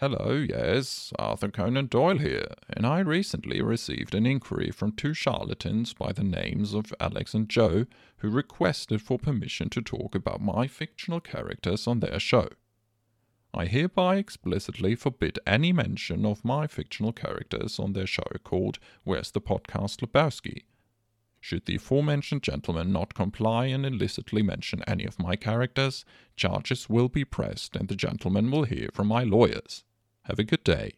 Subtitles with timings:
[0.00, 5.92] Hello, yes, Arthur Conan Doyle here, and I recently received an inquiry from two charlatans
[5.92, 7.86] by the names of Alex and Joe
[8.16, 12.48] who requested for permission to talk about my fictional characters on their show.
[13.54, 19.30] I hereby explicitly forbid any mention of my fictional characters on their show called Where's
[19.30, 20.64] the Podcast Lebowski.
[21.44, 26.06] Should the aforementioned gentleman not comply and illicitly mention any of my characters,
[26.38, 29.84] charges will be pressed and the gentleman will hear from my lawyers.
[30.22, 30.94] Have a good day.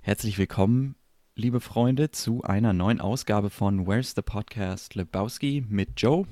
[0.00, 0.96] Herzlich willkommen,
[1.36, 6.26] liebe Freunde, zu einer neuen Ausgabe von Where's the Podcast Lebowski mit Joe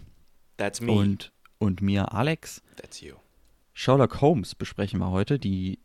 [0.56, 0.90] That's me.
[0.90, 2.62] und, und mir Alex.
[2.74, 3.14] That's you.
[3.74, 5.38] Sherlock Holmes besprechen wir heute.
[5.38, 5.78] Die,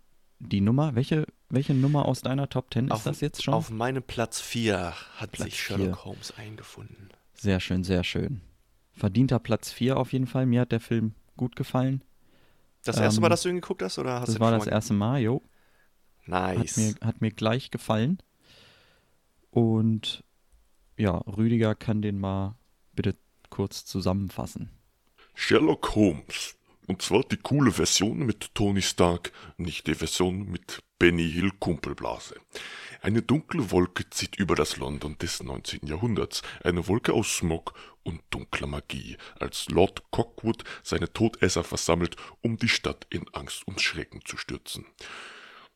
[0.47, 3.53] die Nummer, welche, welche Nummer aus deiner Top 10 ist auf, das jetzt schon?
[3.53, 6.05] Auf meinem Platz 4 hat Platz sich Sherlock vier.
[6.05, 7.09] Holmes eingefunden.
[7.33, 8.41] Sehr schön, sehr schön.
[8.93, 10.45] Verdienter Platz 4 auf jeden Fall.
[10.45, 12.03] Mir hat der Film gut gefallen.
[12.83, 14.93] Das erste Ähm, Mal, dass du ihn geguckt hast, oder hast Das war das erste
[14.93, 15.41] Mal, jo.
[16.25, 16.77] mal Hat Nice.
[16.77, 18.19] mir, hat mir gleich gefallen.
[19.49, 20.23] Und
[20.97, 22.55] ja, Rüdiger kann den mal
[22.93, 23.15] bitte
[23.49, 24.69] kurz zusammenfassen.
[25.33, 26.55] Sherlock Holmes.
[26.91, 32.35] Und zwar die coole Version mit Tony Stark, nicht die Version mit Benny Hill Kumpelblase.
[33.01, 35.87] Eine dunkle Wolke zieht über das London des 19.
[35.87, 42.57] Jahrhunderts, eine Wolke aus Smog und dunkler Magie, als Lord Cockwood seine Todesser versammelt, um
[42.57, 44.85] die Stadt in Angst und Schrecken zu stürzen.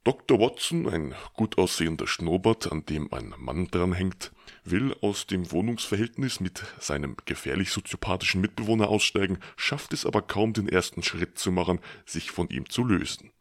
[0.06, 0.40] Dr.
[0.40, 4.32] Watson, ein gut aussehender Schnurrbart, an dem ein Mann dranhängt,
[4.64, 10.70] will aus dem Wohnungsverhältnis mit seinem gefährlich soziopathischen Mitbewohner aussteigen, schafft es aber kaum den
[10.70, 13.32] ersten Schritt zu machen, sich von ihm zu lösen.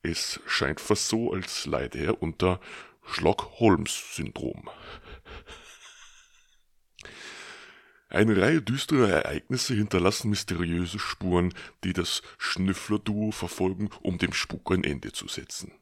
[0.00, 2.60] Es scheint fast so, als leide er unter
[3.02, 4.70] Schlock-Holmes-Syndrom.
[8.10, 14.84] Eine Reihe düsterer Ereignisse hinterlassen mysteriöse Spuren, die das Schnüffler-Duo verfolgen, um dem Spuk ein
[14.84, 15.72] Ende zu setzen.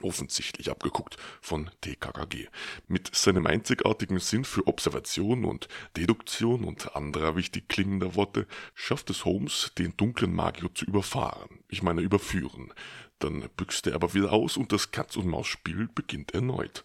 [0.00, 2.48] Offensichtlich abgeguckt von TKKG.
[2.88, 9.26] Mit seinem einzigartigen Sinn für Observation und Deduktion und anderer wichtig klingender Worte schafft es
[9.26, 11.60] Holmes, den dunklen Magier zu überfahren.
[11.68, 12.72] Ich meine überführen.
[13.18, 16.82] Dann büxt er aber wieder aus und das Katz-und-Maus-Spiel beginnt erneut.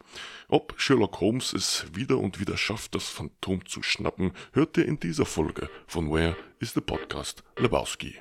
[0.49, 4.99] Ob Sherlock Holmes es wieder und wieder schafft, das Phantom zu schnappen, hört ihr in
[4.99, 8.19] dieser Folge von Where is the Podcast Lebowski.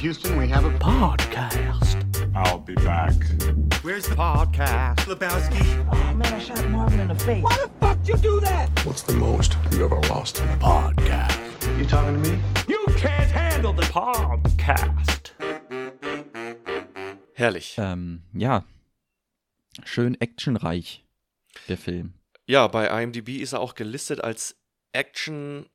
[0.00, 0.76] Houston, we have a
[2.34, 3.14] I'll be back.
[3.82, 5.06] Where's the podcast?
[5.06, 5.86] Lebowski.
[5.92, 7.44] Oh man, I shot Marvin in the face.
[7.44, 8.68] Why the fuck you do that?
[8.84, 10.42] What's the most you ever lost?
[11.78, 12.40] You talking to me?
[12.66, 15.32] You can't handle the podcast.
[17.34, 17.76] Herrlich.
[17.78, 18.64] Ähm, ja,
[19.84, 21.04] schön actionreich,
[21.68, 22.14] der Film.
[22.46, 24.57] Ja, bei IMDb ist er auch gelistet als
[24.98, 25.66] Action,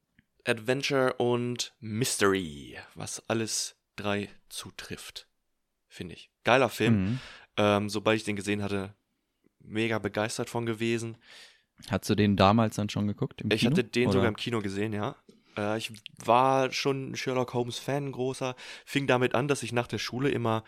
[0.43, 5.27] Adventure und Mystery, was alles drei zutrifft.
[5.87, 6.29] Finde ich.
[6.43, 7.03] Geiler Film.
[7.03, 7.19] Mhm.
[7.55, 8.93] Ähm, sobald ich den gesehen hatte,
[9.61, 11.15] mega begeistert von gewesen.
[11.89, 13.41] Hast du den damals dann schon geguckt?
[13.49, 13.71] Ich Kino?
[13.71, 14.13] hatte den Oder?
[14.13, 15.15] sogar im Kino gesehen, ja.
[15.55, 18.57] Äh, ich war schon ein Sherlock Holmes-Fan, großer.
[18.83, 20.65] Fing damit an, dass ich nach der Schule immer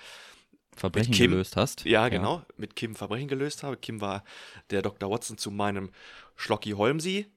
[0.74, 1.32] Verbrechen Kim.
[1.32, 1.84] gelöst hast.
[1.84, 2.46] Ja, genau.
[2.56, 3.76] Mit Kim Verbrechen gelöst habe.
[3.76, 4.24] Kim war
[4.70, 5.12] der Dr.
[5.12, 5.92] Watson zu meinem
[6.38, 7.28] Schlocki Holmsi.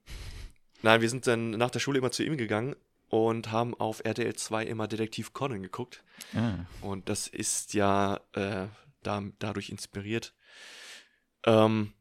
[0.83, 2.77] Nein, wir sind dann nach der Schule immer zu ihm gegangen
[3.09, 6.03] und haben auf RTL 2 immer Detektiv Conan geguckt.
[6.34, 8.66] Ah, Und das ist ja äh,
[9.03, 10.34] da, dadurch inspiriert.
[11.47, 11.93] Ähm,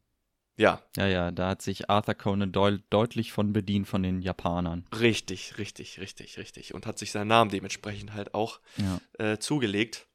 [0.56, 4.84] ja, ja, ja, da hat sich Arthur Conan Doyle deutlich von bedient von den Japanern.
[4.98, 6.74] richtig, richtig, richtig, richtig.
[6.74, 9.00] Und hat sich seinen Namen dementsprechend halt auch Ja.
[9.24, 10.06] äh, zugelegt.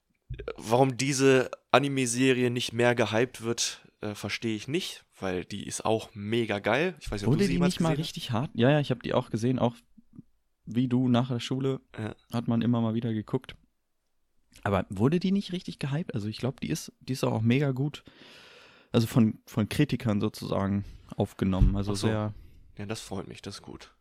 [0.58, 6.10] Warum diese Anime-Serie nicht mehr gehypt wird, äh, verstehe ich nicht, weil die ist auch
[6.14, 6.96] mega geil.
[7.00, 8.52] Ich weiß nicht, ob Wurde du sie die nicht mal richtig hart?
[8.54, 9.76] Ja, ja, ich habe die auch gesehen, auch
[10.66, 12.16] wie du nach der Schule Ja.
[12.32, 13.56] hat man immer mal wieder geguckt.
[14.62, 16.14] Aber wurde die nicht richtig gehypt?
[16.14, 18.04] Also ich glaube, die ist, die ist auch mega gut.
[18.92, 20.86] Also von, von Kritikern sozusagen
[21.18, 21.76] aufgenommen.
[21.76, 22.08] Also so.
[22.08, 22.34] sehr,
[22.78, 23.92] Ja, das freut mich, das ist gut.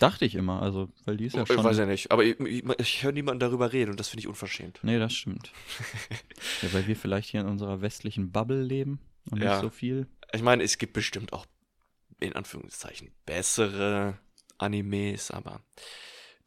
[0.00, 1.64] dachte ich immer, also, weil die ist ja ich schon.
[1.64, 4.28] weiß ja nicht, aber ich, ich, ich höre niemanden darüber reden und das finde ich
[4.28, 4.80] unverschämt.
[4.82, 5.50] Nee, das stimmt.
[6.62, 8.98] ja, weil wir vielleicht hier in unserer westlichen Bubble leben
[9.30, 9.52] und Ja.
[9.52, 10.06] nicht so viel.
[10.32, 11.46] Ich meine, es gibt bestimmt auch
[12.20, 14.18] in Anführungszeichen bessere
[14.58, 15.60] Animes, aber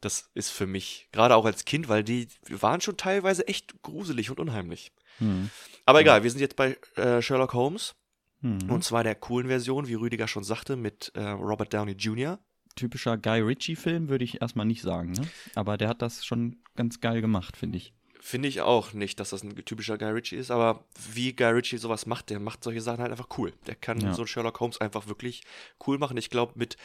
[0.00, 4.30] das ist für mich, gerade auch als Kind, weil die waren schon teilweise echt gruselig
[4.30, 4.92] und unheimlich.
[5.18, 5.50] Hm.
[5.86, 7.94] Aber egal, wir sind jetzt bei äh, Sherlock Holmes
[8.40, 8.68] Hm.
[8.70, 12.40] und zwar der coolen Version, wie Rüdiger schon sagte, mit äh, Robert Downey Jr.
[12.74, 15.28] Typischer Guy Ritchie-Film würde ich erstmal nicht sagen, ne?
[15.54, 17.92] Aber der hat das schon ganz geil gemacht, finde ich.
[18.24, 21.76] Finde ich auch nicht, dass das ein typischer Guy Ritchie ist, aber wie Guy Ritchie
[21.78, 23.52] sowas macht, der macht solche Sachen halt einfach cool.
[23.66, 24.12] Der kann Ja.
[24.14, 25.42] so einen Sherlock Holmes einfach wirklich
[25.88, 26.16] cool machen.
[26.16, 26.76] Ich glaube, mit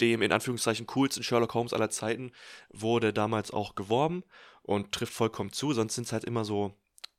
[0.00, 2.32] dem in Anführungszeichen coolsten Sherlock Holmes aller Zeiten
[2.70, 4.24] wurde damals auch geworben
[4.62, 5.74] und trifft vollkommen zu.
[5.74, 6.74] Sonst sind es halt immer so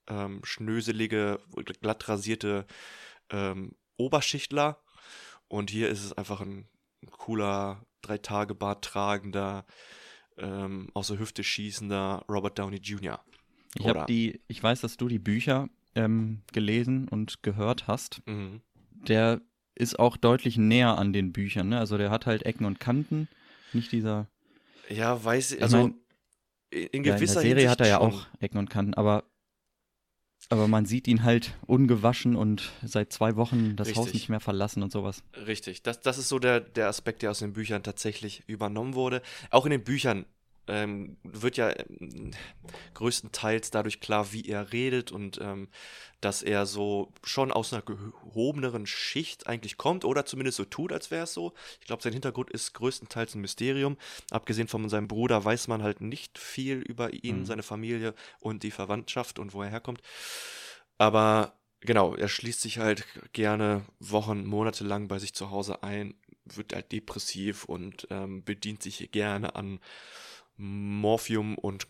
[0.08, 1.40] ähm, schnöselige,
[1.80, 2.66] glatt rasierte
[3.30, 4.82] ähm, Oberschichtler.
[5.48, 6.68] Und hier ist es einfach ein
[7.12, 9.64] cooler, drei Tage Bart tragender,
[10.38, 13.24] ähm, aus der Hüfte schießender Robert Downey Jr.
[13.78, 18.22] Ich habe die, ich weiß, dass du die Bücher ähm, gelesen und gehört hast.
[18.26, 18.62] Mhm.
[19.08, 19.42] Der
[19.76, 21.80] ist auch deutlich näher an den Büchern, ne?
[21.80, 23.28] Also der hat halt Ecken und Kanten,
[23.74, 24.28] nicht dieser.
[24.90, 25.96] Ja, weiß ich, also mein,
[26.72, 28.14] in Ja, in gewisser der Serie Hinsicht hat er ja schon.
[28.14, 29.24] auch Ecken und Kanten, aber
[30.52, 34.14] aber man sieht ihn halt ungewaschen und seit zwei Wochen das Haus Richtig.
[34.14, 35.22] nicht mehr verlassen und sowas.
[35.46, 39.22] Richtig, das, das ist so der, der Aspekt, der aus den Büchern tatsächlich übernommen wurde.
[39.52, 40.26] Auch in den Büchern
[40.70, 42.32] ähm, wird ja ähm,
[42.94, 45.70] größtenteils dadurch klar, wie er redet und ähm,
[46.22, 51.12] dass er so schon aus einer gehobeneren Schicht eigentlich kommt oder zumindest so tut, als
[51.12, 51.54] wäre es so.
[51.80, 53.98] Ich glaube, sein Hintergrund ist größtenteils ein Mysterium.
[54.32, 57.46] Abgesehen von seinem Bruder weiß man halt nicht viel über ihn, Mhm.
[57.46, 60.02] seine Familie und die Verwandtschaft und wo er herkommt.
[60.98, 66.16] Aber genau, er schließt sich halt gerne Wochen, Monate lang bei sich zu Hause ein,
[66.46, 69.80] wird halt depressiv und ähm, bedient sich gerne an
[70.60, 71.88] Morphium und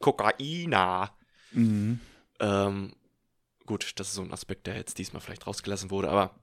[0.00, 1.16] Kokaina.
[1.52, 2.00] Mhm.
[2.40, 2.92] Ähm,
[3.66, 6.34] gut, das ist so ein Aspekt, der jetzt diesmal vielleicht rausgelassen wurde, aber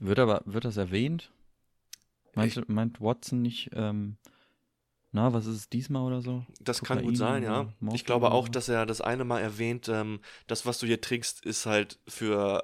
[0.00, 1.32] Wird aber, wird das erwähnt?
[2.34, 4.16] Meint, meint Watson nicht, ähm,
[5.10, 6.44] na, was ist es diesmal oder so?
[6.60, 7.62] das kann Kokain gut sein, ja.
[7.80, 11.00] Morphium Ich glaube auch, dass er das eine Mal erwähnt, ähm, das, was du hier
[11.00, 12.62] trinkst, ist halt für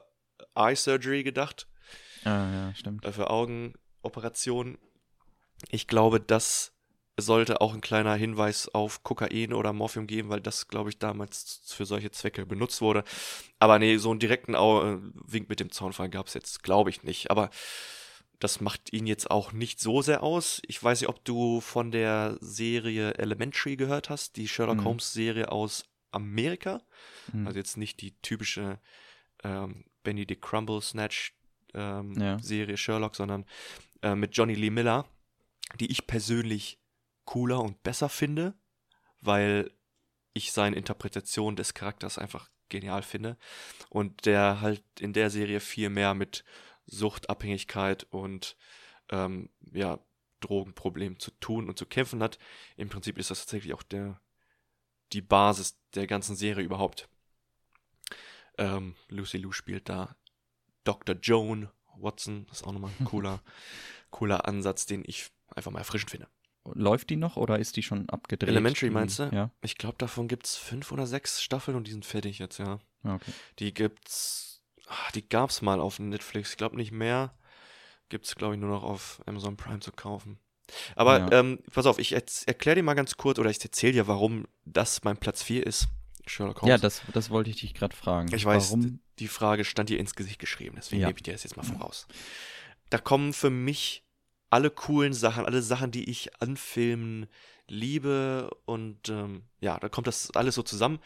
[0.55, 1.67] Eye Surgery gedacht.
[2.25, 3.05] Ah, ja, stimmt.
[3.05, 4.79] äh, für Augenoperationen.
[5.70, 6.74] Ich glaube, das
[7.17, 11.61] sollte auch ein kleiner Hinweis auf Kokain oder Morphium geben, weil das, glaube ich, damals
[11.67, 13.05] für solche Zwecke benutzt wurde.
[13.59, 16.91] Aber nee, so einen direkten Au äh, Wink mit dem Zaunfall gab es jetzt, glaube
[16.91, 17.31] ich, nicht.
[17.31, 17.51] Aber
[18.41, 20.61] das macht ihn jetzt auch nicht so sehr aus.
[20.67, 24.85] Ich weiß nicht, ob du von der Serie Elementary gehört hast, die Sherlock Mhm.
[24.85, 26.83] Holmes-Serie aus Amerika.
[27.31, 27.47] Hm.
[27.47, 28.81] Also jetzt nicht die typische
[29.45, 31.33] ähm, Benedict Crumble Snatch
[31.75, 32.39] ähm, Ja.
[32.41, 33.45] Serie Sherlock, sondern
[34.03, 35.07] äh, mit Johnny Lee Miller,
[35.81, 36.79] die ich persönlich
[37.25, 38.55] cooler und besser finde,
[39.21, 39.71] weil
[40.32, 43.37] ich seine Interpretation des Charakters einfach genial finde
[43.88, 46.44] und der halt in der Serie viel mehr mit
[46.87, 48.56] Suchtabhängigkeit und
[49.11, 49.99] ähm, ja,
[50.41, 52.38] Drogenproblemen zu tun und zu kämpfen hat.
[52.76, 54.20] Im Prinzip ist das tatsächlich auch der,
[55.12, 57.09] die Basis der ganzen Serie überhaupt.
[58.59, 60.17] Ähm, Lucy Liu spielt da
[60.85, 61.17] Dr.
[61.17, 62.47] Joan Watson.
[62.49, 63.43] Das ist auch nochmal ein cooler,
[64.11, 66.29] cooler Ansatz, den ich einfach mal erfrischend finde.
[66.73, 68.49] Läuft die noch oder ist die schon abgedreht?
[68.49, 69.25] Elementary meinst du?
[69.33, 69.51] Ja.
[69.63, 72.79] Ich glaube, davon gibt es fünf oder sechs Staffeln und die sind fertig jetzt, ja.
[73.03, 73.33] Ah, okay.
[73.59, 76.51] Die gibt's, ah, die gab's mal auf Netflix.
[76.53, 77.35] Ich glaube nicht mehr.
[78.09, 80.39] Gibt's, glaube ich, nur noch auf Amazon Prime zu kaufen.
[80.97, 81.33] Aber Ja.
[81.33, 85.05] ähm, pass auf, ich erkläre dir mal ganz kurz oder ich erzähle dir, warum das
[85.05, 85.89] mein Platz 4 ist.
[86.27, 86.71] Sherlock Holmes.
[86.71, 88.35] Ja, das, das wollte ich dich gerade fragen.
[88.35, 89.01] Ich weiß, Warum?
[89.19, 91.09] die Frage stand dir ins Gesicht geschrieben, deswegen Ja.
[91.09, 92.07] gebe ich dir das jetzt mal voraus.
[92.89, 94.03] Da kommen für mich
[94.55, 97.27] alle coolen Sachen, alle Sachen, die ich an Filmen
[97.67, 101.01] liebe und ähm, ja, da kommt das alles so zusammen.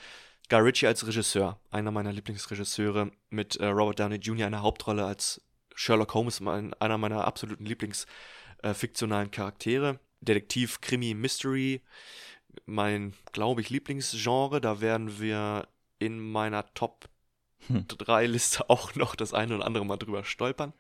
[0.51, 4.47] Guy Ritchie als Regisseur, einer meiner Lieblingsregisseure, mit äh, Robert Downey Jr.
[4.47, 5.41] in der Hauptrolle als
[5.75, 9.99] Sherlock Holmes, mein, einer meiner absoluten Lieblingsfiktionalen Charaktere.
[10.21, 11.81] Detektiv, Krimi, Mystery,
[12.67, 14.61] mein, glaube ich, Lieblingsgenre.
[14.61, 17.09] Da werden wir in meiner Top
[17.67, 17.87] Hm.
[17.89, 20.73] 3 Liste auch noch das eine oder andere Mal drüber stolpern.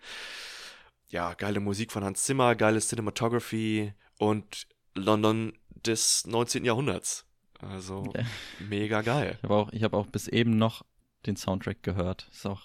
[1.10, 5.52] Ja, geile Musik von Hans Zimmer, geile Cinematography und London
[5.86, 6.64] des 19.
[6.64, 7.24] Jahrhunderts.
[7.60, 8.24] Also Ja.
[8.60, 9.34] mega geil.
[9.38, 10.84] Ich habe auch, ich hab auch bis eben noch
[11.26, 12.28] den Soundtrack gehört.
[12.30, 12.62] Ist auch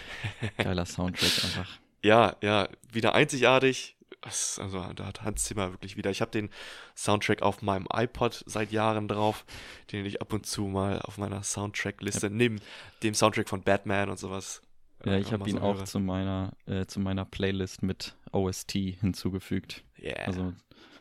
[0.58, 1.78] geiler Soundtrack einfach.
[2.02, 3.96] Ja, ja, wieder einzigartig.
[4.22, 6.10] Also da hat Hans Zimmer wirklich wieder.
[6.10, 6.50] Ich habe den
[6.96, 9.44] Soundtrack auf meinem iPod seit Jahren drauf,
[9.90, 12.60] den ich ab und zu mal auf meiner Soundtrack-Liste neben
[13.02, 14.62] dem Soundtrack von Batman und sowas.
[15.04, 18.72] Ja, äh, ich habe ihn so auch zu meiner, äh, zu meiner Playlist mit OST
[18.72, 19.84] hinzugefügt.
[19.98, 20.26] Yeah.
[20.26, 20.52] Also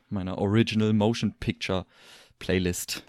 [0.10, 1.86] meiner Original Motion Picture
[2.40, 3.04] Playlist,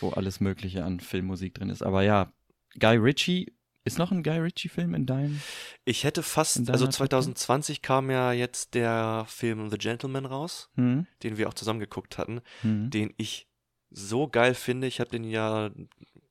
[0.00, 1.82] wo alles Mögliche an Filmmusik drin ist.
[1.82, 2.32] Aber ja,
[2.78, 3.52] Guy Ritchie,
[3.84, 5.40] ist noch ein Guy Ritchie-Film in deinem?
[5.84, 11.06] Ich hätte fast, also Top 2020 kam ja jetzt der Film The Gentleman raus, Hm?
[11.22, 12.90] den wir auch zusammen geguckt hatten, Hm?
[12.90, 13.48] den ich
[13.90, 14.86] so geil finde.
[14.86, 15.70] Ich habe den ja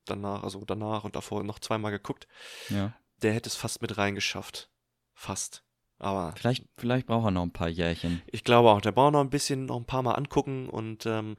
[0.05, 2.27] danach, also danach und davor noch zweimal geguckt.
[2.69, 2.93] Ja.
[3.21, 4.69] Der hätte es fast mit reingeschafft.
[5.13, 5.63] Fast.
[5.99, 8.21] Aber Vielleicht, vielleicht braucht er noch ein paar Jährchen.
[8.27, 11.37] ich glaube auch, der braucht noch ein bisschen, noch ein paar Mal angucken und ähm,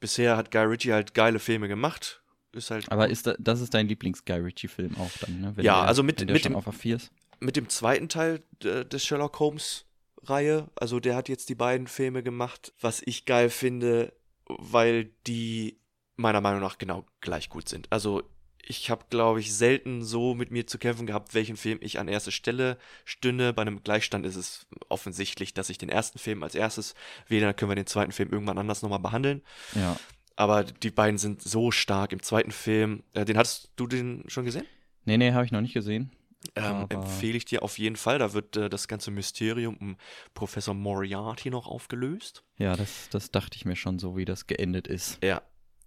[0.00, 2.22] bisher hat Guy Ritchie halt geile Filme gemacht.
[2.52, 2.90] ist halt.
[2.92, 5.56] Aber ist da, das ist dein Lieblings-Guy Ritchie-Film auch dann, ne?
[5.56, 7.10] Wenn Ja, der, also mit- mit dem- auf A4 ist.
[7.40, 9.86] mit dem zweiten Teil äh, des Sherlock Holmes
[10.22, 14.12] Reihe, also der hat jetzt die beiden Filme gemacht, was ich geil finde,
[14.46, 15.80] weil die
[16.16, 17.90] meiner Meinung nach genau gleich gut sind.
[17.90, 18.22] Also
[18.66, 22.08] ich habe, glaube ich, selten so mit mir zu kämpfen gehabt, welchen Film ich an
[22.08, 23.52] erste Stelle stünde.
[23.52, 26.94] Bei einem Gleichstand ist es offensichtlich, dass ich den ersten Film als erstes
[27.28, 29.42] wähle, dann können wir den zweiten Film irgendwann anders nochmal behandeln.
[29.74, 29.96] Ja.
[30.36, 33.04] Aber die beiden sind so stark im zweiten Film.
[33.12, 34.66] Äh, den hattest du den schon gesehen?
[35.04, 36.10] Nee, nee, habe ich noch nicht gesehen.
[36.56, 38.18] Ähm, empfehle ich dir auf jeden Fall.
[38.18, 39.96] Da wird äh, das ganze Mysterium um
[40.34, 42.42] Professor Moriarty noch aufgelöst.
[42.58, 45.22] Ja, das, das dachte ich mir schon so, wie das geendet ist.
[45.22, 45.42] Ja.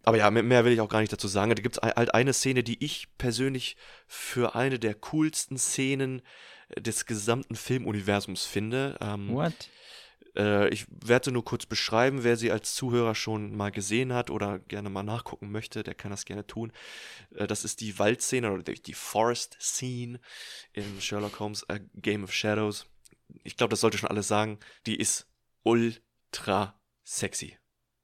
[0.07, 1.49] Aber ja, mehr- will ich auch gar nicht dazu sagen.
[1.53, 3.75] Da gibt es halt eine Szene, die ich persönlich
[4.07, 6.21] für eine der coolsten Szenen
[6.77, 8.97] des gesamten Filmuniversums finde.
[9.01, 9.69] Ähm, What?
[10.37, 14.59] äh, ich werde nur kurz beschreiben, wer sie als Zuhörer schon mal gesehen hat oder
[14.59, 16.71] gerne mal nachgucken möchte, der kann das gerne tun.
[17.35, 20.21] Äh, das ist die Waldszene oder die die Forest Scene
[20.71, 22.85] in Sherlock Holmes A Game of Shadows.
[23.43, 24.57] Ich glaube, das sollte schon alles sagen.
[24.85, 25.27] Die ist
[25.63, 27.57] ultra sexy.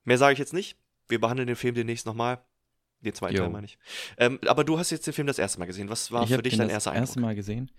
[0.04, 0.78] Mehr sage ich jetzt nicht.
[1.14, 2.40] Wir behandeln den Film demnächst nochmal.
[3.02, 3.36] Den zweiten.
[3.36, 3.78] Teil meine ich.
[4.18, 5.88] Ähm, aber du hast jetzt den Film das erste Mal gesehen.
[5.88, 7.22] Was war ich für dich dein das erster erste Eindruck?
[7.22, 7.70] Mal gesehen.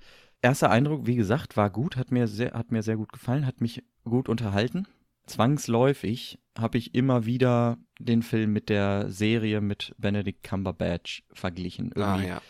[0.41, 3.61] Erster Eindruck, wie gesagt, war gut, hat mir sehr, hat mir sehr gut gefallen, hat
[3.61, 4.87] mich gut unterhalten.
[5.27, 11.91] Zwangsläufig habe ich immer wieder den Film mit der Serie mit Benedict Cumberbatch verglichen.
[11.97, 12.43] Ah, Irgendwie ja.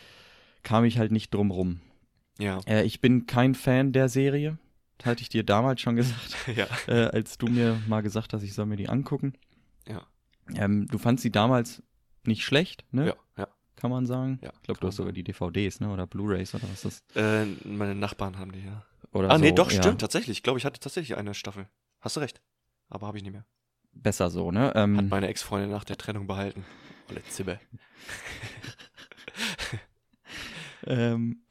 [0.64, 1.80] kam ich halt nicht drum rum.
[2.38, 2.60] Ja.
[2.66, 4.58] Äh, ich bin kein Fan der Serie.
[5.02, 6.66] Hatte ich dir damals schon gesagt, ja.
[6.88, 9.32] äh, als du mir mal gesagt hast, ich soll mir die angucken.
[9.88, 10.06] Ja.
[10.54, 11.82] Ähm, du fandst sie damals
[12.24, 13.08] nicht schlecht, ne?
[13.08, 13.14] Ja.
[13.36, 13.48] Ja.
[13.76, 14.38] Kann man sagen.
[14.42, 15.90] Ja, ich glaube, du hast sogar die DVDs, ne?
[15.92, 17.44] Oder Blu-Rays oder was ist das?
[17.44, 18.84] Äh, meine Nachbarn haben die, ja.
[19.12, 19.82] Oder Ah, nee, so, doch, ja.
[19.82, 20.38] stimmt, tatsächlich.
[20.38, 21.68] Ich glaube, ich hatte tatsächlich eine Staffel.
[22.00, 22.40] Hast du recht.
[22.88, 23.44] Aber habe ich nicht mehr.
[23.92, 24.72] Besser so, ne?
[24.74, 26.64] Ähm, Hat meine Ex-Freundin nach der Trennung behalten.
[27.10, 27.60] Olle Zibbe.
[30.86, 31.42] ähm,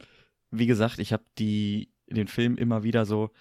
[0.51, 3.31] wie gesagt, ich habe die den Film immer wieder so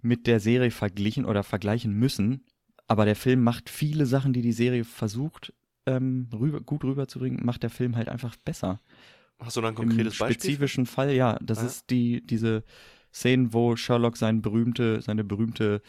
[0.00, 2.44] mit der Serie verglichen oder vergleichen müssen.
[2.86, 5.52] Aber der Film macht viele Sachen, die die Serie versucht
[5.86, 8.80] ähm, rüber, gut rüberzubringen, macht der Film halt einfach besser.
[9.38, 10.40] Hast du da ein Im konkretes Beispiel?
[10.40, 11.66] spezifischen Fall, ja, das Ah.
[11.66, 12.62] ist die diese
[13.12, 15.82] Szenen, wo Sherlock sein berühmte, seine berühmte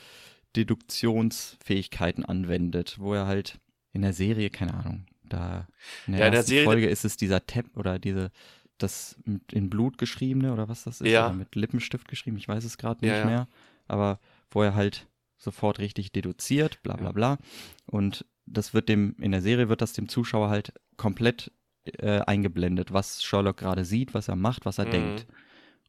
[0.56, 3.60] Deduktionsfähigkeiten anwendet, wo er halt
[3.94, 5.68] in der Serie, keine Ahnung, da
[6.08, 8.32] in der Ja, in der Serie- Folge ist es dieser Tab oder diese
[8.78, 9.18] das
[9.54, 11.28] in Blut geschriebene oder was das ist, Ja.
[11.28, 13.26] oder mit Lippenstift geschrieben, ich weiß es gerade Ja, nicht ja.
[13.26, 13.48] mehr,
[13.88, 14.20] aber
[14.52, 17.38] wo er halt sofort richtig deduziert, bla bla bla
[17.86, 21.52] und das wird dem in der Serie wird das dem Zuschauer halt komplett
[21.86, 24.92] äh, eingeblendet, was Sherlock gerade sieht, was er macht, was er Mhm.
[24.92, 25.28] denkt.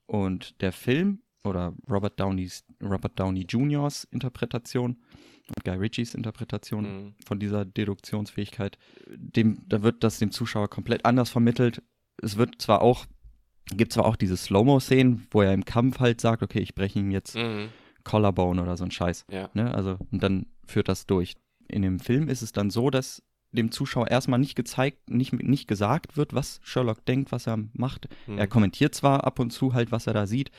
[0.07, 4.97] Und der Film oder Robert Downeys Robert Downey Jr.'s Interpretation
[5.49, 7.15] und Guy Ritchies Interpretation Mhm.
[7.25, 11.83] von dieser Deduktionsfähigkeit, dem, da wird das dem Zuschauer komplett anders vermittelt.
[12.23, 13.07] Es wird zwar auch,
[13.75, 17.11] gibt zwar auch diese Slow-Mo-Szenen, wo er im Kampf halt sagt, okay, ich breche ihm
[17.11, 17.69] jetzt Mhm.
[18.07, 19.27] Collarbone oder so ein Scheiß.
[19.31, 19.51] Ja.
[19.55, 19.75] Ne?
[19.75, 21.35] Also, und dann führt das durch.
[21.69, 23.23] In dem Film ist es dann so, dass
[23.53, 28.09] dem Zuschauer erstmal nicht gezeigt, nicht, nicht gesagt wird, was Sherlock denkt, was er macht.
[28.27, 28.39] Mhm.
[28.39, 30.51] Er kommentiert zwar ab und zu halt, was er da sieht,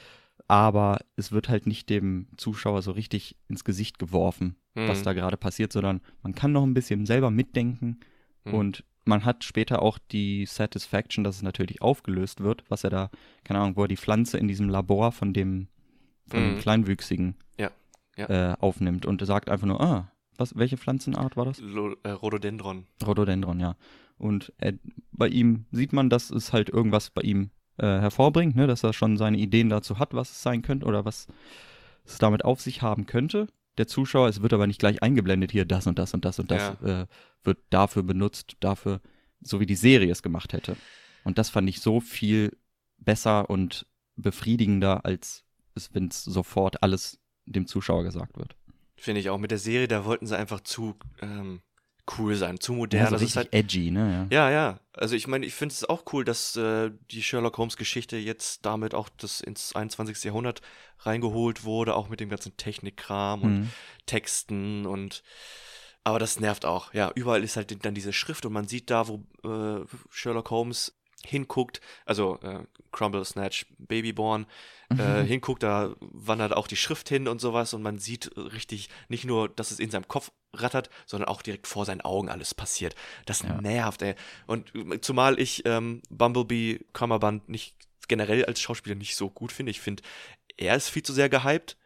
[0.48, 5.04] aber es wird halt nicht dem Zuschauer so richtig ins Gesicht geworfen, was Mhm.
[5.04, 8.00] da gerade passiert, sondern man kann noch ein bisschen selber mitdenken
[8.46, 8.54] Mhm.
[8.54, 13.10] und man hat später auch die Satisfaction, dass es natürlich aufgelöst wird, was er da,
[13.46, 15.68] keine Ahnung, wo er die Pflanze in diesem Labor von dem,
[16.28, 16.60] von Mhm.
[16.60, 17.72] Kleinwüchsigen Ja,
[18.18, 18.52] ja.
[18.52, 21.60] Äh, aufnimmt und sagt einfach nur, ah, was, welche Pflanzenart war das?
[21.60, 22.86] Lo äh, Rhododendron.
[23.06, 23.76] Rhododendron, ja.
[24.18, 24.74] Und er,
[25.12, 28.68] bei ihm sieht man, dass es halt irgendwas bei ihm äh, hervorbringt, ne?
[28.68, 31.28] dass er schon seine Ideen dazu hat, was es sein könnte oder was
[32.06, 33.48] es damit auf sich haben könnte.
[33.78, 36.50] Der Zuschauer, es wird aber nicht gleich eingeblendet, hier das und das und das und
[36.50, 37.06] das äh,
[37.44, 39.02] wird dafür benutzt, dafür,
[39.42, 40.78] so wie die Serie es gemacht hätte.
[41.24, 42.58] Und das fand ich so viel
[42.98, 45.44] besser und befriedigender, als
[45.78, 48.56] es, wenn es sofort alles dem Zuschauer gesagt wird.
[48.98, 49.38] Finde ich auch.
[49.38, 51.62] Mit der Serie, da wollten sie einfach zu ähm,
[52.18, 53.02] cool sein, zu modern.
[53.02, 54.28] Ja, so das ist halt, edgy, ne?
[54.32, 54.80] ja, ja.
[54.94, 58.94] Also ich meine, ich finde es auch cool, dass äh, die Sherlock Holmes-Geschichte jetzt damit
[58.96, 60.24] auch das ins 21.
[60.24, 60.62] Jahrhundert
[61.00, 63.70] reingeholt wurde, auch mit dem ganzen Technikkram und Mhm.
[64.06, 65.22] Texten und
[66.04, 66.94] aber das nervt auch.
[66.94, 70.97] Ja, überall ist halt dann diese Schrift und man sieht da, wo äh, Sherlock Holmes
[71.26, 74.46] hinguckt, also äh, Crumble Snatch Babyborn
[74.98, 79.26] äh, hinguckt, da wandert auch die Schrift hin und sowas und man sieht richtig nicht
[79.26, 82.96] nur, dass es in seinem Kopf rattert, sondern auch direkt vor seinen Augen alles passiert.
[83.26, 83.60] Das Ja.
[83.60, 84.16] nervt, ey.
[84.46, 87.76] Und äh, zumal ich ähm, Bumblebee Kammerband nicht
[88.08, 89.72] generell als Schauspieler nicht so gut finde.
[89.72, 90.04] Ich finde,
[90.56, 91.78] er ist viel zu sehr gehypt.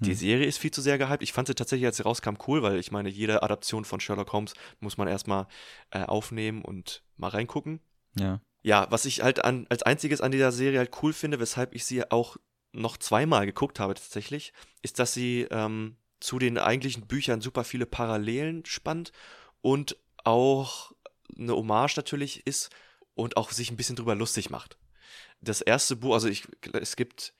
[0.00, 0.16] Die Hm.
[0.16, 1.22] Serie ist viel zu sehr gehypt.
[1.22, 4.32] Ich fand sie tatsächlich, als sie rauskam, cool, weil ich meine, jede Adaption von Sherlock
[4.32, 5.46] Holmes muss man erstmal
[5.90, 7.80] äh, aufnehmen und mal reingucken.
[8.18, 8.40] Ja.
[8.62, 11.84] Ja, was ich halt an, als einziges an dieser Serie halt cool finde, weshalb ich
[11.84, 12.36] sie auch
[12.72, 14.52] noch zweimal geguckt habe tatsächlich,
[14.82, 19.12] ist, dass sie ähm, zu den eigentlichen Büchern super viele Parallelen spannt
[19.62, 20.92] und auch
[21.36, 22.70] eine Hommage natürlich ist
[23.14, 24.76] und auch sich ein bisschen drüber lustig macht.
[25.40, 27.32] Das erste Buch, also ich, es gibt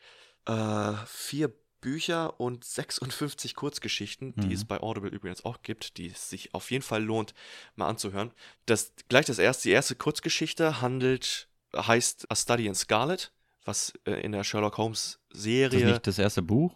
[0.47, 4.53] äh, vier Bücher und 56 Kurzgeschichten, die Mhm.
[4.53, 7.35] es bei Audible übrigens auch gibt, die es sich auf jeden Fall lohnt,
[7.77, 8.33] mal anzuhören.
[8.67, 13.33] Das, gleich das erste, die erste Kurzgeschichte handelt, heißt A Study in Scarlet,
[13.65, 15.87] was äh, in der Sherlock Holmes Ist das Serie.
[15.87, 16.75] nicht das erste Buch?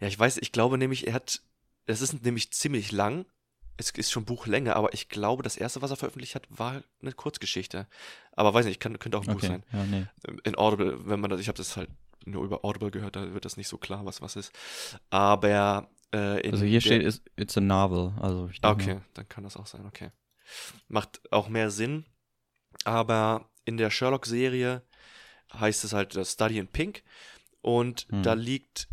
[0.00, 1.42] Ja, ich weiß, ich glaube nämlich, er hat,
[1.86, 3.26] es ist nämlich ziemlich lang.
[3.76, 7.12] Es ist schon Buchlänge, aber ich glaube, das erste, was er veröffentlicht hat, war eine
[7.12, 7.86] Kurzgeschichte.
[8.32, 9.46] Aber weiß nicht, kann, könnte auch ein Buch Okay.
[9.48, 9.64] sein.
[9.72, 10.06] Ja, nee.
[10.44, 11.88] In Audible, wenn man das, ich habe das halt
[12.24, 14.52] nur über Audible gehört, da wird das nicht so klar, was was ist.
[15.10, 18.12] Aber äh, Also hier steht, it's, it's a novel.
[18.20, 20.10] Also ich denke, Okay, dann kann das auch sein, okay.
[20.88, 22.04] Macht auch mehr Sinn.
[22.84, 24.82] Aber in der Sherlock-Serie
[25.52, 27.02] heißt es halt das Study in Pink.
[27.62, 28.22] Und Hm.
[28.22, 28.88] da liegt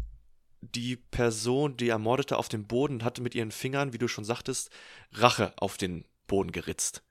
[0.61, 4.25] die Person, die ermordete, auf dem Boden und hatte mit ihren Fingern, wie du schon
[4.25, 4.71] sagtest,
[5.13, 7.03] Rache auf den Boden geritzt.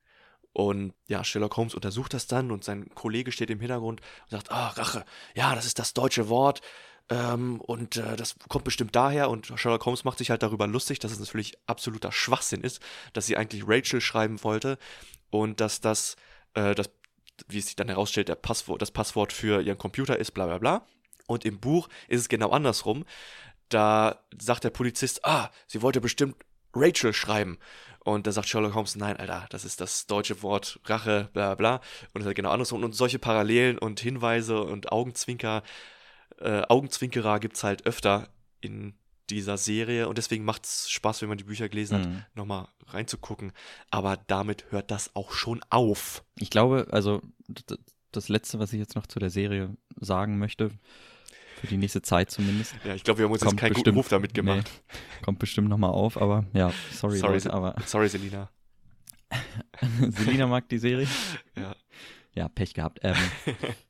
[0.56, 4.50] Und ja, Sherlock Holmes untersucht das dann und sein Kollege steht im Hintergrund und sagt,
[4.50, 6.62] ah, Rache, ja, das ist das deutsche Wort
[7.10, 10.98] ähm, und äh, das kommt bestimmt daher und Sherlock Holmes macht sich halt darüber lustig,
[10.98, 12.80] dass es natürlich absoluter Schwachsinn ist,
[13.12, 14.78] dass sie eigentlich Rachel schreiben wollte
[15.28, 16.16] und dass das,
[16.54, 16.88] äh, das
[17.48, 20.56] wie es sich dann herausstellt, der Passwort, das Passwort für ihren Computer ist, bla bla
[20.56, 20.86] bla.
[21.26, 23.04] Und im Buch ist es genau andersrum.
[23.68, 26.36] Da sagt der Polizist, ah, sie wollte bestimmt
[26.75, 27.58] Rachel schreiben.
[28.06, 31.76] Und da sagt Sherlock Holmes, nein, Alter, das ist das deutsche Wort Rache, bla bla.
[31.76, 31.82] Und
[32.14, 32.84] es ist halt genau andersrum.
[32.84, 35.64] Und solche Parallelen und Hinweise und Augenzwinker,
[36.38, 38.28] äh, Augenzwinkerer gibt es halt öfter
[38.60, 38.94] in
[39.28, 40.08] dieser Serie.
[40.08, 42.25] Und deswegen macht es Spaß, wenn man die Bücher gelesen hat, Mhm.
[42.34, 43.50] nochmal reinzugucken.
[43.90, 46.22] Aber damit hört das auch schon auf.
[46.38, 47.22] Ich glaube, also
[48.12, 50.70] das Letzte, was ich jetzt noch zu der Serie sagen möchte,
[51.60, 53.82] für die nächste Zeit zumindest, Ja, ich glaube, wir haben uns Kommt jetzt keinen guten
[53.84, 54.70] bestimmt- Ruf damit gemacht.
[54.88, 58.50] nee, kommt bestimmt nochmal auf, aber ja, sorry, Sorry, Leute, aber Sorry, Selina.
[60.11, 61.07] Selina mag die Serie.
[61.57, 61.74] Ja.
[62.35, 63.00] Ja, Pech gehabt.
[63.02, 63.14] Ähm,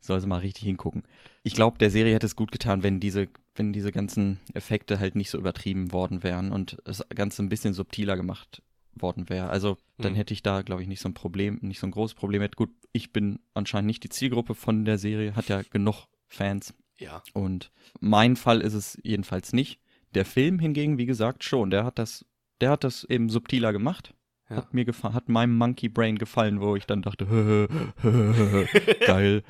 [0.01, 1.03] soll sie mal richtig hingucken.
[1.43, 5.17] Ich glaube, der Serie hätte es gut getan, wenn diese, wenn diese ganzen Effekte halt
[5.17, 8.63] nicht so übertrieben worden wären und das Ganze ein bisschen subtiler gemacht
[8.95, 9.51] worden wäre.
[9.51, 10.17] Also dann Mhm.
[10.17, 12.41] hätte ich da, glaube ich, nicht so ein Problem, nicht so ein großes Problem.
[12.41, 12.55] Mit.
[12.57, 16.73] Gut, ich bin anscheinend nicht die Zielgruppe von der Serie, hat ja genug Fans.
[16.99, 17.23] Ja.
[17.33, 19.81] Und mein Fall ist es jedenfalls nicht.
[20.15, 21.71] Der Film hingegen, wie gesagt, schon.
[21.71, 22.25] Der hat das,
[22.61, 24.15] der hat das eben subtiler gemacht.
[24.49, 24.57] Ja.
[24.57, 27.27] Hat mir gefallen, hat meinem Monkey Brain gefallen, wo ich dann dachte,
[29.07, 29.43] geil.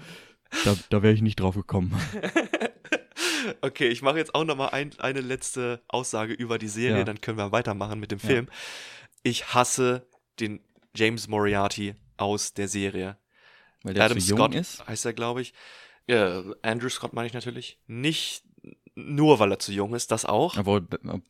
[0.64, 1.94] Da, da wäre ich nicht drauf gekommen.
[3.60, 7.04] okay, ich mache jetzt auch noch mal ein, eine letzte Aussage über die Serie, Ja.
[7.04, 8.26] dann können wir weitermachen mit dem Ja.
[8.28, 8.48] Film.
[9.22, 10.06] Ich hasse
[10.40, 10.60] den
[10.94, 13.18] James Moriarty aus der Serie.
[13.82, 14.86] Weil der Adam zu jung Scott ist.
[14.86, 15.52] heißt er, glaube ich.
[16.08, 17.78] Ja, Andrew Scott meine ich natürlich.
[17.86, 18.44] Nicht
[18.94, 20.56] nur, weil er zu jung ist, das auch.
[20.56, 20.86] Obwohl,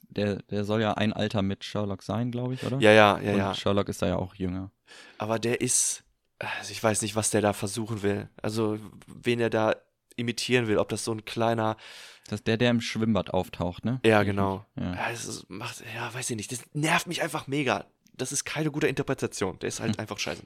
[0.09, 2.79] der, der soll ja ein Alter mit Sherlock sein, glaube ich, oder?
[2.79, 3.55] Ja, ja, ja, Und ja.
[3.55, 4.71] Sherlock ist da ja auch jünger.
[5.19, 6.05] Aber der ist,
[6.39, 8.29] also ich weiß nicht, was der da versuchen will.
[8.41, 9.75] Also, wen er da
[10.15, 11.77] imitieren will, ob das so ein kleiner,
[12.29, 14.01] Das ist der, der im Schwimmbad auftaucht, ne?
[14.05, 14.65] ja, genau.
[14.77, 14.95] Ja.
[14.95, 16.53] Ja, das ist, macht, ja, weiß ich nicht.
[16.53, 17.85] Das nervt mich einfach mega.
[18.17, 19.59] Das ist keine gute Interpretation.
[19.59, 20.43] Der ist halt einfach scheiße.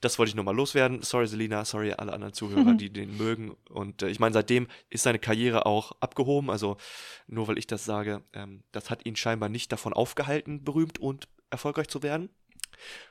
[0.00, 1.02] Das wollte ich nur mal loswerden.
[1.02, 1.64] Sorry, Selina.
[1.64, 3.56] Sorry, alle anderen Zuhörer, die den mögen.
[3.68, 6.50] Und äh, ich meine, seitdem ist seine Karriere auch abgehoben.
[6.50, 6.76] Also,
[7.26, 11.28] nur weil ich das sage, ähm, das hat ihn scheinbar nicht davon aufgehalten, berühmt und
[11.50, 12.30] erfolgreich zu werden.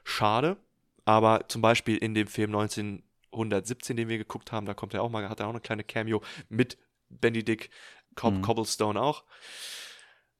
[0.03, 0.57] Schade.
[1.05, 5.09] Aber zum Beispiel in dem Film 1917, den wir geguckt haben, da kommt er auch
[5.09, 6.77] mal, hat er auch eine kleine Cameo mit
[7.09, 7.69] Benedict
[8.15, 8.41] Cob Mhm.
[8.41, 9.23] Cobblestone auch.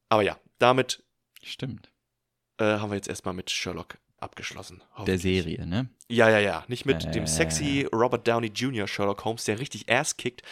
[0.08, 1.02] Aber ja, damit
[1.42, 1.90] Stimmt.
[2.60, 4.82] Äh, haben wir jetzt erstmal mit Sherlock abgeschlossen.
[5.06, 5.18] Der.
[5.18, 5.88] Serie, ne?
[6.08, 6.64] Ja, ja, ja.
[6.68, 8.86] Nicht mit Ja, dem sexy Robert Downey Jr.
[8.86, 10.42] Sherlock Holmes, der richtig Ass kickt.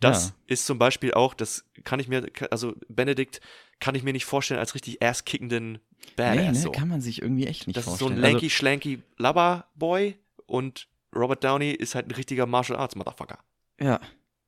[0.00, 0.34] Das Ja.
[0.48, 3.40] ist zum Beispiel auch, das kann ich mir, also Benedict
[3.78, 5.78] kann ich mir nicht vorstellen als richtig ass-kickenden
[6.16, 6.36] Badass.
[6.36, 6.54] nee, ne?
[6.54, 6.72] so.
[6.72, 8.24] Kann man sich irgendwie echt nicht Das ist so vorstellen.
[8.24, 13.38] ein lanky, schlanky Lover-Boy und Robert Downey ist halt ein richtiger Martial Arts Motherfucker.
[13.78, 14.00] Also, ja.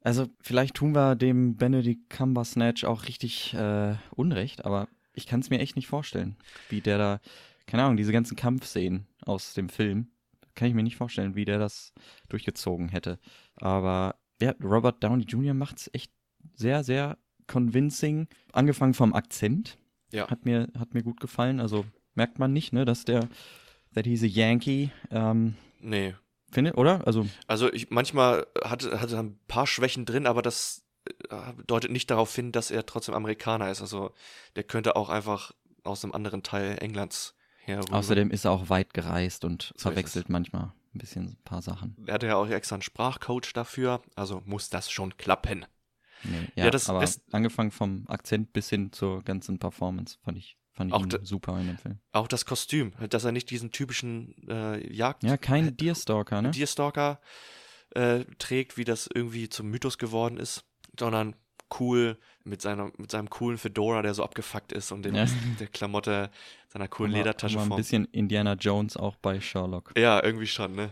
[0.03, 5.51] Also, vielleicht tun wir dem Benedict Cumbersnatch auch richtig äh, Unrecht, aber ich kann es
[5.51, 6.37] mir echt nicht vorstellen,
[6.69, 7.21] wie der da,
[7.67, 10.09] keine Ahnung, diese ganzen Kampfszenen aus dem Film,
[10.55, 11.93] kann ich mir nicht vorstellen, wie der das
[12.29, 13.19] durchgezogen hätte.
[13.57, 15.55] Aber ja, Robert Downey Jr.
[15.55, 16.13] macht es echt
[16.55, 18.29] sehr, sehr convincing.
[18.53, 19.79] Angefangen vom Akzent.
[20.13, 20.29] Ja.
[20.31, 21.61] Hat mir, hat mir gut gefallen.
[21.61, 23.29] Also merkt man nicht, ne, dass der,
[23.95, 26.15] that he's a Yankee, ähm, Nee.
[26.51, 27.07] findet, oder?
[27.07, 30.83] Also, Also ich, manchmal hat, hat er ein paar Schwächen drin, aber das
[31.67, 33.81] deutet nicht darauf hin, dass er trotzdem Amerikaner ist.
[33.81, 34.13] Also
[34.57, 35.53] der könnte auch einfach
[35.85, 37.81] aus einem anderen Teil Englands her.
[37.81, 37.97] rüber.
[37.97, 41.63] außerdem ist er auch weit gereist und So ist verwechselt manchmal ein bisschen ein paar
[41.63, 41.97] Sachen.
[42.07, 45.67] Er hatte ja auch extra einen Sprachcoach dafür, also muss das schon klappen.
[46.25, 50.39] Nee, ja, Ja, das- aber das- angefangen vom Akzent bis hin zur ganzen Performance fand
[50.39, 51.99] ich, fand ich da- super in dem Film.
[52.13, 56.51] Auch das Kostüm, dass er nicht diesen typischen äh, Jagd Ja, kein Deerstalker, ne?
[56.53, 57.21] Deerstalker
[57.95, 60.65] äh, trägt, wie das irgendwie zum Mythos geworden ist,
[60.99, 61.35] sondern
[61.81, 65.27] cool mit seiner mit seinem coolen Fedora, der so abgefuckt ist und dem, Ja.
[65.61, 66.31] der Klamotte
[66.69, 69.93] seiner coolen Aber- Ledertasche aber ein bisschen Indiana Jones auch bei Sherlock.
[69.99, 70.91] Ja, irgendwie schon, ne?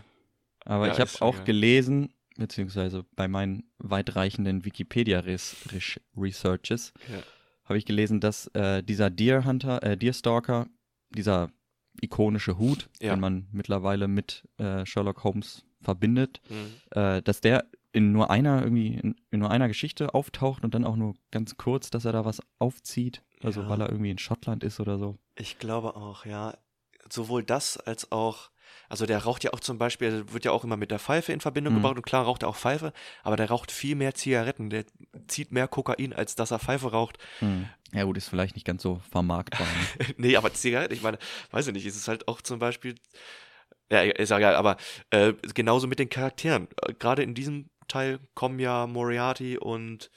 [0.65, 1.45] Aber Ja, ich habe auch geil.
[1.45, 7.19] gelesen, beziehungsweise bei meinen weitreichenden Wikipedia-Researches, Ja.
[7.65, 10.67] habe ich gelesen, dass äh, dieser Deer Hunter, äh, Deerstalker,
[11.09, 11.49] dieser
[12.01, 13.13] ikonische Hut, Ja.
[13.15, 16.99] den man mittlerweile mit äh, Sherlock Holmes verbindet, Mhm.
[16.99, 20.83] äh, dass der in nur einer irgendwie in, in nur einer Geschichte auftaucht und dann
[20.85, 23.69] auch nur ganz kurz, dass er da was aufzieht, also Ja.
[23.69, 25.17] weil er irgendwie in Schottland ist oder so.
[25.35, 26.57] Ich glaube auch, ja.
[27.09, 28.49] Sowohl das als auch,
[28.89, 31.31] also der raucht ja auch zum Beispiel, der wird ja auch immer mit der Pfeife
[31.31, 31.77] in Verbindung Mhm.
[31.77, 34.85] gebracht und klar raucht er auch Pfeife, aber der raucht viel mehr Zigaretten, der
[35.27, 37.17] zieht mehr Kokain, als dass er Pfeife raucht.
[37.39, 37.67] Hm.
[37.93, 39.67] Ja gut, ist vielleicht nicht ganz so vermarktbar.
[39.67, 40.05] Ne?
[40.17, 41.19] nee, aber Zigaretten, ich meine,
[41.51, 42.95] weiß ich nicht, ist es halt auch zum Beispiel,
[43.91, 44.77] ja, ist ja geil, aber
[45.11, 46.67] äh, genauso mit den Charakteren.
[46.81, 50.09] Äh, Gerade in diesem Teil kommen ja Moriarty und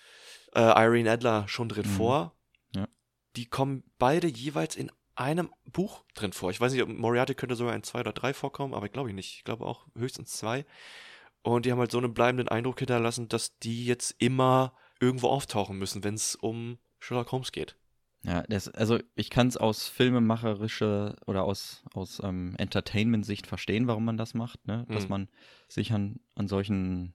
[0.55, 1.91] äh, Irene Adler schon drin Mhm.
[1.97, 2.37] vor.
[2.75, 2.89] Ja.
[3.37, 6.51] Die kommen beide jeweils in einem Buch drin vor.
[6.51, 9.15] Ich weiß nicht, ob Moriarty könnte sogar in zwei oder drei vorkommen, aber glaube ich
[9.15, 9.35] nicht.
[9.37, 10.65] Ich glaube auch höchstens zwei.
[11.43, 15.79] Und die haben halt so einen bleibenden Eindruck hinterlassen, dass die jetzt immer irgendwo auftauchen
[15.79, 17.77] müssen, wenn es um Sherlock Holmes geht.
[18.25, 24.05] Ja, das, also ich kann es aus filmemacherischer oder aus, aus ähm, Entertainment-Sicht verstehen, warum
[24.05, 24.87] man das macht, ne?
[24.89, 25.11] Dass Mhm.
[25.11, 25.29] man
[25.69, 27.15] sich an, an solchen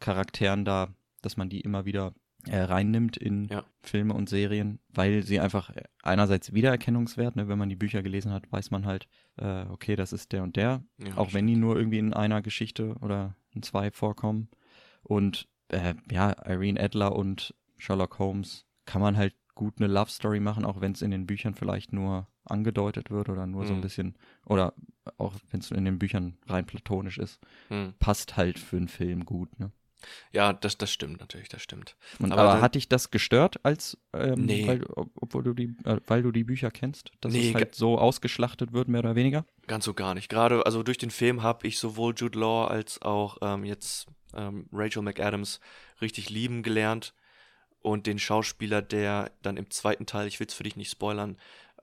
[0.00, 0.88] Charakteren da,
[1.22, 2.12] dass man die immer wieder
[2.46, 3.64] äh, reinnimmt in Ja.
[3.82, 7.48] Filme und Serien, weil sie einfach äh, einerseits Wiedererkennungswert, ne?
[7.48, 10.56] wenn man die Bücher gelesen hat, weiß man halt, äh, okay, das ist der und
[10.56, 14.48] der, Ja, auch wenn die nur irgendwie in einer Geschichte oder in zwei vorkommen.
[15.02, 20.40] Und äh, ja, Irene Adler und Sherlock Holmes kann man halt gut eine Love Story
[20.40, 23.78] machen, auch wenn es in den Büchern vielleicht nur angedeutet wird oder nur so ein
[23.78, 23.82] Mhm.
[23.82, 24.74] bisschen, oder
[25.16, 27.94] auch wenn es in den Büchern rein platonisch ist, Hm.
[28.00, 29.58] passt halt für einen Film gut.
[29.58, 29.70] Ne?
[30.32, 31.96] Ja, das, das stimmt natürlich, das stimmt.
[32.18, 34.66] Und, Aber aber hat dich das gestört, als ähm, Nee.
[34.66, 37.74] weil, ob- obwohl du die, äh, weil du die Bücher kennst, dass Nee, es halt
[37.74, 39.44] so ausgeschlachtet wird, mehr oder weniger?
[39.66, 40.28] Ganz so gar nicht.
[40.28, 44.66] Gerade, also durch den Film habe ich sowohl Jude Law als auch ähm, jetzt ähm,
[44.72, 45.60] Rachel McAdams
[46.00, 47.14] richtig lieben gelernt.
[47.80, 51.36] Und den Schauspieler, der dann im zweiten Teil, ich will es für dich nicht spoilern,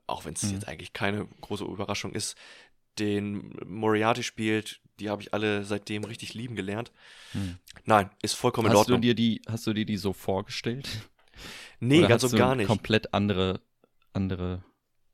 [0.08, 0.54] auch wenn es Mhm.
[0.54, 2.36] jetzt eigentlich keine große Überraschung ist,
[2.98, 6.92] den Moriarty spielt, die habe ich alle seitdem richtig lieben gelernt.
[7.32, 7.58] Hm.
[7.84, 9.00] Nein, ist vollkommen in Hast du Ordnung.
[9.02, 10.88] dir die, hast du dir die so vorgestellt?
[11.80, 12.66] nee, Oder ganz du gar nicht.
[12.66, 13.60] Komplett andere,
[14.12, 14.62] andere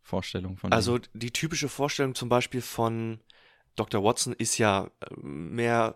[0.03, 1.11] Vorstellung von Also denen?
[1.15, 3.21] die typische Vorstellung zum Beispiel von
[3.79, 4.03] Dr.
[4.05, 5.95] Watson ist ja äh, mehr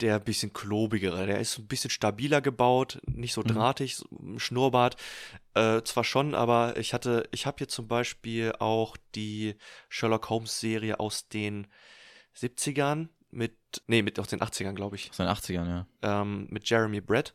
[0.00, 1.26] der bisschen klobigere.
[1.26, 3.48] Der ist ein bisschen stabiler gebaut, nicht so Mhm.
[3.48, 4.96] drahtig, ein Schnurrbart.
[5.54, 9.54] Äh, zwar schon, aber ich hatte, ich habe hier zum Beispiel auch die
[9.88, 11.68] Sherlock Holmes Serie aus den
[12.36, 15.86] 70ern mit, nee, mit aus den 80ern, glaube ich, aus den 80ern, ja.
[16.02, 17.34] ähm, mit Jeremy Brett.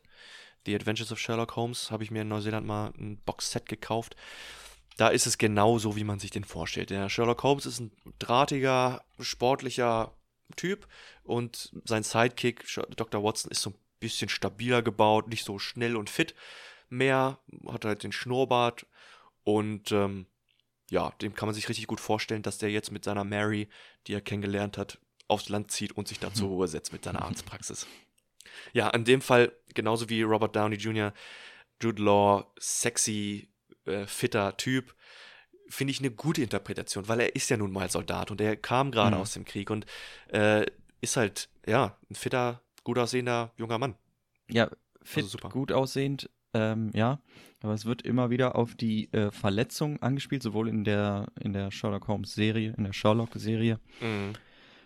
[0.66, 4.14] The Adventures of Sherlock Holmes habe ich mir in Neuseeland mal ein Boxset gekauft.
[5.00, 6.90] Da ist es genau so, wie man sich den vorstellt.
[6.90, 10.14] Der Sherlock Holmes ist ein drahtiger, sportlicher
[10.56, 10.86] Typ
[11.22, 13.24] und sein Sidekick, Dr.
[13.24, 16.34] Watson, ist so ein bisschen stabiler gebaut, nicht so schnell und fit
[16.90, 18.84] mehr, hat halt den Schnurrbart
[19.42, 20.26] und ähm,
[20.90, 23.70] ja, dem kann man sich richtig gut vorstellen, dass der jetzt mit seiner Mary,
[24.06, 27.22] die er kennengelernt hat, aufs Land zieht und sich da zur Ruhe setzt mit seiner
[27.24, 27.86] Arztpraxis.
[28.74, 31.14] Ja, in dem Fall, genauso wie Robert Downey Jr.,
[31.80, 33.49] Jude Law, sexy,
[33.90, 34.94] äh, fitter Typ,
[35.68, 38.90] finde ich eine gute Interpretation, weil er ist ja nun mal Soldat und er kam
[38.90, 39.22] gerade Mhm.
[39.22, 39.86] aus dem Krieg und
[40.32, 40.66] äh,
[41.00, 43.94] ist halt, ja, ein fitter, gut aussehender junger Mann.
[44.50, 44.68] Ja,
[45.02, 45.48] fit, Also super.
[45.50, 47.20] gut aussehend, ähm, ja.
[47.62, 51.70] Aber es wird immer wieder auf die äh, Verletzung angespielt, sowohl in der, in der
[51.70, 54.32] Sherlock Holmes Serie, in der Sherlock-Serie, Mhm.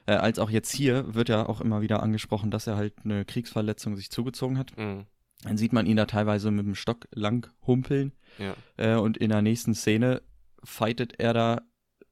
[0.06, 3.24] äh, als auch jetzt hier wird ja auch immer wieder angesprochen, dass er halt eine
[3.24, 4.76] Kriegsverletzung sich zugezogen hat.
[4.76, 5.06] Mhm.
[5.44, 8.54] Dann sieht man ihn da teilweise mit dem Stock lang humpeln Ja.
[8.76, 10.22] äh, und in der nächsten Szene
[10.64, 11.62] fightet er da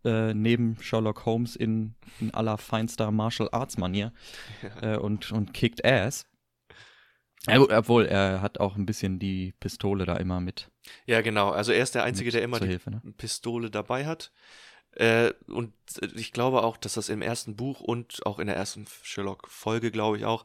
[0.04, 4.12] äh, neben Sherlock Holmes in, in allerfeinster Martial Arts Manier
[4.80, 6.26] äh, und, und kickt Ass.
[7.48, 10.70] Ja, gut, obwohl, er hat auch ein bisschen die Pistole da immer mit.
[11.06, 11.50] ja, genau.
[11.50, 13.02] Also er ist der Einzige, der immer die Hilfe, ne?
[13.16, 14.30] Pistole dabei hat.
[14.92, 15.72] Äh, und
[16.14, 20.18] ich glaube auch, dass das im ersten Buch und auch in der ersten Sherlock-Folge, glaube
[20.18, 20.44] ich auch,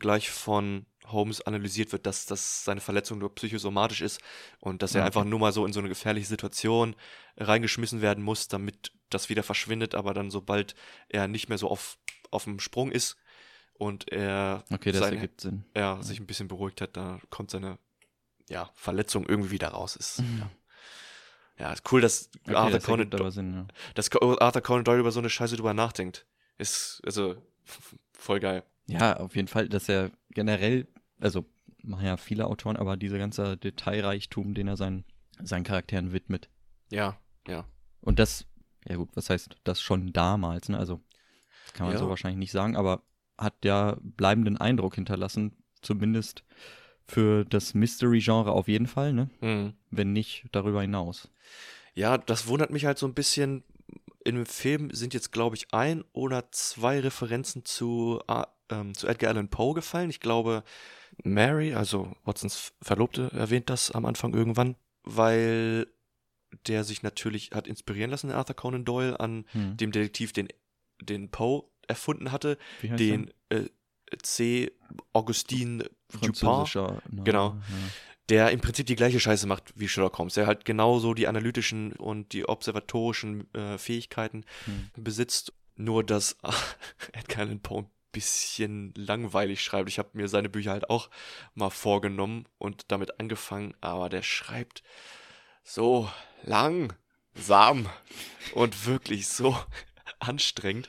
[0.00, 4.20] gleich von Holmes analysiert wird, dass, dass seine Verletzung nur psychosomatisch ist
[4.58, 5.06] und dass er okay.
[5.06, 6.96] einfach nur mal so in so eine gefährliche Situation
[7.36, 10.74] reingeschmissen werden muss, damit das wieder verschwindet, aber dann sobald
[11.08, 11.98] er nicht mehr so auf,
[12.30, 13.16] auf dem Sprung ist,
[13.80, 15.64] und er Okay, seine- ergibt Sinn.
[15.74, 17.78] ja, sich ein bisschen beruhigt hat, da kommt seine
[18.50, 19.96] ja, Verletzung irgendwie wieder raus.
[19.96, 20.50] Ist, ja.
[21.58, 23.66] ja, ist cool, dass Okay, Arthur, das Conan, aber Sinn, ja.
[23.94, 26.26] dass Arthur Conan Doyle über so eine Scheiße drüber nachdenkt.
[26.58, 27.36] Ist, also,
[28.12, 28.64] voll geil.
[28.98, 30.86] Ja, auf jeden Fall, dass er generell,
[31.20, 31.44] also
[31.82, 35.04] machen ja viele Autoren, aber dieser ganze Detailreichtum, den er seinen,
[35.42, 36.48] seinen Charakteren widmet.
[36.90, 37.64] Ja, ja.
[38.00, 38.46] Und das,
[38.86, 40.78] ja gut, was heißt das schon damals, ne?
[40.78, 41.00] Also,
[41.64, 41.98] das kann man Ja.
[41.98, 43.02] so wahrscheinlich nicht sagen, aber
[43.38, 46.44] hat ja bleibenden Eindruck hinterlassen, zumindest
[47.06, 49.30] für das Mystery-Genre auf jeden Fall, ne?
[49.40, 49.74] Mhm.
[49.90, 51.30] Wenn nicht darüber hinaus.
[51.94, 53.64] Ja, das wundert mich halt so ein bisschen.
[54.22, 58.20] In dem Film sind jetzt, glaube ich, ein oder zwei Referenzen zu,
[58.70, 60.10] ähm, zu Edgar Allan Poe gefallen.
[60.10, 60.62] Ich glaube,
[61.24, 65.86] Mary, also Watsons Verlobte, erwähnt das am Anfang irgendwann, weil
[66.66, 69.76] der sich natürlich hat inspirieren lassen, Arthur Conan Doyle, an Hm.
[69.76, 70.48] dem Detektiv, den,
[71.00, 73.64] den Poe erfunden hatte, den äh,
[74.22, 74.72] C.
[75.12, 75.88] Augustin der?
[76.20, 77.48] Dupin französischer Name, Genau.
[77.50, 77.62] Ja.
[78.28, 80.34] der im Prinzip die gleiche Scheiße macht wie Sherlock Holmes.
[80.34, 84.90] Der halt genauso die analytischen und die observatorischen äh, Fähigkeiten Hm.
[85.04, 85.52] besitzt.
[85.76, 86.36] Nur, dass
[87.12, 89.88] Edgar Allan Poe bisschen langweilig schreibt.
[89.88, 91.10] Ich habe mir seine Bücher halt auch
[91.54, 94.82] mal vorgenommen und damit angefangen, aber der schreibt
[95.62, 96.10] so
[96.42, 97.88] langsam
[98.54, 99.56] und wirklich so
[100.18, 100.88] anstrengend.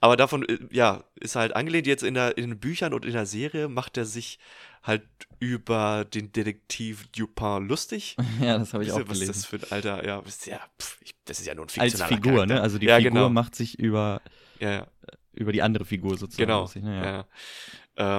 [0.00, 3.12] Aber davon, äh, ja, ist halt angelehnt jetzt in, der, in den Büchern und in
[3.12, 4.38] der Serie macht er sich
[4.82, 5.02] halt
[5.38, 8.16] über den Detektiv Dupin lustig.
[8.40, 9.26] ja, das habe ich auch was gelesen.
[9.28, 11.94] das für ein alter, ja, ist ja, pf, ich, das ist ja nur ein Als
[11.94, 12.46] fiktionaler Figur, Charakter.
[12.46, 12.60] ne?
[12.60, 13.28] Also die ja, Figur genau.
[13.30, 14.22] macht sich über,
[14.58, 14.86] Ja, ja,
[15.32, 16.46] über die andere Figur sozusagen.
[16.46, 16.62] genau.
[16.62, 16.96] lustig, ne?
[16.96, 17.04] ja.
[17.04, 17.26] Ja.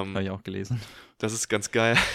[0.01, 0.79] Ähm, Habe ich auch gelesen.
[1.17, 1.97] das ist ganz geil.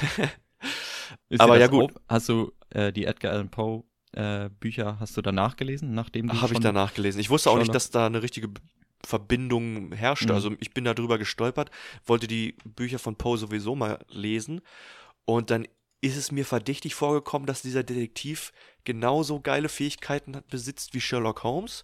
[1.28, 1.92] Ist Aber ja, gut.
[1.94, 6.28] auf- Hast du äh, die Edgar Allan Poe äh, Bücher, hast du danach gelesen, nachdem
[6.28, 7.20] du Habe ich danach gelesen.
[7.20, 8.48] Ich wusste auch nicht, dass da eine richtige
[9.04, 10.28] Verbindung herrschte.
[10.28, 10.34] Mhm.
[10.34, 11.70] Also ich bin da drüber gestolpert,
[12.04, 14.60] wollte die Bücher von Poe sowieso mal lesen
[15.24, 15.66] und dann
[16.00, 18.52] ist es mir verdächtig vorgekommen, dass dieser Detektiv
[18.84, 21.82] genauso geile Fähigkeiten hat, besitzt wie Sherlock Holmes,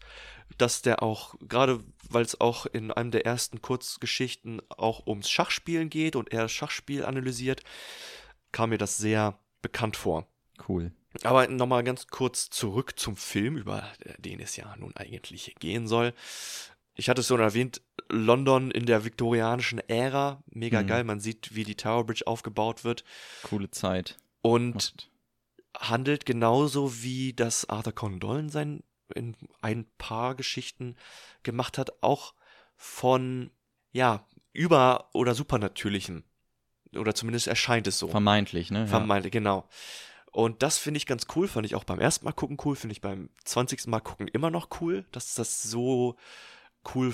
[0.57, 5.91] dass der auch, gerade weil es auch in einem der ersten Kurzgeschichten auch ums Schachspielen
[5.91, 7.63] geht und er das Schachspiel analysiert,
[8.53, 10.29] kam mir das sehr bekannt vor.
[10.69, 10.93] Cool.
[11.23, 16.13] Aber nochmal ganz kurz zurück zum Film, über den es ja nun eigentlich gehen soll.
[16.95, 20.87] Ich hatte es schon erwähnt, London in der viktorianischen Ära, mega Mhm.
[20.87, 21.05] geil.
[21.05, 23.05] Man sieht, wie die Tower Bridge aufgebaut wird
[23.43, 24.17] Coole Zeit.
[24.43, 25.11] und Macht-
[25.77, 28.83] handelt genauso wie das Arthur Conan Doyle in, seinen,
[29.15, 30.97] in ein paar Geschichten
[31.43, 32.35] gemacht hat, auch
[32.77, 33.51] von,
[33.93, 36.25] ja, über- oder supernatürlichem.
[36.97, 38.07] Oder zumindest erscheint es so.
[38.09, 38.81] Vermeintlich, ne?
[38.81, 38.87] Ja.
[38.87, 39.69] Vermeintlich, genau.
[40.31, 42.93] Und das finde ich ganz cool, fand ich auch beim ersten Mal gucken cool, finde
[42.93, 43.87] ich beim 20.
[43.89, 46.17] Mal gucken immer noch cool, dass das so
[46.95, 47.13] cool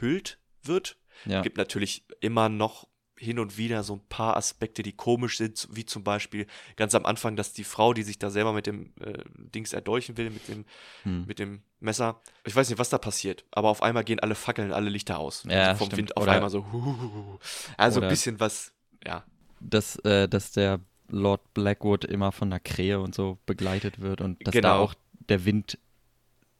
[0.00, 0.96] verhüllt wird.
[1.24, 1.42] ja.
[1.42, 2.86] Gibt natürlich immer noch
[3.18, 7.06] hin und wieder so ein paar Aspekte, die komisch sind, wie zum Beispiel ganz am
[7.06, 9.14] Anfang, dass die Frau, die sich da selber mit dem äh,
[9.54, 10.66] Dings erdolchen will, mit dem,
[11.04, 11.24] Hm.
[11.26, 14.70] mit dem Messer, ich weiß nicht, was da passiert, aber auf einmal gehen alle Fackeln,
[14.70, 15.44] alle Lichter aus.
[15.48, 15.98] Ja, also vom stimmt.
[15.98, 16.70] Wind auf Oder- einmal so.
[16.70, 17.38] huhuhu.
[17.78, 18.74] Also ein bisschen was,
[19.06, 19.24] ja.
[19.60, 24.46] dass, äh, dass der Lord Blackwood immer von der Krähe und so begleitet wird und
[24.46, 24.78] dass da Genau.
[24.82, 24.94] auch
[25.30, 25.78] der Wind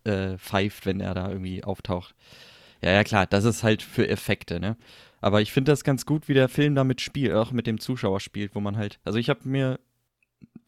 [0.04, 2.14] äh, pfeift, wenn er da irgendwie auftaucht.
[2.86, 4.76] Ja, ja, klar, das ist halt für Effekte, ne?
[5.20, 8.20] Aber ich finde das ganz gut, wie der Film damit spielt, auch mit dem Zuschauer
[8.20, 9.80] spielt, wo man halt, also ich habe mir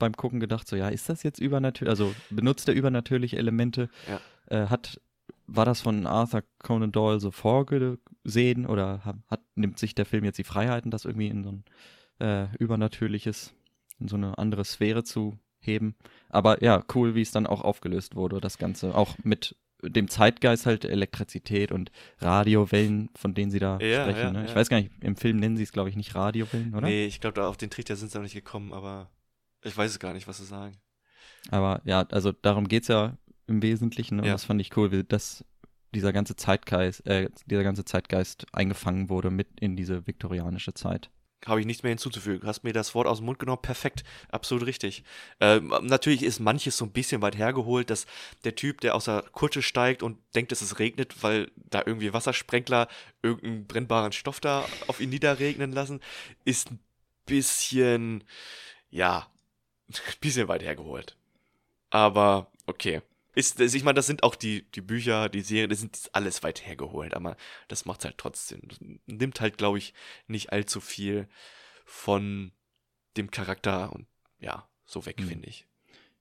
[0.01, 3.89] beim Gucken gedacht, so, ja, ist das jetzt übernatürlich, also benutzt er übernatürliche Elemente?
[4.09, 4.21] Ja.
[4.47, 5.01] Äh, hat,
[5.47, 10.39] war das von Arthur Conan Doyle so vorgesehen oder hat, nimmt sich der Film jetzt
[10.39, 11.65] die Freiheiten, das irgendwie in so ein
[12.19, 13.55] äh, Übernatürliches,
[14.01, 15.95] in so eine andere Sphäre zu heben.
[16.31, 18.93] Aber ja, cool, wie es dann auch aufgelöst wurde, das Ganze.
[18.97, 24.19] Auch mit dem Zeitgeist halt Elektrizität und Radiowellen, von denen sie da Ja, sprechen.
[24.21, 24.45] ja, ne?
[24.45, 24.57] Ich ja.
[24.57, 26.87] weiß gar nicht, im Film nennen sie es, glaube ich, nicht Radiowellen, oder?
[26.89, 29.11] Nee, ich glaube, auf den Trichter sind sie noch nicht gekommen, aber
[29.63, 30.77] ich weiß es gar nicht, was sie sagen.
[31.51, 34.17] Aber ja, also darum geht es ja im Wesentlichen.
[34.17, 34.23] ne?
[34.23, 35.45] Und das fand ich cool, dass
[35.95, 41.11] dieser ganze Zeitgeist, äh, dieser ganze Zeitgeist eingefangen wurde mit in diese viktorianische Zeit.
[41.47, 42.47] Habe ich nichts mehr hinzuzufügen.
[42.47, 43.63] Hast mir das Wort aus dem Mund genommen.
[43.63, 44.03] Perfekt.
[44.31, 45.05] Absolut richtig.
[45.41, 48.07] Ähm, natürlich ist manches so ein bisschen weit hergeholt, dass
[48.45, 52.13] der Typ, der aus der Kutsche steigt und denkt, dass es regnet, weil da irgendwie
[52.13, 52.89] Wassersprenkler
[53.23, 56.01] irgendeinen brennbaren Stoff da auf ihn niederregnen lassen,
[56.45, 56.81] ist ein
[57.25, 58.25] bisschen,
[58.91, 59.29] ja,
[59.89, 61.17] ein bisschen weit hergeholt.
[61.91, 63.01] Aber okay.
[63.39, 66.43] Ist, ist- ich meine, das sind auch die, die Bücher, die Serien, das sind alles
[66.43, 67.37] weit hergeholt, aber
[67.69, 68.63] das macht halt trotzdem.
[68.67, 69.95] Das nimmt halt, glaube ich,
[70.27, 71.29] nicht allzu viel
[71.85, 72.53] von
[73.17, 74.07] dem Charakter und
[74.41, 75.27] ja, so weg, Mhm.
[75.29, 75.67] finde ich.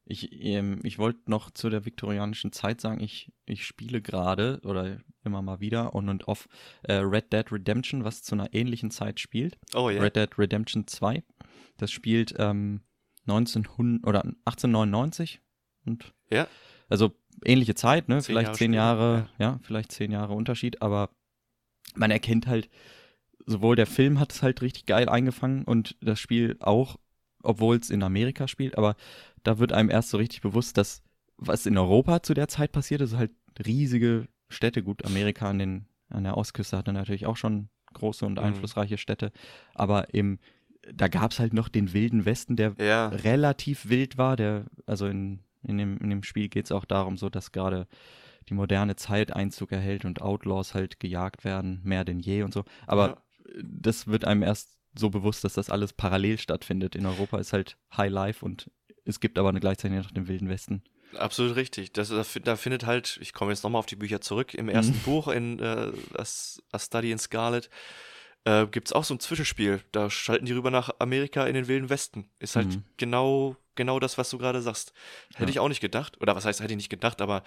[0.09, 5.01] Ich, ähm, ich wollte noch zu der viktorianischen Zeit sagen, ich, ich spiele gerade oder
[5.25, 6.47] immer mal wieder on und off
[6.83, 9.57] äh, Red Dead Redemption, was zu einer ähnlichen Zeit spielt.
[9.73, 10.01] Oh ja.
[10.01, 11.23] Red Dead Redemption 2.
[11.77, 12.81] Das spielt ähm,
[13.27, 15.41] 1900 oder 1899
[15.85, 16.47] und Ja.
[16.89, 17.11] Also
[17.43, 18.19] ähnliche Zeit, ne?
[18.19, 19.59] Zehn vielleicht Jahre zehn Jahre, ja.
[19.63, 21.09] vielleicht zehn Jahre Unterschied, aber
[21.95, 22.69] man erkennt halt,
[23.45, 26.97] sowohl der Film hat es halt richtig geil eingefangen und das Spiel auch,
[27.43, 28.95] obwohl es in Amerika spielt, aber
[29.43, 31.01] da wird einem erst so richtig bewusst, dass
[31.37, 33.31] was in Europa zu der Zeit passiert ist, halt
[33.65, 34.81] riesige Städte.
[34.83, 38.39] Gut, Amerika an, den, an der Ostküste hatte natürlich auch schon große und Mhm.
[38.45, 39.31] einflussreiche Städte,
[39.75, 40.39] aber im,
[40.93, 43.09] da gab es halt noch den wilden Westen, der Ja.
[43.09, 44.35] relativ wild war.
[44.35, 47.87] Der, also in, in, dem, in dem Spiel geht es auch darum, so dass gerade
[48.49, 52.63] die moderne Zeit Einzug erhält und Outlaws halt gejagt werden, mehr denn je und so.
[52.85, 53.17] Aber Ja.
[53.61, 56.95] das wird einem erst so bewusst, dass das alles parallel stattfindet.
[56.95, 58.71] In Europa ist halt High Life und
[59.05, 60.81] es gibt aber eine gleichzeitig noch den Wilden Westen.
[61.15, 61.93] Absolut richtig.
[61.93, 64.67] Das, da, fi- da findet halt, ich komme jetzt nochmal auf die Bücher zurück, im
[64.69, 65.01] ersten Mhm.
[65.03, 65.91] Buch in äh,
[66.71, 67.69] A Study in Scarlet
[68.47, 69.81] äh, gibt es auch so ein Zwischenspiel.
[69.91, 72.29] Da schalten die rüber nach Amerika in den Wilden Westen.
[72.39, 72.83] Ist halt Mhm.
[72.97, 74.93] genau, genau das, was du gerade sagst.
[75.33, 75.49] Hätte Ja.
[75.49, 76.19] ich auch nicht gedacht.
[76.21, 77.43] Oder was heißt, hätte ich nicht gedacht, aber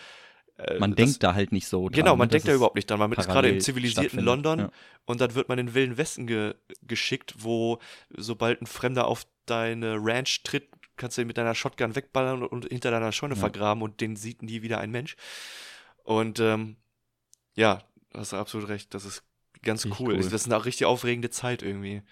[0.59, 1.93] äh, Man das, denkt da halt nicht so dran.
[1.97, 2.33] Genau, man ne?
[2.33, 2.99] denkt da überhaupt nicht dran.
[2.99, 4.21] Man ist gerade im zivilisierten.
[4.21, 4.71] London Ja.
[5.07, 7.79] und dann wird man in den Wilden Westen ge geschickt, wo
[8.15, 12.49] sobald ein Fremder auf deine Ranch tritt, kannst du ihn mit deiner Shotgun wegballern und,
[12.53, 13.41] und hinter deiner Scheune Ja.
[13.41, 15.17] vergraben und den sieht nie wieder ein Mensch.
[16.05, 16.77] Und ähm,
[17.55, 17.83] ja,
[18.13, 18.93] hast du absolut recht.
[18.93, 19.23] Das ist
[19.63, 20.15] ganz Richtig cool.
[20.15, 20.23] cool.
[20.23, 22.03] Das ist eine richtig aufregende Zeit irgendwie.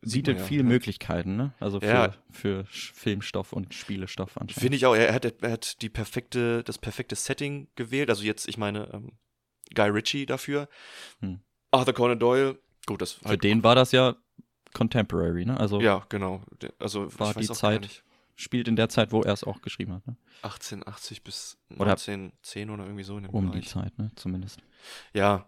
[0.00, 0.44] Sieht Bietet ja.
[0.46, 1.54] viele Möglichkeiten, ne?
[1.58, 2.14] Also für, Ja.
[2.30, 4.60] für Filmstoff und Spielestoff anscheinend.
[4.60, 4.94] Finde ich auch.
[4.94, 8.08] Er hat, er hat die perfekte, das perfekte Setting gewählt.
[8.08, 9.12] Also jetzt, ich meine, ähm,
[9.74, 10.68] Guy Ritchie dafür.
[11.20, 11.40] Hm.
[11.72, 12.58] Arthur Conan Doyle.
[12.86, 14.14] Gut, das Für den war das ja
[14.72, 15.58] contemporary, ne?
[15.58, 16.42] Also Ja, genau.
[16.78, 18.04] Also War ich weiß die Zeit- nicht.
[18.36, 20.16] spielt in der Zeit, wo er es auch geschrieben hat, ne?
[20.42, 23.68] 1880 bis Oder- 1910 oder irgendwie so in dem Um die Bereich.
[23.68, 24.10] Zeit, ne?
[24.14, 24.60] Zumindest.
[25.12, 25.46] Ja,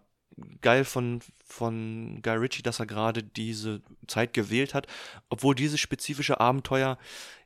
[0.61, 4.87] geil von, von Guy Ritchie, dass er gerade diese Zeit gewählt hat,
[5.29, 6.97] obwohl dieses spezifische Abenteuer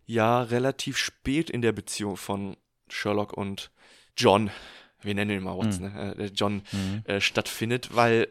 [0.05, 2.57] ja relativ spät in der Beziehung von
[2.89, 3.71] Sherlock und
[4.17, 4.51] John,
[5.01, 6.15] wir nennen ihn mal Watson, ne?
[6.17, 7.03] äh, John Mhm.
[7.05, 8.27] äh, stattfindet, weil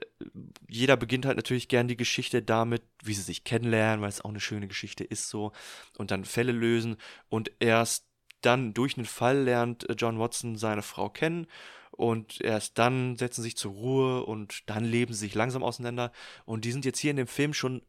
[0.69, 4.31] jeder beginnt halt natürlich gern die Geschichte damit, wie sie sich kennenlernen, weil es auch
[4.31, 5.53] eine schöne Geschichte ist so
[5.99, 6.97] und dann Fälle lösen
[7.29, 8.07] und erst
[8.47, 11.47] dann durch einen Fall lernt äh, John Watson seine Frau kennen
[11.91, 16.13] und erst dann setzen sie sich zur Ruhe und dann leben sie sich langsam auseinander
[16.45, 17.83] und die sind jetzt hier in dem Film schon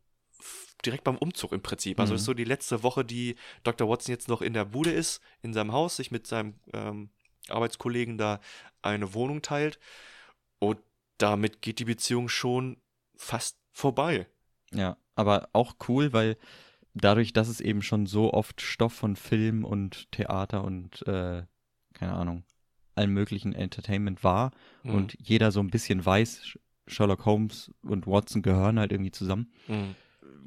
[0.86, 2.00] direkt beim Umzug im Prinzip.
[2.00, 2.18] Also Mhm.
[2.18, 3.90] ist so die letzte Woche, die Dr.
[3.90, 7.10] Watson jetzt noch in der Bude ist, in seinem Haus, sich mit seinem ähm,
[7.50, 8.40] Arbeitskollegen da
[8.82, 9.80] eine Wohnung teilt
[10.60, 10.78] und
[11.18, 12.78] damit geht die Beziehung schon
[13.16, 14.28] fast vorbei.
[14.72, 16.38] Ja, aber auch cool, weil
[16.96, 21.44] dadurch, dass es eben schon so oft Stoff von Film und Theater und äh,
[21.94, 22.44] keine Ahnung,
[22.96, 24.52] allem möglichen Entertainment war
[24.84, 24.96] Mhm.
[24.96, 29.52] und jeder so ein bisschen weiß, Sh- Sherlock Holmes und Watson gehören halt irgendwie zusammen.
[29.68, 29.96] Mhm.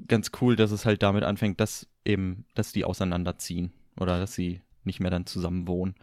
[0.07, 4.63] Ganz cool, dass es halt damit anfängt, dass eben, dass die auseinanderziehen oder dass sie
[4.85, 5.95] nicht mehr dann zusammen wohnen.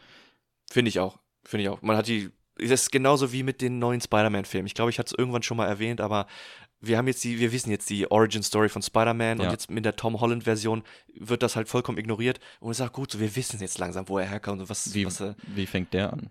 [0.70, 1.20] Finde ich auch.
[1.44, 1.82] Finde ich auch.
[1.82, 2.30] Man hat die.
[2.58, 4.66] Das ist genauso wie mit den neuen Spider-Man-Filmen.
[4.68, 6.26] Ich glaube, ich hatte es irgendwann schon mal erwähnt, aber
[6.82, 9.52] wir haben jetzt die, wir wissen jetzt die Origin-Story von Spider-Man und Ja.
[9.52, 10.84] jetzt mit der Tom Holland-Version
[11.16, 12.40] wird das halt vollkommen ignoriert.
[12.60, 14.94] Und es ist auch gut, so wir wissen jetzt langsam, wo er herkommt und was,
[14.94, 15.36] Wie, was er.
[15.48, 16.30] wie fängt der an?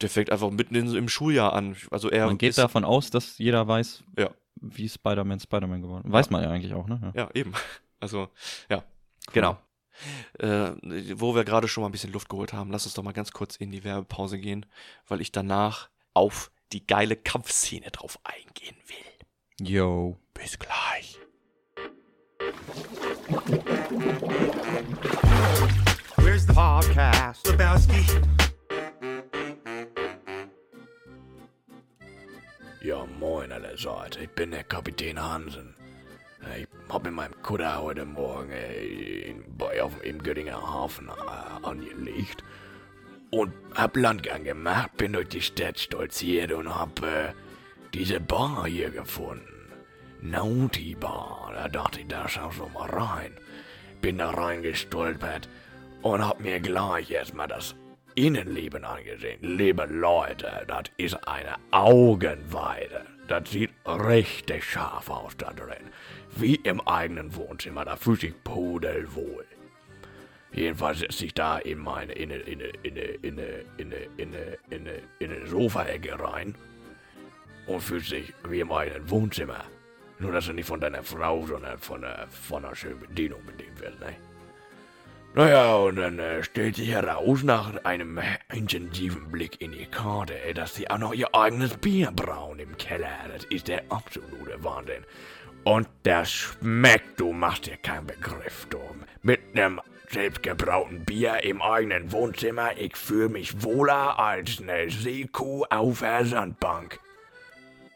[0.00, 1.76] Der fängt einfach mitten in, im Schuljahr an.
[1.90, 4.30] Also er Man geht ist, davon aus, dass jeder weiß, Ja.
[4.60, 6.12] wie Spider-Man Spider-Man geworden ist.
[6.12, 7.12] Weiß man ja eigentlich auch, ne?
[7.14, 7.22] Ja.
[7.24, 7.52] Ja, eben.
[8.00, 8.28] Also,
[8.70, 8.84] ja.
[9.32, 9.58] Genau.
[10.38, 10.70] Äh,
[11.16, 13.32] wo wir gerade schon mal ein bisschen Luft geholt haben, lass uns doch mal ganz
[13.32, 14.66] kurz in die Werbepause gehen,
[15.08, 19.17] weil ich danach auf die geile Kampfszene drauf eingehen will.
[19.60, 20.16] Yo.
[20.34, 21.18] Bis gleich.
[26.16, 27.44] Where's the podcast?
[27.48, 28.06] Lebowski.
[32.82, 34.16] Ja, moin allerseits.
[34.18, 35.74] Ich bin der Kapitän Hansen.
[36.56, 41.66] Ich hab in meinem Kutter heute Morgen äh, in, bei, auf, im Göttinger Hafen äh,
[41.66, 42.44] angelegt
[43.30, 47.32] und hab Landgang gemacht, bin durch die Stadt stolziert und hab äh,
[47.94, 49.72] diese Bar hier gefunden.
[50.20, 51.52] Naughty Bar.
[51.54, 53.32] Da dachte ich, da schau schon mal rein.
[54.00, 55.48] Bin da reingestolpert
[56.02, 57.74] und hab mir gleich erstmal das
[58.14, 59.38] Innenleben angesehen.
[59.42, 63.06] Liebe Leute, das ist eine Augenweide.
[63.28, 65.90] Das sieht richtig scharf aus da drin.
[66.36, 69.44] Wie im eigenen Wohnzimmer, da fühlt sich pudelwohl.
[70.52, 75.30] Jedenfalls sitze ich da in meine, in eine, in eine, in eine, in eine, in
[75.30, 75.46] eine,
[77.68, 79.64] und fühlt sich wie im eigenen Wohnzimmer.
[80.18, 83.80] Nur, dass du nicht von deiner Frau, sondern von einer, von einer schönen Bedienung bedient
[83.80, 84.16] wird, ne?
[85.34, 90.36] Naja, und dann äh, stellt sich heraus nach einem äh, intensiven Blick in die Karte,
[90.40, 93.10] äh, dass sie auch noch ihr eigenes Bier brauen im Keller.
[93.32, 95.04] Das ist der absolute Wahnsinn.
[95.64, 98.80] Und das schmeckt, du machst dir keinen Begriff, du.
[99.22, 106.00] Mit einem selbstgebrauten Bier im eigenen Wohnzimmer, ich fühle mich wohler als eine Seekuh auf
[106.00, 106.98] der Sandbank.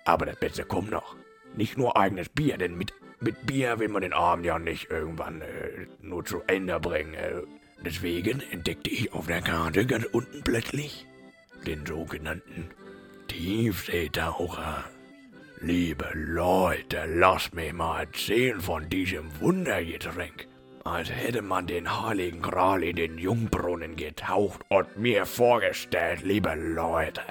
[0.05, 1.17] Aber das Beste kommt noch.
[1.55, 5.43] Nicht nur eigenes Bier, denn mit, mit Bier will man den Abend ja nicht irgendwann
[5.43, 7.15] äh, nur zu Ende bringen.
[7.15, 7.43] Äh.
[7.85, 11.07] Deswegen entdeckte ich auf der Karte ganz unten plötzlich
[11.67, 12.71] den sogenannten
[13.29, 14.85] Tiefseetaucher.
[15.61, 20.49] Liebe Leute, lasst mich mal erzählen von diesem Wundergetränk.
[20.85, 27.23] Als hätte man den heiligen Gral in den Jungbrunnen getaucht und mir vorgestellt, liebe Leute.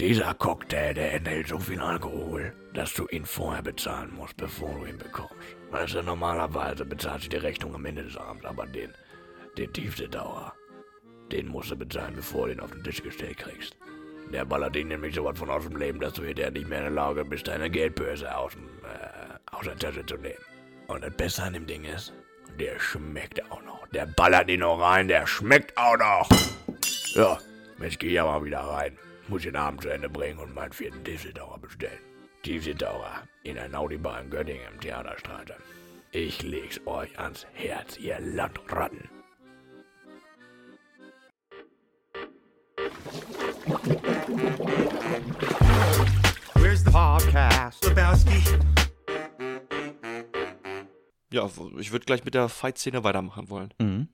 [0.00, 4.86] Dieser Cocktail, der enthält so viel Alkohol, dass du ihn vorher bezahlen musst, bevor du
[4.86, 5.34] ihn bekommst.
[5.72, 8.94] Weißt du, normalerweise bezahlst du die Rechnung am Ende des Abends, aber den,
[9.56, 10.54] den Tiefseedauer,
[11.32, 13.76] den musst du bezahlen, bevor du ihn auf den Tisch gestellt kriegst.
[14.32, 16.78] Der ballert ihn nämlich so was von aus dem Leben, dass du hinterher nicht mehr
[16.78, 20.44] in der Lage bist, deine Geldbörse aus, dem, äh, aus der Tasche zu nehmen.
[20.86, 22.12] Und das Beste an dem Ding ist,
[22.60, 23.88] der schmeckt auch noch.
[23.88, 26.28] Der ballert ihn noch rein, der schmeckt auch noch.
[27.14, 27.36] Ja,
[27.80, 28.96] jetzt geh ich aber wieder rein.
[29.28, 31.98] Muss den Abend zu Ende bringen und meinen vierten Tiefseetaucher bestellen.
[32.42, 35.54] Tiefseetaucher in der Naudibar in Göttingen im Theaterstraße.
[36.12, 39.08] Ich leg's euch ans Herz, ihr Landratten.
[46.54, 47.84] Where's the podcast?
[47.84, 48.42] Lebowski.
[51.32, 51.48] Ja,
[51.78, 53.72] ich würde gleich mit der Fight-Szene weitermachen wollen.
[53.78, 54.08] Mhm.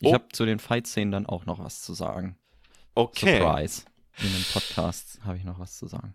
[0.00, 0.14] Ich Oh.
[0.14, 2.36] habe zu den Fight-Szenen dann auch noch was zu sagen.
[2.94, 3.38] Okay.
[3.40, 3.84] Surprise.
[4.18, 6.14] In dem Podcast habe ich noch was zu sagen.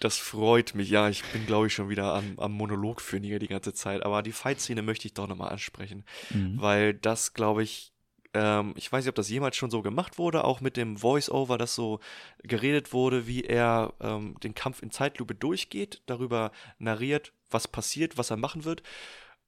[0.00, 0.90] Das freut mich.
[0.90, 4.02] Ja, ich bin, glaube ich, schon wieder am, am Monolog führen hier die ganze Zeit.
[4.04, 6.04] Aber die Fight-Szene möchte ich doch nochmal ansprechen.
[6.30, 6.60] Mhm.
[6.60, 7.92] Weil das, glaube ich,
[8.34, 11.56] ähm, ich weiß nicht, ob das jemals schon so gemacht wurde, auch mit dem Voice-Over,
[11.56, 12.00] dass so
[12.42, 18.30] geredet wurde, wie er ähm, den Kampf in Zeitlupe durchgeht, darüber narriert, was passiert, was
[18.30, 18.82] er machen wird.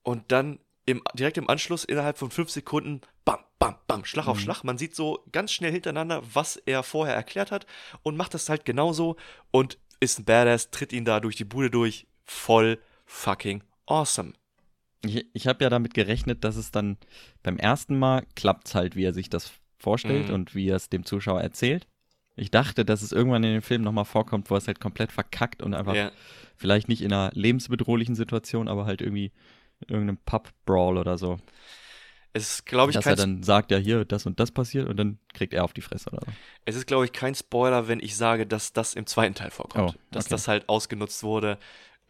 [0.02, 0.58] Und dann
[0.88, 4.42] im, direkt im Anschluss innerhalb von fünf Sekunden, bam, bam, bam, Schlag auf Mhm.
[4.42, 4.64] Schlag.
[4.64, 7.66] Man sieht so ganz schnell hintereinander, was er vorher erklärt hat
[8.02, 9.16] und macht das halt genauso
[9.50, 12.06] und ist ein Badass, tritt ihn da durch die Bude durch.
[12.24, 14.32] Voll fucking awesome.
[15.04, 16.96] Ich, ich habe ja damit gerechnet, dass es dann
[17.42, 20.34] beim ersten Mal klappt halt, wie er sich das vorstellt Mhm.
[20.34, 21.86] und wie er es dem Zuschauer erzählt.
[22.36, 25.10] Ich dachte, dass es irgendwann in dem Film nochmal vorkommt, wo er es halt komplett
[25.12, 26.12] verkackt und einfach Ja.
[26.56, 29.32] vielleicht nicht in einer lebensbedrohlichen Situation, aber halt irgendwie
[29.86, 31.38] irgendeinem Pub-Brawl oder so.
[32.34, 34.86] Es ist, glaube ich, dass kein er dann sagt, ja, hier, das und das passiert
[34.88, 36.32] und dann kriegt er auf die Fresse oder so.
[36.66, 39.94] Es ist, glaube ich, kein Spoiler, wenn ich sage, dass das im zweiten Teil vorkommt.
[39.96, 40.34] Oh, Dass okay.
[40.34, 41.58] das halt ausgenutzt wurde.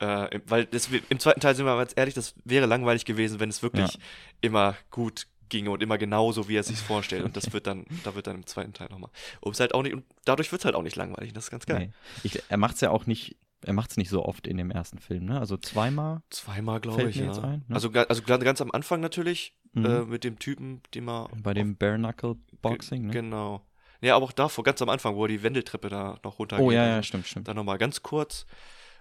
[0.00, 3.04] Äh, im- weil das, im zweiten Teil sind wir mal ganz ehrlich, das wäre langweilig
[3.04, 4.00] gewesen, wenn es wirklich Ja.
[4.40, 7.24] immer gut ginge und immer genauso, wie er sich vorstellt.
[7.24, 9.10] Und das wird dann, da wird dann im zweiten Teil nochmal.
[9.50, 11.32] Es halt auch nicht, und dadurch wird es halt auch nicht langweilig.
[11.32, 11.78] Das ist ganz geil.
[11.88, 11.92] Nee.
[12.24, 14.70] Ich, er macht es ja auch nicht, er macht es nicht so oft in dem
[14.70, 15.38] ersten Film, ne?
[15.40, 16.22] Also zweimal.
[16.30, 17.28] Zweimal, glaube ich, mir ja.
[17.28, 17.74] jetzt ein, ne?
[17.74, 19.84] Also, also ganz am Anfang natürlich, Mhm.
[19.84, 21.28] äh, mit dem Typen, den man.
[21.42, 23.12] Bei dem Bare Knuckle Boxing, ne?
[23.12, 23.64] Genau.
[24.00, 26.64] Ja, aber auch davor, ganz am Anfang, wo er die Wendeltreppe da noch runtergeht.
[26.64, 27.48] Oh ja, ja, stimmt, stimmt.
[27.48, 28.46] Dann nochmal ganz kurz.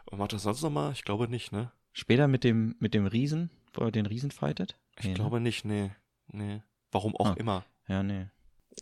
[0.06, 0.92] Und macht das sonst nochmal?
[0.94, 1.72] Ich glaube nicht, ne?
[1.94, 4.78] Später mit dem, mit dem Riesen, wo er den Riesen fightet?
[4.98, 5.16] Ich Nee, ne?
[5.16, 5.92] glaube nicht, nee.
[6.32, 6.62] Nee.
[6.92, 7.36] Warum auch Ah.
[7.38, 7.64] immer.
[7.88, 8.28] Ja, nee.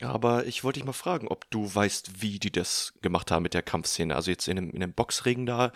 [0.02, 3.54] Aber ich wollte dich mal fragen, ob du weißt, wie die das gemacht haben mit
[3.54, 4.16] der Kampfszene.
[4.16, 5.72] Also jetzt in dem, in dem Boxring da,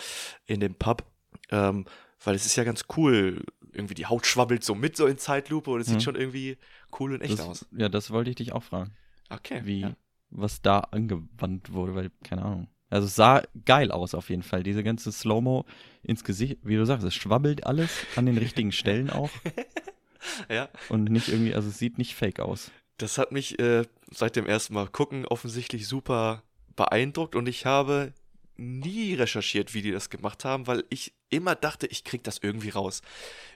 [0.45, 1.03] in dem Pub.
[1.51, 1.85] Ähm,
[2.23, 3.43] weil es ist ja ganz cool.
[3.71, 5.93] Irgendwie die Haut schwabbelt so mit, so in Zeitlupe und es Mhm.
[5.93, 6.57] sieht schon irgendwie
[6.99, 7.65] cool und echt das, aus.
[7.71, 8.91] Ja, das wollte ich dich auch fragen.
[9.29, 9.61] Okay.
[9.63, 9.95] Wie, Ja.
[10.31, 12.67] was da angewandt wurde, weil, keine Ahnung.
[12.89, 14.63] Also es sah geil aus auf jeden Fall.
[14.63, 15.65] Diese ganze Slow-Mo
[16.01, 19.29] ins Gesicht, wie du sagst, es schwabbelt alles an den richtigen Stellen auch.
[20.49, 20.67] ja.
[20.89, 22.71] Und nicht irgendwie, also es sieht nicht fake aus.
[22.97, 26.43] Das hat mich äh, seit dem ersten Mal gucken offensichtlich super
[26.75, 28.13] beeindruckt und ich habe
[28.59, 32.69] nie recherchiert, wie die das gemacht haben, weil ich immer dachte, ich krieg das irgendwie
[32.69, 33.01] raus.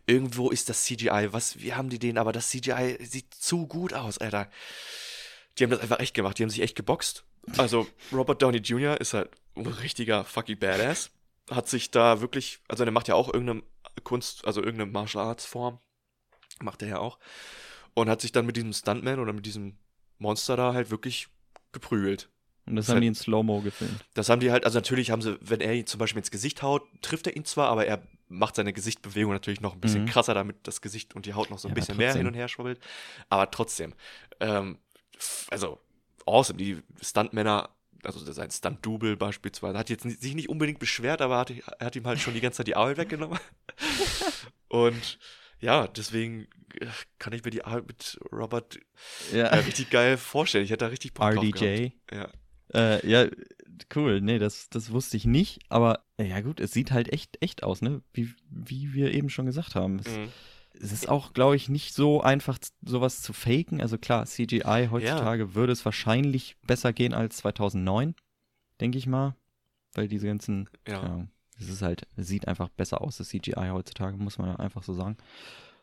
[0.06, 3.94] Irgendwo ist das CGI, was, wie haben die den, aber das CGI sieht zu gut
[3.94, 4.50] aus, Alter.
[5.58, 7.26] Die haben das einfach echt gemacht, die haben sich echt geboxt.
[7.58, 9.00] Also Robert Downey Jr.
[9.00, 11.12] ist halt ein richtiger fucking Badass.
[11.50, 13.64] Hat sich da wirklich, also der macht ja auch irgendeine
[14.04, 15.80] Kunst, also irgendeine Martial Arts Form.
[16.62, 17.20] Macht er ja auch.
[17.94, 19.78] Und hat sich dann mit diesem Stuntman oder mit diesem
[20.20, 21.28] Monster da halt wirklich
[21.72, 22.30] geprügelt.
[22.66, 24.06] Und das Das haben hat- die in Slow-Mo gefilmt.
[24.14, 26.62] Das haben die halt, also natürlich haben sie, wenn er ihn zum Beispiel ins Gesicht
[26.64, 30.08] haut, trifft er ihn zwar, aber er macht seine Gesichtbewegung natürlich noch ein bisschen Mhm.
[30.08, 32.34] krasser, damit das Gesicht und die Haut noch so ein Ja, bisschen mehr hin und
[32.36, 32.80] her schwabbelt.
[33.30, 33.94] Aber trotzdem,
[34.40, 34.78] ähm,
[35.50, 35.80] also
[36.26, 36.58] awesome.
[36.58, 37.70] Die Stuntmänner,
[38.04, 42.08] also sein Stunt-Double beispielsweise, hat jetzt sich nicht unbedingt beschwert, aber hat, er hat ihm
[42.08, 43.40] halt schon die ganze Zeit die Arbeit weggenommen.
[44.70, 45.20] und
[45.64, 46.48] ja, deswegen
[46.80, 46.88] äh,
[47.20, 48.80] kann ich mir die Arbeit mit Robert
[49.32, 49.46] Ja.
[49.48, 50.64] äh, richtig geil vorstellen.
[50.66, 51.92] Ich hätte da richtig Bock RDJ.
[52.12, 52.30] Ja.
[52.74, 53.28] Äh, ja,
[53.96, 54.22] cool.
[54.22, 55.60] Nee, das, das wusste ich nicht.
[55.70, 58.02] Aber äh, ja gut, es sieht halt echt, echt aus, ne?
[58.14, 60.00] Wie, wie wir eben schon gesagt haben.
[60.00, 60.30] Es, Mhm.
[60.82, 63.80] es ist auch, glaube ich, nicht so einfach, sowas zu faken.
[63.82, 68.16] Also klar, CGI heutzutage würde es wahrscheinlich besser gehen als 2009,
[68.82, 69.36] denke ich mal.
[69.94, 71.28] Weil diese ganzen, Ja.
[71.60, 74.94] Es ist halt, sieht einfach besser aus, das CGI heutzutage, muss man ja einfach so
[74.94, 75.18] sagen.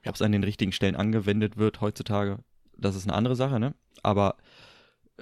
[0.06, 2.38] Ob es an den richtigen Stellen angewendet wird heutzutage,
[2.76, 3.74] das ist eine andere Sache, ne?
[4.02, 4.36] Aber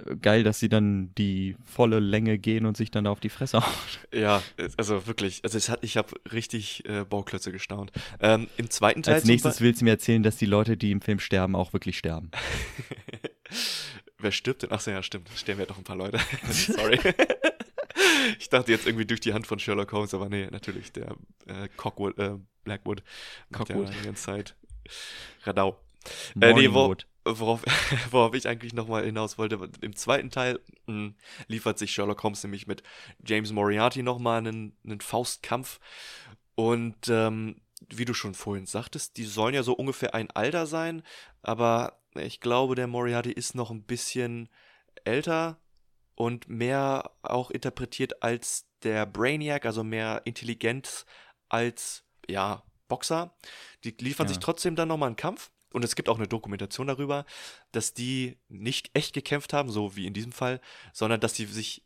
[0.06, 3.28] äh, geil, dass sie dann die volle Länge gehen und sich dann da auf die
[3.28, 3.72] Fresse hauen.
[4.12, 4.42] Ja,
[4.76, 5.40] also wirklich.
[5.44, 7.92] Also es hat, ich habe richtig äh, Bauklötze gestaunt.
[8.20, 11.00] Ähm, Im zweiten Teil Als nächstes willst du mir erzählen, dass die Leute, die im
[11.00, 12.30] Film sterben, auch wirklich sterben.
[14.20, 14.72] Wer stirbt denn?
[14.72, 15.28] Achso, ja, stimmt.
[15.36, 16.18] Sterben ja doch ein paar Leute.
[16.50, 16.98] Sorry.
[18.38, 21.16] ich dachte jetzt irgendwie durch die Hand von Sherlock Holmes, aber nee, natürlich der
[21.46, 23.02] äh, Cockwood, äh, Blackwood.
[23.52, 23.88] Cockwood.
[23.88, 24.56] Ja die ganze Zeit.
[25.44, 25.78] Radau.
[26.40, 27.62] Äh, nee, wo, worauf,
[28.10, 31.12] worauf ich eigentlich nochmal hinaus wollte, im zweiten Teil mh,
[31.46, 32.82] liefert sich Sherlock Holmes nämlich mit
[33.24, 35.80] James Moriarty nochmal einen, einen Faustkampf.
[36.54, 41.02] Und ähm, wie du schon vorhin sagtest, die sollen ja so ungefähr ein Alter sein,
[41.42, 44.48] aber ich glaube, der Moriarty ist noch ein bisschen
[45.04, 45.60] älter
[46.18, 51.06] und mehr auch interpretiert als der Brainiac, also mehr Intelligenz
[51.48, 53.36] als, ja, Boxer.
[53.84, 54.30] Die liefern Ja.
[54.30, 55.52] sich trotzdem dann nochmal einen Kampf.
[55.72, 57.24] Und es gibt auch eine Dokumentation darüber,
[57.70, 60.60] dass die nicht echt gekämpft haben, so wie in diesem Fall,
[60.92, 61.84] sondern dass sie sich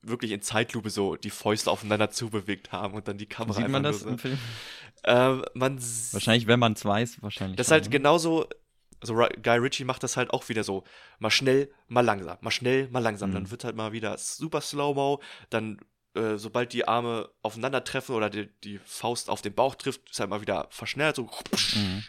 [0.00, 3.82] wirklich in Zeitlupe so die Fäuste aufeinander zubewegt haben und dann die Kamera Sieht man
[3.82, 4.38] das nur im Film?
[5.04, 5.10] so.
[5.10, 5.78] Äh, man
[6.12, 7.56] Wahrscheinlich, wenn man es weiß, wahrscheinlich.
[7.56, 7.90] das ist halt ne?
[7.90, 8.46] genauso,
[9.00, 10.84] also Guy Ritchie macht das halt auch wieder so,
[11.18, 13.30] mal schnell, mal langsam, mal schnell, mal langsam.
[13.30, 13.34] Mhm.
[13.34, 15.20] Dann wird halt mal wieder super Slow-Mo,
[15.50, 15.80] dann
[16.14, 20.30] äh, sobald die Arme aufeinandertreffen oder die, die Faust auf den Bauch trifft, ist halt
[20.30, 21.28] mal wieder verschnellt, so
[21.74, 22.04] Mhm.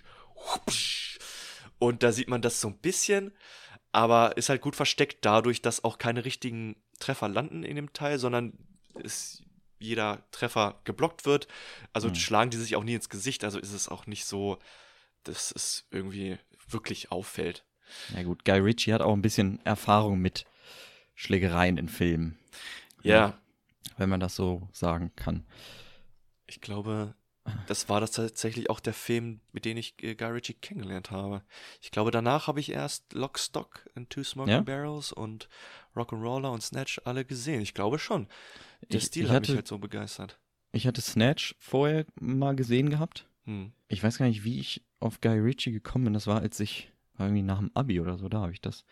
[1.80, 3.36] und da sieht man das so ein bisschen,
[3.92, 8.20] aber ist halt gut versteckt dadurch, dass auch keine richtigen Treffer landen in dem Teil,
[8.20, 8.54] sondern
[9.04, 9.42] es
[9.80, 11.48] jeder Treffer geblockt wird.
[11.94, 12.16] Also Mhm.
[12.16, 14.60] schlagen die sich auch nie ins Gesicht, also ist es auch nicht so,
[15.24, 16.38] dass es irgendwie
[16.72, 17.66] wirklich auffällt.
[18.16, 20.46] Ja gut, Guy Ritchie hat auch ein bisschen Erfahrung mit
[21.16, 22.38] Schlägereien in Filmen,
[23.02, 23.38] Ja,
[23.98, 25.46] wenn man das so sagen kann.
[26.48, 27.16] ich glaube,
[27.68, 31.42] das war das tatsächlich auch der Film, mit dem ich äh, Guy Ritchie kennengelernt habe.
[31.82, 34.62] Ich glaube, danach habe ich erst Lock, Stock and Two Smoking Ja?
[34.62, 35.50] Barrels und
[35.96, 37.62] Rock'n'Roller und Snatch alle gesehen.
[37.62, 38.28] Ich glaube schon.
[38.92, 40.40] Der Ich- Stil ich hat mich hatte- halt so begeistert.
[40.72, 43.26] Ich hatte Snatch vorher mal gesehen gehabt.
[43.50, 43.72] Hm.
[43.88, 46.14] Ich weiß gar nicht, wie ich auf Guy Ritchie gekommen bin.
[46.14, 48.86] Das war, als ich, war irgendwie nach dem Abi oder so, da habe ich das.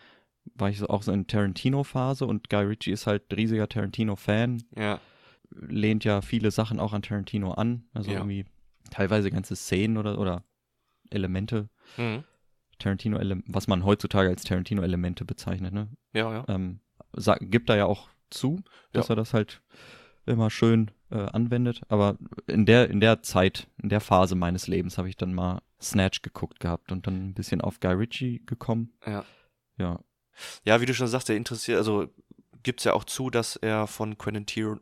[0.55, 4.63] War ich so auch so in Tarantino-Phase und Guy Ritchie ist halt riesiger Tarantino-Fan.
[4.75, 4.99] Ja,
[5.51, 7.85] lehnt ja viele Sachen auch an Tarantino an.
[7.93, 8.17] Also Ja.
[8.17, 8.45] irgendwie
[8.89, 10.43] teilweise ganze Szenen oder, oder
[11.09, 12.23] Elemente, hm.
[12.79, 15.89] Tarantino, was man heutzutage als Tarantino-Elemente bezeichnet, ne?
[16.13, 16.45] ja, ja.
[16.47, 16.79] Ähm,
[17.41, 19.13] gibt er ja auch zu, dass Ja.
[19.13, 19.61] er das halt
[20.25, 21.81] immer schön äh, anwendet.
[21.89, 25.61] Aber in der, in der Zeit, in der Phase meines Lebens habe ich dann mal
[25.81, 28.93] Snatch geguckt gehabt und dann ein bisschen auf Guy Ritchie gekommen.
[29.05, 29.25] Ja.
[29.77, 29.99] Ja.
[30.63, 32.07] Ja, wie du schon sagst, der interessiert, also
[32.63, 34.79] gibt's ja auch zu, dass er von Quentin Tir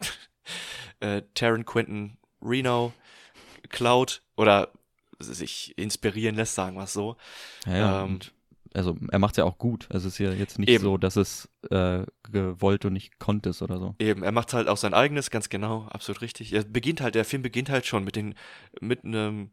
[1.00, 2.92] äh, Taron Quentin Reno
[3.68, 4.72] klaut oder
[5.18, 7.16] sich inspirieren lässt, sagen wir es so.
[7.66, 8.02] Ja, ja.
[8.02, 8.32] Ähm, und
[8.74, 9.86] also er macht es ja auch gut.
[9.90, 10.82] Also es ist ja jetzt nicht Eben.
[10.84, 13.94] so, dass es äh, gewollt und nicht konnte ist oder so.
[13.98, 16.52] Eben, er macht halt auch sein eigenes, ganz genau, absolut richtig.
[16.52, 18.34] Er beginnt halt, der Film beginnt halt schon mit den,
[18.80, 19.50] mit einem,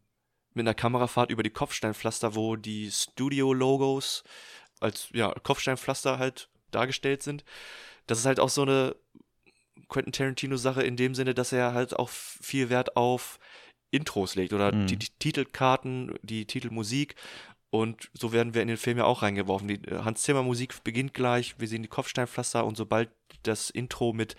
[0.54, 4.24] mit einer Kamerafahrt über die Kopfsteinpflaster, wo die Studio-Logos
[4.80, 7.44] als, ja, Kopfsteinpflaster halt dargestellt sind.
[8.06, 8.96] Das ist halt auch so eine
[9.90, 13.40] Quentin Tarantino-Sache in dem Sinne, dass er halt auch viel Wert auf
[13.92, 14.88] Intros legt oder Mhm.
[14.88, 17.16] die, die Titelkarten, die Titelmusik.
[17.70, 19.68] Und so werden wir in den Film ja auch reingeworfen.
[19.68, 23.10] Die äh, Hans Zimmer Musik beginnt gleich, wir sehen die Kopfsteinpflaster und sobald
[23.44, 24.36] das Intro mit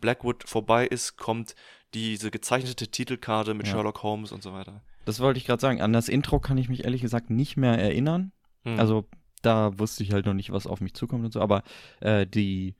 [0.00, 1.54] Blackwood vorbei ist, kommt
[1.92, 3.74] diese gezeichnete Titelkarte mit Ja.
[3.74, 4.82] Sherlock Holmes und so weiter.
[5.04, 5.80] Das wollte ich gerade sagen.
[5.80, 8.32] An das Intro kann ich mich ehrlich gesagt nicht mehr erinnern.
[8.64, 8.78] Hm.
[8.78, 9.06] Also
[9.42, 11.40] da wusste ich halt noch nicht, was auf mich zukommt und so.
[11.40, 11.62] Aber
[12.00, 12.76] äh, die,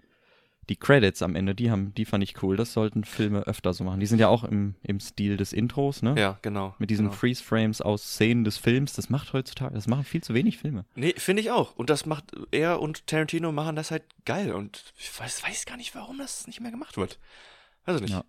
[0.71, 2.57] die Credits am Ende, die haben, die fand ich cool.
[2.57, 3.99] Das sollten Filme öfter so machen.
[3.99, 6.14] Die sind ja auch im, im Stil des Intros, ne?
[6.16, 6.77] ja, genau.
[6.79, 7.16] Mit diesen genau.
[7.16, 8.93] Freeze-Frames aus Szenen des Films.
[8.93, 10.85] Das macht heutzutage, das machen viel zu wenig Filme.
[10.95, 11.75] Nee, finde ich auch.
[11.75, 14.53] Und das macht er und Tarantino machen das halt geil.
[14.53, 17.18] Und ich weiß, weiß gar nicht, warum das nicht mehr gemacht wird.
[17.85, 18.12] Also nicht.
[18.12, 18.23] Ja.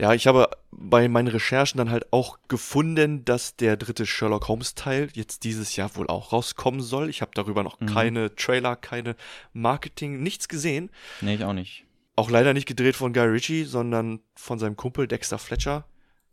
[0.00, 0.14] Ja.
[0.14, 5.08] ich habe bei meinen Recherchen dann halt auch gefunden, dass der dritte Sherlock Holmes Teil
[5.12, 7.08] jetzt dieses Jahr wohl auch rauskommen soll.
[7.10, 7.86] Ich habe darüber noch Mhm.
[7.86, 9.14] keine Trailer, keine
[9.52, 10.90] Marketing, nichts gesehen.
[11.20, 11.84] Nee, ich auch nicht.
[12.16, 15.84] Auch leider nicht gedreht von Guy Ritchie, sondern von seinem Kumpel Dexter Fletcher.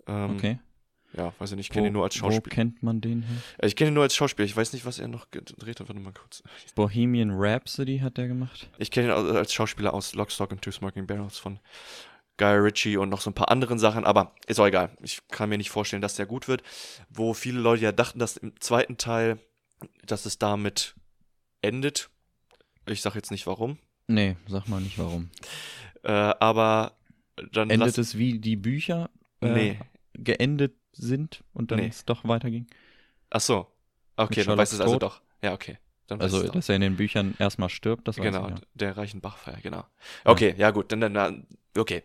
[0.08, 0.60] Ähm, Okay.
[1.14, 2.54] Ja, weiß ich nicht, ich kenne ihn nur als Wo Schauspieler.
[2.54, 3.38] kennt man den her?
[3.60, 5.88] Äh, Ich kenne ihn nur als Schauspieler, ich weiß nicht, was er noch gedreht hat.
[5.88, 6.44] Warte mal kurz.
[6.76, 8.70] Bohemian Rhapsody hat der gemacht.
[8.78, 11.60] Ich kenne ihn als Schauspieler aus Lock, Stock and Two Smoking Barrels von
[12.38, 14.92] Guy Ritchie und noch so ein paar anderen Sachen, aber ist auch egal.
[15.02, 16.64] Ich kann mir nicht vorstellen, dass der gut wird.
[17.10, 19.40] Wo viele Leute ja dachten, dass im zweiten Teil,
[20.06, 20.96] dass es damit
[21.62, 22.10] endet.
[22.86, 23.80] Ich sag jetzt nicht warum.
[24.08, 25.30] Nee, sag mal nicht warum.
[26.04, 26.94] Äh, aber
[27.52, 29.10] dann Endet es wie die Bücher
[29.42, 29.80] äh, Nee.
[30.14, 31.88] geendet sind und dann Nee.
[31.88, 32.68] es doch weiterging?
[33.30, 33.68] Ach so.
[34.16, 35.22] Okay, dann Sherlock weiß es also doch.
[35.42, 35.78] Ja, okay.
[36.10, 38.56] Also, dass er in den Büchern erstmal stirbt, das Genau, ja.
[38.74, 39.84] der Reichenbachfeier, genau.
[40.24, 40.72] Okay, ja.
[40.72, 42.04] gut, dann, dann, dann, okay.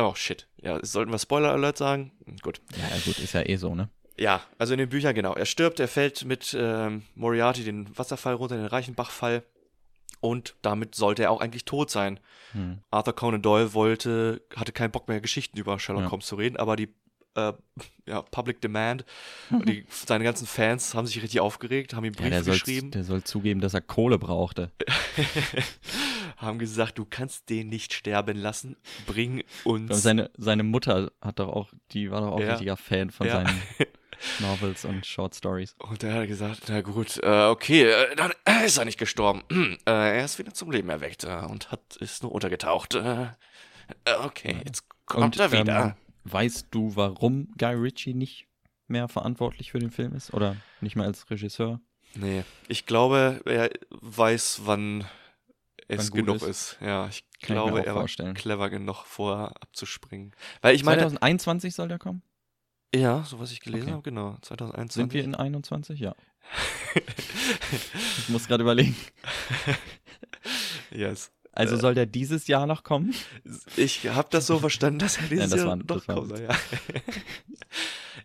[0.00, 0.46] Oh, shit.
[0.62, 2.12] Ja, sollten wir Spoiler-Alert sagen?
[2.42, 2.60] Gut.
[2.76, 3.88] Ja, ja, gut, ist ja eh so, ne?
[4.18, 5.34] Ja, also in den Büchern, genau.
[5.34, 9.44] Er stirbt, er fällt mit ähm, Moriarty den Wasserfall runter, den Reichenbachfall.
[10.20, 12.20] Und damit sollte er auch eigentlich tot sein.
[12.52, 12.78] Hm.
[12.90, 16.10] Arthur Conan Doyle wollte, hatte keinen Bock mehr, Geschichten über Sherlock Ja.
[16.10, 16.88] Holmes zu reden, aber die
[17.36, 17.52] äh,
[18.06, 19.04] ja, Public Demand,
[19.64, 22.90] die, seine ganzen Fans haben sich richtig aufgeregt, haben ihm Ja, Briefe der, soll, geschrieben.
[22.90, 24.70] der soll zugeben, dass er Kohle brauchte.
[26.40, 28.76] haben gesagt, du kannst den nicht sterben lassen,
[29.06, 30.02] bring uns.
[30.02, 32.50] Seine, seine Mutter hat doch auch, die war doch auch Ja.
[32.52, 33.34] richtiger Fan von Ja.
[33.34, 33.62] seinen
[34.38, 35.74] Novels und Short Stories.
[35.78, 39.42] Und er hat gesagt, na gut, äh, okay, äh, dann äh, ist er nicht gestorben.
[39.86, 42.94] Äh, er ist wieder zum Leben erweckt äh, und hat ist nur untergetaucht.
[42.94, 43.28] Äh,
[44.24, 45.84] okay, jetzt kommt er wieder.
[45.84, 48.46] Ähm, weißt du, warum Guy Ritchie nicht
[48.88, 50.32] mehr verantwortlich für den Film ist?
[50.32, 51.80] Oder nicht mehr als Regisseur?
[52.14, 55.04] nee, ich glaube, er weiß, wann
[55.98, 56.42] es genug ist.
[56.72, 56.76] ist.
[56.80, 58.34] Ja, ich Kann ich glaube, auch er war vorstellen.
[58.34, 60.34] clever genug, vorher abzuspringen.
[60.62, 62.22] Weil ich meine, 2021 soll der kommen?
[62.94, 63.92] ja, so was ich gelesen Okay.
[63.92, 64.94] habe, genau, 2021.
[64.94, 66.00] Sind wir in 21?
[66.00, 66.14] Ja.
[68.18, 68.96] ich muss gerade überlegen.
[70.90, 71.30] yes.
[71.52, 73.12] Also soll der dieses Jahr noch kommen?
[73.76, 76.38] Ich habe das so verstanden, dass er dieses das Jahr war- war kommt.
[76.38, 76.48] Ja.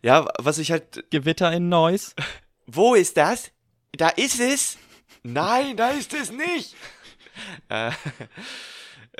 [0.01, 2.15] ja, was ich halt Gewitter in Neuss.
[2.67, 3.51] Wo ist das?
[3.93, 4.77] Da ist es.
[5.23, 6.75] Nein, da ist es nicht.
[7.69, 7.91] äh,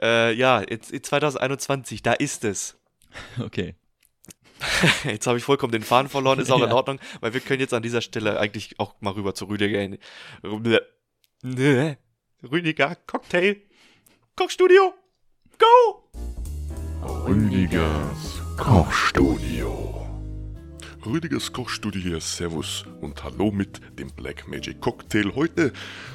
[0.02, 2.78] äh, ja, jetzt, jetzt 2021, da ist es.
[3.40, 3.76] Okay.
[5.04, 6.74] Jetzt habe ich vollkommen den Faden verloren, ist auch in Ja.
[6.76, 9.98] Ordnung, weil wir können jetzt an dieser Stelle eigentlich auch mal rüber zu Rüdiger
[12.52, 13.58] Rüdiger, Cocktail,
[14.36, 14.94] Kochstudio,
[15.60, 16.10] go!
[17.28, 20.08] Rüdigers Kochstudio.
[21.06, 25.72] Rüdigers Kochstudio hier, Servus und Hallo mit dem Black Magic Cocktail heute,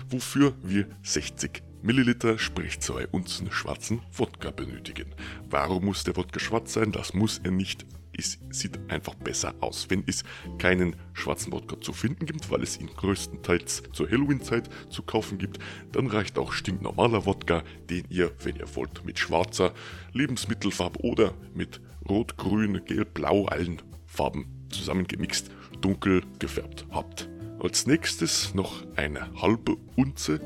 [0.08, 5.14] wofür wir 60 Milliliter, sprich zwei Unzen schwarzen Wodka benötigen.
[5.48, 6.92] Warum muss der Wodka schwarz sein?
[6.92, 7.86] Das muss er nicht.
[8.12, 10.24] Es sieht einfach besser aus, wenn es
[10.58, 15.58] keinen schwarzen Wodka zu finden gibt, weil es ihn größtenteils zur Halloween-Zeit zu kaufen gibt.
[15.92, 19.72] Dann reicht auch stinknormaler Wodka, den ihr, wenn ihr wollt, mit schwarzer
[20.12, 25.50] Lebensmittelfarbe oder mit Rot, Grün, Gelb, Blau, allen Farben zusammengemixt,
[25.80, 27.28] dunkel gefärbt habt.
[27.58, 30.40] Als nächstes noch eine halbe Unze,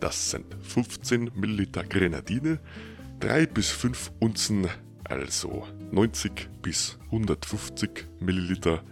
[0.00, 2.58] das sind 15 Milliliter Grenadine,
[3.20, 4.66] 3 bis 5 Unzen,
[5.04, 8.82] also 90 bis 150 Milliliter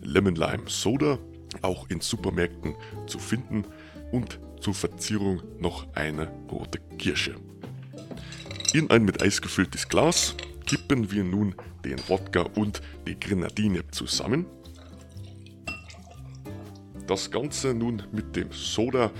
[0.00, 1.18] Lemon Lime Soda,
[1.62, 2.74] auch in Supermärkten
[3.06, 3.64] zu finden
[4.10, 7.36] und zur Verzierung noch eine rote Kirsche.
[8.72, 10.34] In ein mit Eis gefülltes Glas
[10.66, 11.54] kippen wir nun
[11.84, 14.46] den Wodka und die Grenadine zusammen.
[17.06, 19.12] Das Ganze nun mit dem Soda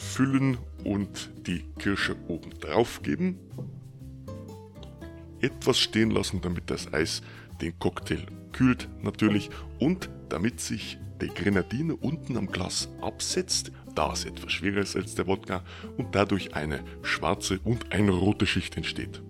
[0.00, 3.38] auffüllen und die Kirsche oben drauf geben.
[5.42, 7.22] Etwas stehen lassen, damit das Eis
[7.60, 14.24] den Cocktail kühlt natürlich und damit sich die Grenadine unten am Glas absetzt, da es
[14.24, 15.62] etwas schwerer ist als der Wodka
[15.98, 19.22] und dadurch eine schwarze und eine rote Schicht entsteht.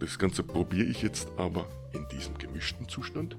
[0.00, 3.36] Das Ganze probiere ich jetzt aber in diesem gemischten Zustand.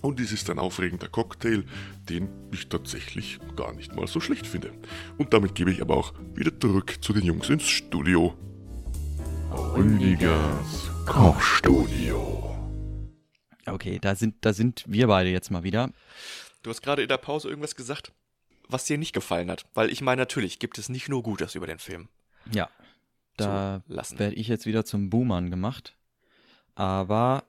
[0.00, 1.64] Und es ist ein aufregender Cocktail,
[2.08, 4.72] den ich tatsächlich gar nicht mal so schlecht finde.
[5.18, 8.34] Und damit gebe ich aber auch wieder zurück zu den Jungs ins Studio.
[9.74, 12.56] Rüdigers Kochstudio.
[13.66, 15.90] Okay, da sind, da sind wir beide jetzt mal wieder.
[16.62, 18.12] Du hast gerade in der Pause irgendwas gesagt,
[18.68, 19.66] was dir nicht gefallen hat.
[19.74, 22.08] Weil ich meine, natürlich gibt es nicht nur Gutes über den Film.
[22.52, 22.68] Ja.
[23.36, 25.96] Da werde ich jetzt wieder zum Boomern gemacht.
[26.74, 27.44] Aber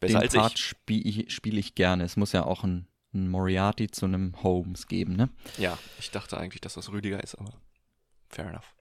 [0.00, 2.04] Besser den Part spiele ich, spiel ich gerne.
[2.04, 5.28] Es muss ja auch ein, ein Moriarty zu einem Holmes geben, ne?
[5.56, 7.52] Ja, ich dachte eigentlich, dass das Rüdiger ist, aber
[8.28, 8.74] fair enough.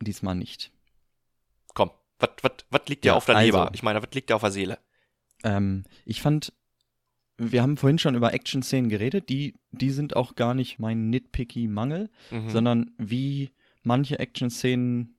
[0.00, 0.72] Diesmal nicht.
[1.74, 3.70] Komm, was liegt dir Ja, auf der also- Leber?
[3.74, 4.78] Ich meine, was liegt dir auf der Seele?
[5.42, 6.52] Ähm, ich fand,
[7.38, 11.66] wir haben vorhin schon über Action-Szenen geredet, die, die sind auch gar nicht mein nitpicky
[11.68, 12.50] Mangel, Mhm.
[12.50, 13.50] sondern wie
[13.82, 15.15] manche Action-Szenen,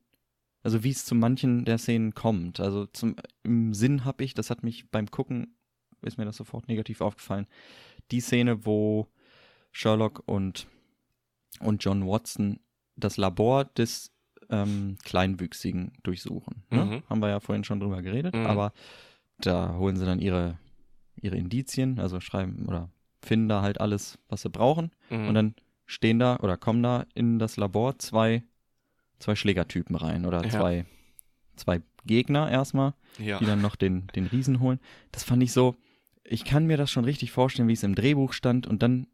[0.68, 2.60] also wie es zu manchen der Szenen kommt.
[2.60, 5.56] Also zum, im Sinn habe ich, das hat mich beim Gucken,
[6.02, 7.46] ist mir das sofort negativ aufgefallen,
[8.10, 9.08] die Szene, wo
[9.72, 10.66] Sherlock und,
[11.60, 12.60] und John Watson
[12.96, 14.12] das Labor des
[14.50, 16.64] ähm, Kleinwüchsigen durchsuchen.
[16.70, 16.84] Ne?
[16.84, 17.02] Mhm.
[17.08, 18.44] Haben wir ja vorhin schon drüber geredet, Mhm.
[18.46, 18.72] aber
[19.38, 20.58] da holen sie dann ihre,
[21.16, 22.90] ihre Indizien, also schreiben oder
[23.22, 24.90] finden da halt alles, was sie brauchen.
[25.08, 25.28] Mhm.
[25.28, 25.54] Und dann
[25.86, 28.42] stehen da oder kommen da in das Labor zwei,
[29.18, 30.50] zwei Schlägertypen rein oder Ja.
[30.50, 30.86] zwei,
[31.56, 33.38] zwei Gegner erstmal, ja.
[33.38, 34.78] die dann noch den, den Riesen holen.
[35.12, 35.76] Das fand ich so,
[36.24, 39.06] ich kann mir das schon richtig vorstellen, wie es im Drehbuch stand und dann,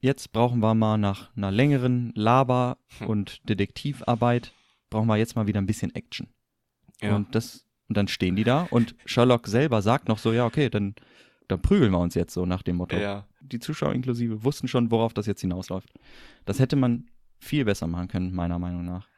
[0.00, 3.06] jetzt brauchen wir mal nach einer längeren Laber- Hm.
[3.08, 4.52] und Detektivarbeit,
[4.90, 6.28] brauchen wir jetzt mal wieder ein bisschen Action.
[7.02, 7.14] ja.
[7.16, 10.68] Und das, und dann stehen die da und Sherlock selber sagt noch so, ja, okay,
[10.70, 10.94] dann,
[11.48, 12.96] dann prügeln wir uns jetzt so nach dem Motto.
[12.96, 13.26] ja.
[13.40, 15.88] Die Zuschauer inklusive wussten schon, worauf das jetzt hinausläuft.
[16.44, 17.06] Das hätte man
[17.38, 19.08] viel besser machen können, meiner Meinung nach.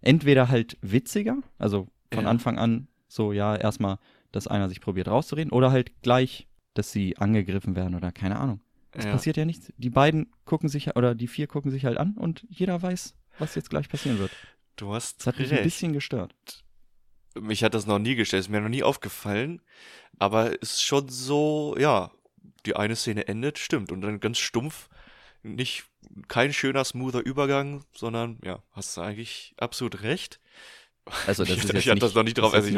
[0.00, 2.30] Entweder halt witziger, also von Ja.
[2.30, 3.98] Anfang an so, ja, erstmal,
[4.32, 8.60] dass einer sich probiert rauszureden, oder halt gleich, dass sie angegriffen werden oder keine Ahnung.
[8.92, 9.12] Es ja.
[9.12, 9.72] passiert ja nichts.
[9.76, 13.54] Die beiden gucken sich, oder die vier gucken sich halt an und jeder weiß, was
[13.54, 14.30] jetzt gleich passieren wird.
[14.76, 15.60] Du hast Das hat mich recht.
[15.60, 16.64] ein bisschen gestört.
[17.38, 19.60] Mich hat das noch nie gestellt, ist mir noch nie aufgefallen.
[20.18, 22.10] Aber es ist schon so, ja,
[22.66, 23.92] die eine Szene endet, stimmt.
[23.92, 24.88] Und dann ganz stumpf,
[25.42, 25.84] nicht
[26.28, 30.40] kein schöner, smoother Übergang, sondern ja, hast du eigentlich absolut recht.
[31.26, 32.76] Also das ich, ist ich jetzt hatte das nicht- noch nicht drauf, also ich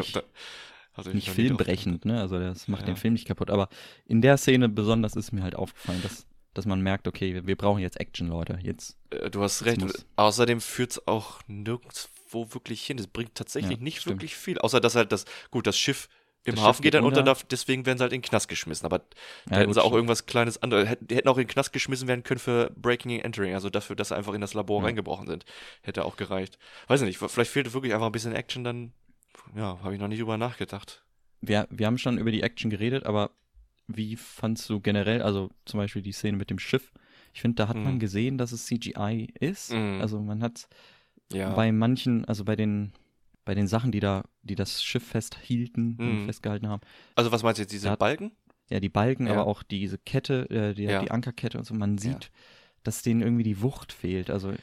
[1.07, 2.19] ich nicht filmbrechend, ne?
[2.19, 2.87] Also das macht Ja.
[2.87, 3.49] den Film nicht kaputt.
[3.49, 3.69] Aber
[4.05, 7.55] in der Szene besonders ist mir halt aufgefallen, dass, dass man merkt, okay, wir, wir
[7.55, 8.59] brauchen jetzt Action, Leute.
[8.61, 8.97] Jetzt.
[9.09, 9.79] Äh, Du hast recht.
[9.79, 12.99] muss- Außerdem führt es auch nirgendwo wirklich hin.
[12.99, 14.17] Es bringt tatsächlich Ja, nicht stimmt.
[14.17, 14.59] wirklich viel.
[14.59, 16.09] Außer dass halt das, gut, das Schiff
[16.43, 18.85] im Das Hafen Schiff geht dann unter, deswegen werden sie halt in den Knast geschmissen.
[18.85, 19.05] Aber da
[19.51, 20.89] Ja, hätten sie auch irgendwas kleines anderes.
[20.89, 23.53] Hätten, die hätten auch in den Knast geschmissen werden können für Breaking and Entering.
[23.53, 24.85] Also dafür, dass sie einfach in das Labor Ja.
[24.87, 25.45] reingebrochen sind.
[25.81, 26.57] Hätte auch gereicht.
[26.87, 28.91] Weiß ich nicht, vielleicht fehlte wirklich einfach ein bisschen Action, dann,
[29.55, 31.03] ja, habe ich noch nicht drüber nachgedacht.
[31.41, 33.31] Wir, wir haben schon über die Action geredet, aber
[33.87, 36.91] wie fandst du generell, also zum Beispiel die Szene mit dem Schiff?
[37.33, 37.99] Ich finde, da hat man Mhm.
[37.99, 39.71] gesehen, dass es CGI ist.
[39.73, 39.99] Mhm.
[40.01, 40.67] Also man hat
[41.31, 41.53] Ja.
[41.53, 42.93] bei manchen, also bei den,
[43.45, 46.25] bei den Sachen, die da, die das Schiff festhielten Mhm.
[46.25, 46.81] festgehalten haben,
[47.15, 48.31] also was meinst du jetzt, diese Da- Balken?
[48.69, 49.33] ja, die Balken, Ja.
[49.33, 51.01] aber auch diese Kette, äh, die, Ja.
[51.01, 52.01] die Ankerkette und so, man Ja.
[52.01, 52.31] sieht,
[52.83, 54.53] dass denen irgendwie die Wucht fehlt, also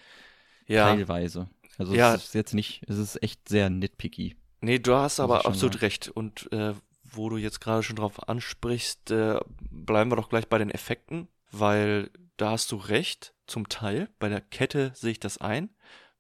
[0.67, 0.85] Ja.
[0.95, 1.49] teilweise.
[1.79, 2.15] Also Ja.
[2.15, 4.37] es ist jetzt nicht, es ist echt sehr nitpicky.
[4.61, 5.85] Nee, du hast aber absolut sagen.
[5.85, 6.09] recht.
[6.09, 6.75] Und äh,
[7.05, 9.39] wo du jetzt gerade schon drauf ansprichst, äh,
[9.71, 14.09] bleiben wir doch gleich bei den Effekten, weil da hast du recht, zum Teil.
[14.19, 15.71] Bei der Kette sehe ich das ein.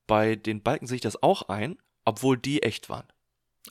[0.07, 1.77] Bei den Balken sehe ich das auch ein,
[2.09, 3.07] obwohl die echt waren.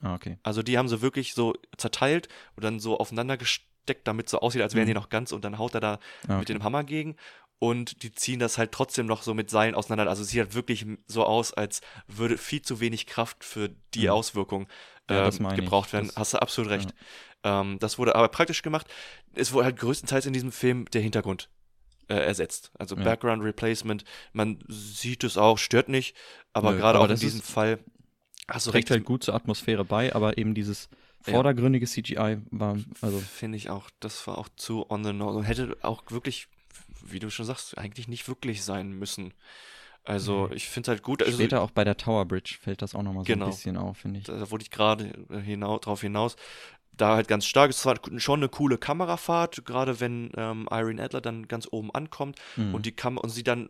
[0.01, 0.37] Ah, okay.
[0.43, 4.61] Also die haben sie wirklich so zerteilt und dann so aufeinander gesteckt, damit so aussieht,
[4.61, 4.99] als wären die Mhm.
[4.99, 5.93] noch ganz und dann haut er da
[6.27, 6.53] Ah, mit okay.
[6.53, 7.15] dem Hammer gegen
[7.59, 10.09] und die ziehen das halt trotzdem noch so mit Seilen auseinander.
[10.09, 14.03] Also es sieht halt wirklich so aus, als würde viel zu wenig Kraft für die
[14.05, 14.09] Mhm.
[14.09, 14.67] Auswirkung
[15.09, 16.07] Ja, ähm, gebraucht werden.
[16.07, 16.93] Das- Hast du absolut recht.
[17.43, 18.85] Ähm, das wurde aber praktisch gemacht.
[19.33, 21.49] Es wurde halt größtenteils in diesem Film der Hintergrund
[22.09, 22.71] äh, ersetzt.
[22.79, 23.03] Also Ja.
[23.03, 24.03] Background Replacement.
[24.31, 26.15] Man sieht es auch, stört nicht,
[26.53, 27.79] aber gerade auch in diesem Fall
[28.49, 30.89] hast trägt halt gut zur Atmosphäre bei, aber eben dieses
[31.25, 31.33] Ja.
[31.33, 35.43] vordergründige CGI war, also Finde ich auch, das war auch zu on the nose und
[35.43, 36.47] hätte auch wirklich,
[37.05, 39.33] wie du schon sagst, eigentlich nicht wirklich sein müssen.
[40.03, 40.55] Also Nee.
[40.55, 43.23] ich finde halt gut, also später auch bei der Tower Bridge fällt das auch nochmal
[43.25, 43.45] so Genau.
[43.47, 44.25] ein bisschen auf, finde ich.
[44.25, 45.11] da wollte ich gerade
[45.43, 46.37] hinau drauf hinaus.
[46.93, 51.21] Da halt ganz stark, es war schon eine coole Kamerafahrt, gerade wenn ähm, Irene Adler
[51.21, 52.73] dann ganz oben ankommt Mhm.
[52.73, 53.69] und die Kam und sie dann äh,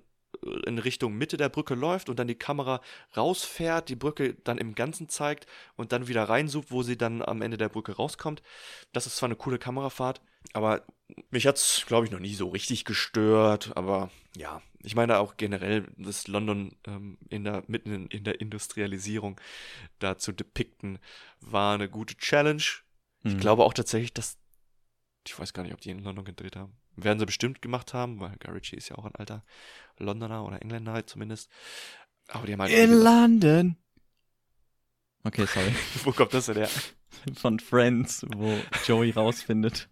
[0.65, 2.81] in Richtung Mitte der Brücke läuft und dann die Kamera
[3.15, 7.41] rausfährt, die Brücke dann im Ganzen zeigt und dann wieder reinzoomt, wo sie dann am
[7.41, 8.41] Ende der Brücke rauskommt.
[8.93, 10.21] Das ist zwar eine coole Kamerafahrt,
[10.53, 10.83] aber
[11.29, 13.75] mich hat's, glaube ich, noch nie so richtig gestört.
[13.75, 18.39] Aber ja, ich meine auch generell, das London ähm, in der, mitten in, in der
[18.41, 19.39] Industrialisierung
[19.99, 20.99] da zu depikten,
[21.41, 22.63] war eine gute Challenge.
[23.23, 23.39] Ich Mhm.
[23.39, 24.37] glaube auch tatsächlich, dass.
[25.25, 26.73] Ich weiß gar nicht, ob die in London gedreht haben.
[26.97, 29.43] Werden sie bestimmt gemacht haben, weil Guy Ritchie ist ja auch ein alter
[29.97, 31.49] Londoner oder Engländer halt zumindest.
[32.27, 32.73] Aber die haben halt.
[32.73, 33.77] In London.
[35.23, 35.73] Okay, sorry.
[36.03, 36.69] Wo kommt das denn her?
[37.35, 39.89] Von Friends, wo Joey rausfindet,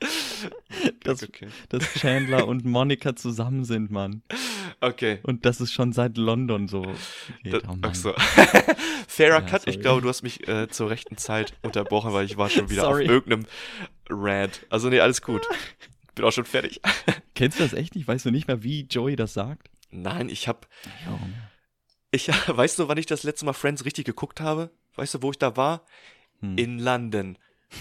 [1.04, 1.48] dass, okay.
[1.68, 4.22] dass Chandler und Monica zusammen sind, Mann.
[4.82, 5.20] Okay.
[5.22, 6.82] Und das ist schon seit London so.
[7.44, 7.54] geht.
[7.54, 8.14] Das, Oh so.
[9.06, 9.78] Fairer Ja, Cut, ich sorry.
[9.78, 13.04] glaube, du hast mich äh, zur rechten Zeit unterbrochen, weil ich war schon wieder Sorry.
[13.04, 13.46] auf irgendeinem
[14.10, 14.66] Rant.
[14.70, 15.46] Also nee, alles gut.
[16.16, 16.80] Bin auch schon fertig.
[17.36, 18.08] Kennst du das echt nicht?
[18.08, 19.70] Weißt du nicht mehr, wie Joey das sagt?
[19.90, 20.66] Nein, ich hab.
[21.06, 21.18] Ja.
[22.10, 24.70] Ich, weißt du, wann ich das letzte Mal Friends richtig geguckt habe?
[24.96, 25.86] Weißt du, wo ich da war?
[26.40, 26.58] Hm.
[26.58, 27.38] In London.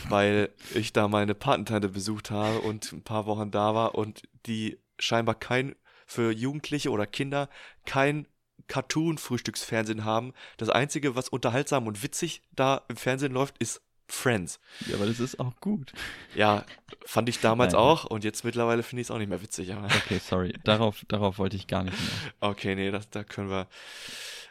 [0.07, 4.77] Weil ich da meine Patentante besucht habe und ein paar Wochen da war und die
[4.99, 5.75] scheinbar kein,
[6.11, 7.49] für Jugendliche oder Kinder
[7.85, 8.27] kein
[8.67, 10.33] Cartoon-Frühstücksfernsehen haben.
[10.57, 14.59] Das Einzige, was unterhaltsam und witzig da im Fernsehen läuft, ist Friends.
[14.87, 15.93] Ja, aber das ist auch gut.
[16.35, 16.65] Ja,
[17.05, 17.81] fand ich damals Nein.
[17.81, 19.73] auch und jetzt mittlerweile finde ich es auch nicht mehr witzig.
[19.73, 20.53] Aber Okay, sorry.
[20.65, 22.33] Darauf, darauf wollte ich gar nicht mehr.
[22.41, 23.67] okay, nee, das, da können wir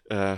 [0.08, 0.36] äh,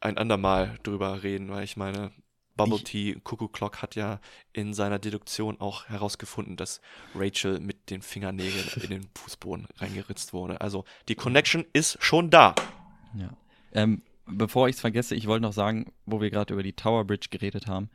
[0.00, 2.10] ein andermal drüber reden, weil ich meine,
[2.56, 4.20] Bubble Ich- Tea Cuckoo Clock hat ja
[4.52, 6.80] in seiner Deduktion auch herausgefunden, dass
[7.14, 10.60] Rachel mit den Fingernägeln in den Fußboden reingeritzt wurde.
[10.60, 12.54] Also die Connection ist schon da.
[13.14, 13.30] Ja.
[13.72, 17.04] Ähm, bevor ich es vergesse, ich wollte noch sagen, wo wir gerade über die Tower
[17.04, 17.90] Bridge geredet haben.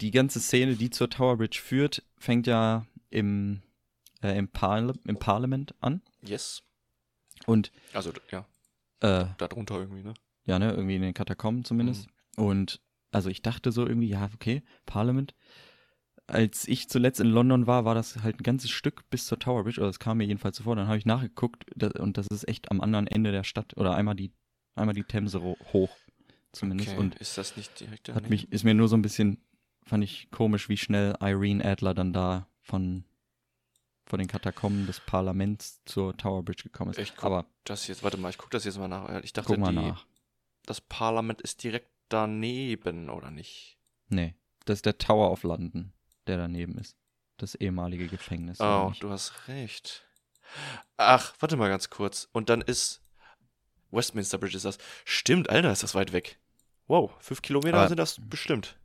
[0.00, 3.62] Die ganze Szene, die zur Tower Bridge führt, fängt ja im,
[4.22, 6.02] äh, im, Parl im Parlament an.
[6.22, 6.62] Yes.
[7.46, 8.46] Und Also ja,
[9.00, 10.14] äh, darunter irgendwie, ne?
[10.44, 12.08] ja, ne, irgendwie in den Katakomben zumindest.
[12.36, 12.80] Und
[13.12, 15.34] also ich dachte so irgendwie, ja, okay, Parlament.
[16.26, 19.64] Als ich zuletzt in London war, war das halt ein ganzes Stück bis zur Tower
[19.64, 20.76] Bridge, oder das kam mir jedenfalls so vor.
[20.76, 21.64] Dann habe ich nachgeguckt
[21.98, 24.32] und das ist echt am anderen Ende der Stadt oder einmal die,
[24.74, 25.90] einmal die Themse hoch
[26.52, 26.90] zumindest.
[26.90, 28.30] Okay, Und ist das nicht direkt hat daneben?
[28.30, 29.44] mich, ist mir nur so ein bisschen,
[29.84, 33.04] fand ich komisch, wie schnell Irene Adler dann da von,
[34.06, 36.98] von den Katakomben des Parlaments zur Tower Bridge gekommen ist.
[36.98, 39.22] Ich guck Aber das jetzt, warte mal, ich gucke das jetzt mal nach.
[39.22, 40.06] Ich dachte, guck mal die, nach.
[40.66, 43.78] das Parlament ist direkt daneben, oder nicht?
[44.08, 44.34] Nee,
[44.64, 45.92] das ist der Tower of London,
[46.26, 46.96] der daneben ist.
[47.38, 48.60] Das ehemalige Gefängnis.
[48.60, 50.04] Oh, du hast recht.
[50.96, 52.28] Ach, warte mal ganz kurz.
[52.32, 53.00] Und dann ist
[53.90, 54.78] Westminster Bridge ist das.
[55.04, 56.38] Stimmt, Alter, ist das weit weg.
[56.86, 58.76] Wow, fünf Kilometer Aber- sind das bestimmt.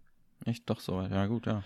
[0.45, 1.63] Echt doch so, ja gut, ja.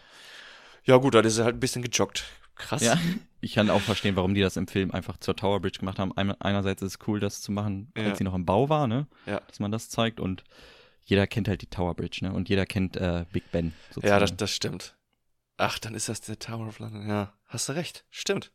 [0.86, 2.26] Ja gut, dann ist er halt ein bisschen gejoggt.
[2.56, 2.82] Krass.
[2.82, 2.98] Ja,
[3.42, 6.16] ich kann auch verstehen, warum die das im Film einfach zur Tower Bridge gemacht haben.
[6.18, 8.16] Ein- Einerseits ist es cool, das zu machen, als Ja.
[8.16, 9.08] sie noch im Bau war, ne?
[9.26, 9.40] Ja.
[9.42, 10.44] Dass man das zeigt und
[11.06, 12.34] jeder kennt halt die Tower Bridge, ne?
[12.34, 14.08] Und jeder kennt äh, Big Ben sozusagen.
[14.14, 14.96] Ja, das, das stimmt.
[15.58, 17.08] Ach, dann ist das der Tower of London.
[17.08, 18.06] Ja, hast du recht.
[18.10, 18.52] Stimmt.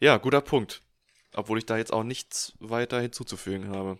[0.00, 0.80] Ja, guter Punkt.
[1.34, 3.98] Obwohl ich da jetzt auch nichts weiter hinzuzufügen habe.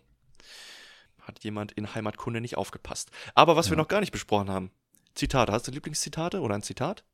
[1.21, 3.11] Hat jemand in Heimatkunde nicht aufgepasst.
[3.35, 3.83] Aber was wir Ja.
[3.83, 4.71] noch gar nicht besprochen haben.
[5.15, 5.53] Zitate.
[5.53, 7.05] Hast du Lieblingszitate oder ein Zitat?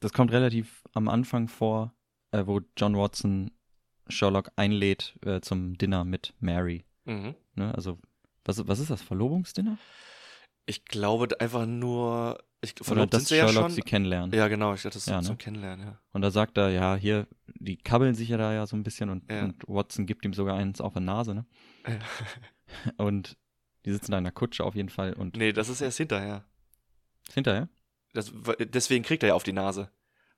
[0.00, 1.94] Das kommt relativ am Anfang vor,
[2.32, 3.50] äh, wo John Watson
[4.08, 6.84] Sherlock einlädt äh, zum Dinner mit Mary.
[7.04, 7.34] Mhm.
[7.54, 7.72] Ne?
[7.74, 7.98] Also,
[8.44, 9.00] was, was ist das?
[9.00, 9.78] Verlobungsdinner?
[10.66, 12.38] Ich glaube einfach nur.
[12.64, 13.70] Ich, Oder verlobt dass ja Sherlock schon.
[13.72, 14.32] sie kennenlernt.
[14.34, 14.72] Ja, genau.
[14.74, 15.38] Ich dachte, das ist Ja, zum ne?
[15.38, 15.98] Kennenlernen, ja.
[16.12, 19.10] Und da sagt er, ja, hier, die kabbeln sich ja da ja so ein bisschen
[19.10, 19.42] und, Ja.
[19.42, 21.46] und Watson gibt ihm sogar eins auf die Nase, ne?
[21.86, 21.98] Ja.
[23.04, 23.36] Und
[23.84, 26.44] die sitzen da in der Kutsche auf jeden Fall und Nee, das ist erst hinterher.
[27.34, 27.68] hinterher?
[28.14, 29.90] Das, deswegen kriegt er ja auf die Nase.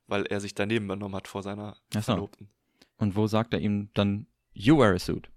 [0.07, 2.13] Weil er sich daneben benommen hat vor seiner Ach so.
[2.13, 2.49] Verlobten.
[2.97, 5.29] Und wo sagt er ihm dann, you wear a suit?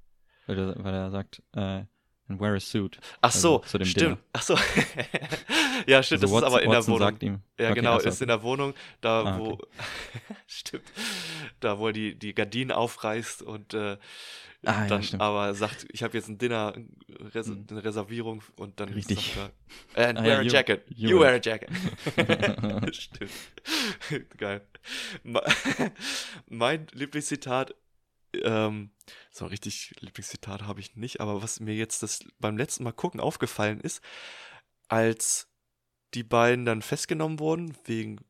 [0.47, 1.85] Weil er, weil er sagt, äh,
[2.29, 2.99] and wear a suit.
[3.21, 4.07] Ach Also so, dem stimmt.
[4.07, 4.19] Dinner.
[4.33, 4.55] Ach so.
[5.87, 7.17] ja, stimmt, Also das ist aber in der Watson Wohnung.
[7.21, 8.09] ihm, Ja, okay, genau, ach so.
[8.09, 9.51] ist in der Wohnung, da Ah, wo.
[9.53, 9.67] okay.
[10.47, 10.85] stimmt.
[11.61, 13.97] Da, wo er die, die Gardinen aufreißt und äh,
[14.65, 15.23] Ah, ja, dann stimmt.
[15.23, 16.75] aber sagt, ich habe jetzt ein Dinner,
[17.33, 17.65] Res Hm.
[17.71, 19.35] eine Reservierung und dann Richtig.
[19.37, 19.53] sagt
[19.95, 20.85] er, and Ah, wear ja, a you- jacket.
[20.89, 21.71] you You, wear- a jacket.
[22.93, 23.31] stimmt.
[24.37, 24.63] Geil.
[25.23, 25.43] Me-
[26.49, 27.75] Mein Lieblingszitat,
[28.35, 28.91] ähm,
[29.31, 33.21] so richtig Lieblingszitat habe ich nicht, aber was mir jetzt das beim letzten Mal gucken
[33.21, 34.03] aufgefallen ist,
[34.89, 35.49] als
[36.15, 38.21] die beiden dann festgenommen wurden wegen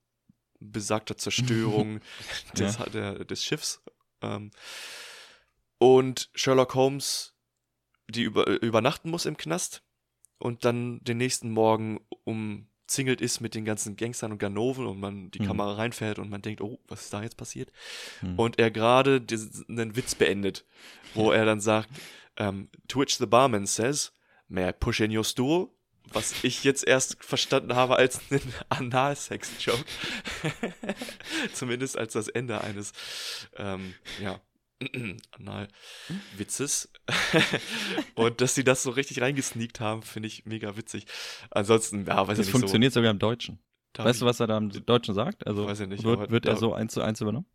[0.60, 2.00] besagter Zerstörung
[2.58, 3.82] des, der, des Schiffs
[4.22, 4.50] ähm,
[5.78, 7.38] und Sherlock Holmes
[8.08, 9.82] die über, übernachten muss im Knast
[10.38, 12.00] und dann den nächsten Morgen
[12.88, 15.46] umzingelt ist mit den ganzen Gangstern und Ganoven und man die Mhm.
[15.46, 17.70] Kamera reinfällt und man denkt, oh, was ist da jetzt passiert?
[18.20, 18.38] Hm.
[18.38, 19.22] Und er gerade
[19.68, 20.64] einen Witz beendet,
[21.12, 21.90] wo er dann sagt,
[22.38, 24.12] ähm, to which the barman says,
[24.48, 25.68] may I push in your stool?
[26.10, 29.84] Was ich jetzt erst verstanden habe als einen Analsex-Joke.
[31.52, 32.94] Zumindest als das Ende eines,
[33.58, 34.40] ähm, ja,
[35.32, 36.90] Anal-Witzes.
[38.14, 41.06] Und dass sie das so richtig reingesneakt haben, finde ich mega witzig.
[41.50, 43.58] Ansonsten, ja, weiß das ich nicht funktioniert sogar im Deutschen.
[43.96, 44.04] so.
[44.04, 45.46] Weißt du, was er da im Deutschen sagt?
[45.46, 47.46] Also Weiß ich nicht, wird, wird er so eins zu eins übernommen?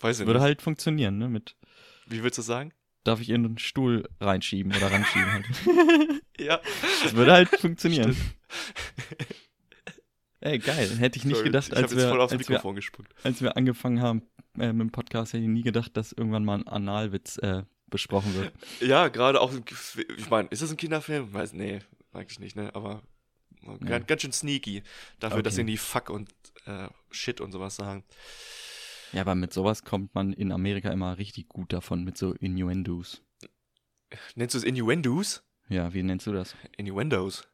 [0.00, 0.44] Weiß ich Würde nicht.
[0.44, 1.28] halt funktionieren, ne?
[1.28, 1.56] Mit
[2.06, 2.72] Wie würdest du sagen?
[3.04, 5.46] darf ich in den Stuhl reinschieben oder ranschieben halt.
[6.38, 6.60] Ja.
[7.02, 8.14] Das würde halt funktionieren.
[10.48, 10.88] Ey, geil.
[10.98, 12.62] Hätte ich nicht Sorry, gedacht, ich als jetzt wir, als, wir,
[13.22, 14.22] als wir angefangen haben
[14.58, 18.34] äh, mit dem Podcast, hätte ich nie gedacht, dass irgendwann mal ein Analwitz äh, besprochen
[18.34, 18.52] wird.
[18.80, 19.52] Ja, gerade auch,
[20.16, 21.34] ich meine, ist das ein Kinderfilm?
[21.34, 21.80] Weiß, nee,
[22.12, 22.74] eigentlich nicht, ne?
[22.74, 23.02] Aber
[23.86, 23.98] Ja.
[23.98, 24.82] ganz, schön sneaky
[25.20, 25.60] dafür, dass Okay.
[25.62, 26.30] sie nie Fuck und
[26.64, 28.04] äh, Shit und sowas sagen.
[29.12, 33.22] Ja, aber mit sowas kommt man in Amerika immer richtig gut davon, mit so Innuendos.
[34.34, 35.42] Nennst du es Innuendos?
[35.68, 36.56] Ja, wie nennst du das?
[36.78, 37.46] Innuendos.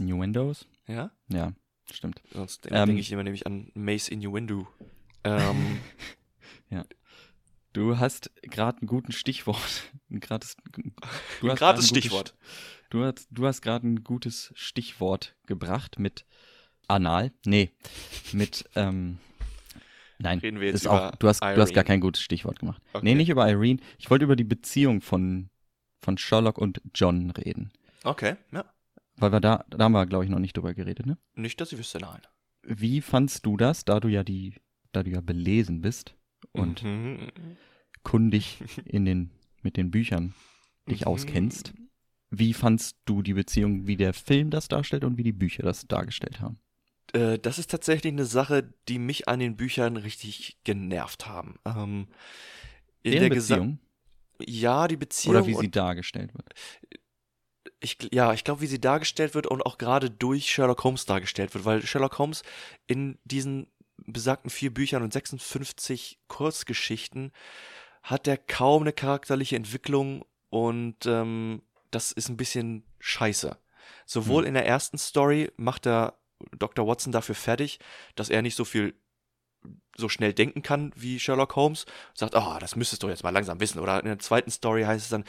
[0.00, 0.66] Innuendos?
[0.88, 1.12] Ja?
[1.28, 1.52] Ja,
[1.96, 2.22] stimmt.
[2.32, 2.86] Sonst Ähm.
[2.86, 4.66] denke ich immer nämlich an Mace Innuendo.
[5.24, 5.78] Ähm,
[7.72, 9.92] Du hast gerade einen guten Stichwort.
[10.10, 10.82] Ein gratis, du
[11.46, 12.34] ein hast gratis ein gutes- Stichwort.
[12.90, 16.24] Du hast, du hast gerade ein gutes Stichwort gebracht mit
[16.88, 17.30] Anal.
[17.46, 17.70] Nee,
[18.32, 19.18] mit, ähm,
[20.18, 20.40] nein.
[20.40, 22.82] Reden wir jetzt ist über auch, du, hast, du hast gar kein gutes Stichwort gemacht.
[22.92, 23.04] Okay.
[23.04, 23.78] Nee, nicht über Irene.
[23.98, 25.48] Ich wollte über die Beziehung von,
[26.00, 27.70] von Sherlock und John reden.
[28.02, 28.64] Okay, ja.
[29.20, 31.18] Weil wir da, da haben wir, glaube ich, noch nicht drüber geredet, ne?
[31.34, 32.20] Nicht, dass ich wüsste, nein.
[32.62, 34.54] Wie fandst du das, da du ja die,
[34.92, 36.14] da du ja belesen bist
[36.52, 37.28] und Mhm.
[38.02, 39.30] kundig in den,
[39.62, 40.34] mit den Büchern
[40.90, 41.06] dich Mhm.
[41.08, 41.74] auskennst?
[42.30, 45.86] Wie fandst du die Beziehung, wie der Film das darstellt und wie die Bücher das
[45.86, 46.60] dargestellt haben?
[47.12, 51.58] Äh, das ist tatsächlich eine Sache, die mich an den Büchern richtig genervt haben.
[51.64, 52.06] Ähm,
[53.02, 53.78] in Deren der Beziehung
[54.46, 55.36] Ja, die Beziehung.
[55.36, 56.54] oder wie sie dargestellt wird?
[57.80, 61.54] Ich, ja, ich glaube, wie sie dargestellt wird und auch gerade durch Sherlock Holmes dargestellt
[61.54, 62.42] wird, weil Sherlock Holmes
[62.86, 63.70] in diesen
[64.06, 67.32] besagten vier Büchern und 56 Kurzgeschichten
[68.02, 73.56] hat er kaum eine charakterliche Entwicklung und ähm, das ist ein bisschen scheiße.
[74.06, 74.48] Sowohl Hm.
[74.48, 76.18] in der ersten Story macht er
[76.58, 76.86] Dr.
[76.86, 77.78] Watson dafür fertig,
[78.14, 78.94] dass er nicht so viel
[79.96, 81.86] so schnell denken kann wie Sherlock Holmes.
[82.14, 83.78] Sagt, ah, das müsstest du jetzt mal langsam wissen.
[83.80, 85.24] Oder in der zweiten Story heißt es dann,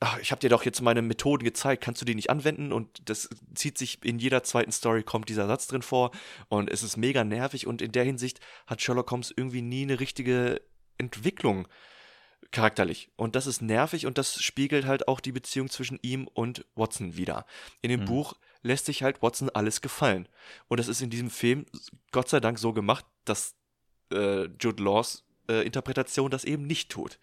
[0.00, 2.72] ach, ich habe dir doch jetzt meine Methoden gezeigt, kannst du die nicht anwenden?
[2.72, 6.10] Und das zieht sich in jeder zweiten Story, kommt dieser Satz drin vor.
[6.48, 7.66] Und es ist mega nervig.
[7.66, 10.60] Und in der Hinsicht hat Sherlock Holmes irgendwie nie eine richtige
[10.98, 11.66] Entwicklung
[12.52, 13.10] charakterlich.
[13.16, 17.16] Und das ist nervig und das spiegelt halt auch die Beziehung zwischen ihm und Watson
[17.16, 17.46] wieder.
[17.82, 18.04] In dem Mhm.
[18.04, 20.28] Buch lässt sich halt Watson alles gefallen.
[20.68, 21.66] Und das ist in diesem Film
[22.12, 23.56] Gott sei Dank so gemacht, dass
[24.14, 27.18] äh, Jude Laws äh, Interpretation das eben nicht tut.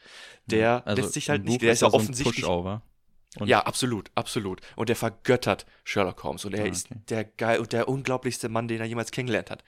[0.45, 2.45] Der Also lässt sich halt nicht, Buch der ist ja so offensichtlich.
[2.45, 4.59] Und- Ja, absolut, absolut.
[4.75, 6.99] Und er vergöttert Sherlock Holmes und er Ah, ist okay.
[7.09, 9.63] der geil und der unglaublichste Mann, den er jemals kennengelernt hat.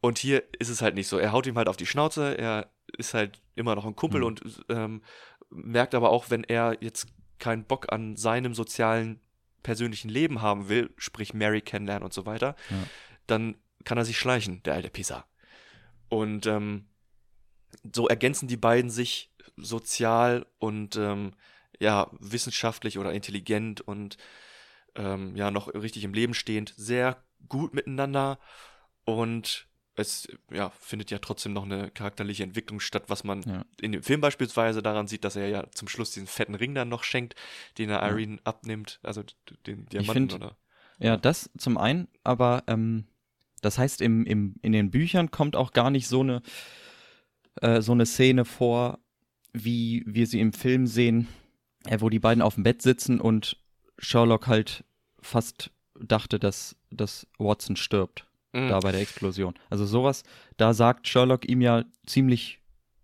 [0.00, 1.18] Und hier ist es halt nicht so.
[1.18, 4.26] Er haut ihm halt auf die Schnauze, er ist halt immer noch ein Kumpel Mhm.
[4.26, 5.02] und ähm,
[5.50, 9.20] merkt aber auch, wenn er jetzt keinen Bock an seinem sozialen,
[9.62, 12.76] persönlichen Leben haben will, sprich Mary kennenlernen und so weiter, Ja.
[13.26, 15.26] dann kann er sich schleichen, der alte Pisa.
[16.08, 16.86] Und ähm,
[17.94, 21.32] so ergänzen die beiden sich sozial und ähm,
[21.80, 24.16] ja, wissenschaftlich oder intelligent und
[24.94, 28.38] ähm, ja, noch richtig im Leben stehend, sehr gut miteinander
[29.04, 33.64] und es ja, findet ja trotzdem noch eine charakterliche Entwicklung statt, was man Ja.
[33.80, 36.88] in dem Film beispielsweise daran sieht, dass er ja zum Schluss diesen fetten Ring dann
[36.88, 37.34] noch schenkt,
[37.78, 38.08] den er Ja.
[38.10, 39.22] Irene abnimmt, also
[39.66, 40.56] den Diamanten find- oder
[41.00, 43.06] Ja, das zum einen, aber ähm,
[43.60, 46.42] das heißt, im, im, in den Büchern kommt auch gar nicht so eine,
[47.60, 48.98] äh, so eine Szene vor,
[49.52, 51.28] wie wir sie im Film sehen,
[51.86, 53.56] äh, wo die beiden auf dem Bett sitzen und
[53.98, 54.84] Sherlock halt
[55.20, 58.68] fast dachte, dass, dass Watson stirbt, Mhm.
[58.68, 59.54] da bei der Explosion.
[59.68, 60.22] Also sowas,
[60.56, 62.60] da sagt Sherlock ihm ja ziemlich,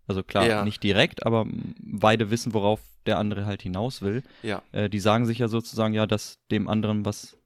[0.07, 0.63] also klar, Ja.
[0.63, 1.45] nicht direkt, aber
[1.79, 4.23] beide wissen, worauf der andere halt hinaus will.
[4.41, 4.63] ja.
[4.71, 7.37] Äh, die sagen sich ja sozusagen, ja, dass dem anderen was,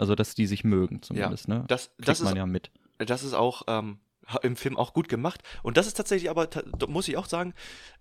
[0.00, 1.64] also dass die sich mögen zumindest, ne?
[1.68, 2.70] Das, Kriegt das, man ist, ja mit.
[2.98, 3.98] das ist auch ähm,
[4.42, 5.42] im Film auch gut gemacht.
[5.62, 6.48] Und das ist tatsächlich aber,
[6.88, 7.52] muss ich auch sagen,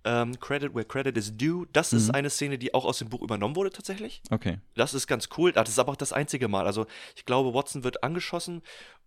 [0.03, 1.65] ähm, Credit where credit is due.
[1.73, 2.15] Das ist Mhm.
[2.15, 4.21] eine Szene, die auch aus dem Buch übernommen wurde tatsächlich.
[4.29, 4.59] Okay.
[4.75, 5.51] Das ist ganz cool.
[5.51, 6.65] Das ist aber auch das einzige Mal.
[6.67, 6.85] Also
[7.15, 8.61] ich glaube, Watson wird angeschossen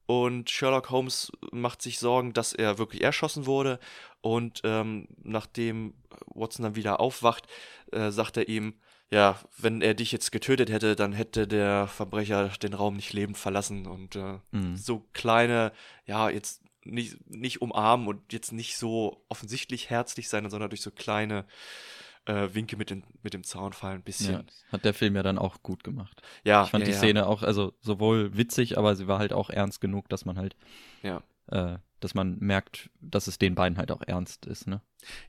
[0.06, 3.78] und Sherlock Holmes macht sich Sorgen, dass er wirklich erschossen wurde.
[4.20, 5.94] Und ähm, nachdem
[6.26, 7.46] Watson dann wieder aufwacht,
[7.92, 8.74] äh, sagt er ihm,
[9.12, 13.36] ja, wenn er dich jetzt getötet hätte, dann hätte der Verbrecher den Raum nicht lebend
[13.36, 13.86] verlassen.
[13.86, 14.76] Und äh, Mhm.
[14.76, 15.72] so kleine,
[16.06, 20.90] ja, jetzt nicht, nicht umarmen und jetzt nicht so offensichtlich herzlich sein, sondern durch so
[20.90, 21.44] kleine
[22.24, 24.32] äh, Winke mit, den, mit dem Zaunfall ein bisschen.
[24.32, 26.22] Ja, hat der Film ja dann auch gut gemacht.
[26.42, 26.98] Ja, ich fand ja, die ja.
[26.98, 30.56] Szene auch, also sowohl witzig, aber sie war halt auch ernst genug, dass man halt,
[31.02, 31.22] Ja.
[31.48, 34.80] äh, dass man merkt, dass es den beiden halt auch ernst ist, ne?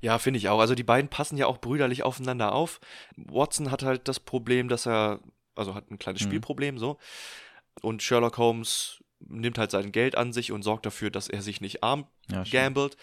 [0.01, 0.59] Ja, finde ich auch.
[0.59, 2.79] Also die beiden passen ja auch brüderlich aufeinander auf.
[3.15, 5.19] Watson hat halt das Problem, dass er,
[5.55, 6.27] also hat ein kleines Mhm.
[6.27, 6.97] Spielproblem so.
[7.81, 11.61] Und Sherlock Holmes nimmt halt sein Geld an sich und sorgt dafür, dass er sich
[11.61, 12.97] nicht arm Ja, gambelt.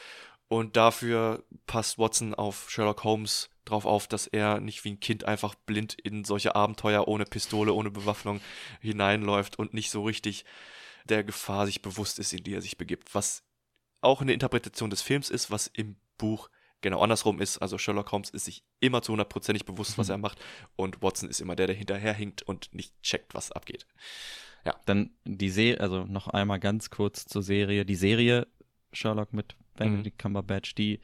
[0.49, 5.25] Und dafür passt Watson auf Sherlock Holmes drauf auf, dass er nicht wie ein Kind
[5.25, 8.41] einfach blind in solche Abenteuer ohne Pistole, ohne Bewaffnung
[8.81, 10.45] hineinläuft und nicht so richtig
[11.05, 13.15] der Gefahr sich bewusst ist, in die er sich begibt.
[13.15, 13.43] Was
[14.01, 16.49] auch eine Interpretation des Films ist, was im Buch
[16.81, 17.59] genau andersrum ist.
[17.59, 20.13] Also Sherlock Holmes ist sich immer zu hundertprozentig bewusst, was Mhm.
[20.15, 20.41] er macht.
[20.77, 23.87] Und Watson ist immer der, der hinterherhinkt und nicht checkt, was abgeht.
[24.87, 27.85] Dann die Serie, also noch einmal ganz kurz zur Serie.
[27.85, 28.47] Die Serie
[28.93, 31.01] Sherlock mit Benedict Cumberbatch, die,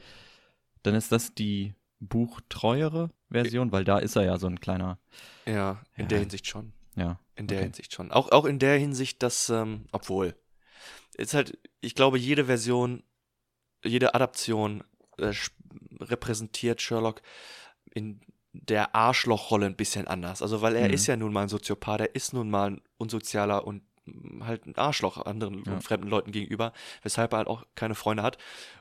[0.82, 4.98] dann ist das die buchtreuere Version, weil da ist er ja so ein kleiner,
[5.46, 6.08] Ja, in Ja.
[6.08, 6.72] der Hinsicht schon.
[6.96, 7.18] ja.
[7.34, 7.64] In der okay.
[7.64, 8.12] Hinsicht schon.
[8.12, 10.34] Auch, auch in der Hinsicht, dass, ähm, obwohl,
[11.14, 13.02] ist halt, ich glaube, jede Version,
[13.84, 14.84] jede Adaption
[15.18, 15.32] äh,
[16.00, 17.22] repräsentiert Sherlock
[17.94, 18.20] in
[18.52, 20.42] der Arschlochrolle ein bisschen anders.
[20.42, 20.94] Also, weil er Mhm.
[20.94, 24.66] ist ja nun mal ein Soziopath, er ist nun mal ein unsozialer und mm, halt
[24.66, 25.72] ein Arschloch anderen Ja.
[25.74, 26.72] und fremden Leuten gegenüber,
[27.02, 28.38] weshalb er halt auch keine Freunde hat.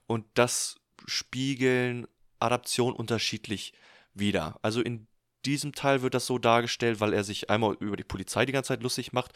[0.08, 2.08] Und das spiegeln
[2.39, 3.74] Adaptionen unterschiedlich
[4.14, 4.58] wider.
[4.62, 5.08] Also in
[5.46, 8.70] diesem Teil wird das so dargestellt, weil er sich einmal über die Polizei die ganze
[8.70, 9.32] Zeit lustig macht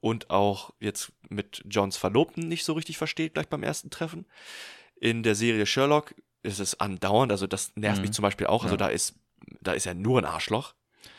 [0.00, 4.26] und auch jetzt mit Johns Verlobten nicht so richtig versteht, gleich beim ersten Treffen.
[4.96, 8.02] In der Serie Sherlock ist es andauernd, also das nervt Mhm.
[8.02, 8.64] mich zum Beispiel auch.
[8.64, 8.78] Also Ja.
[8.78, 9.14] da ist,
[9.60, 10.74] da ist er nur ein Arschloch.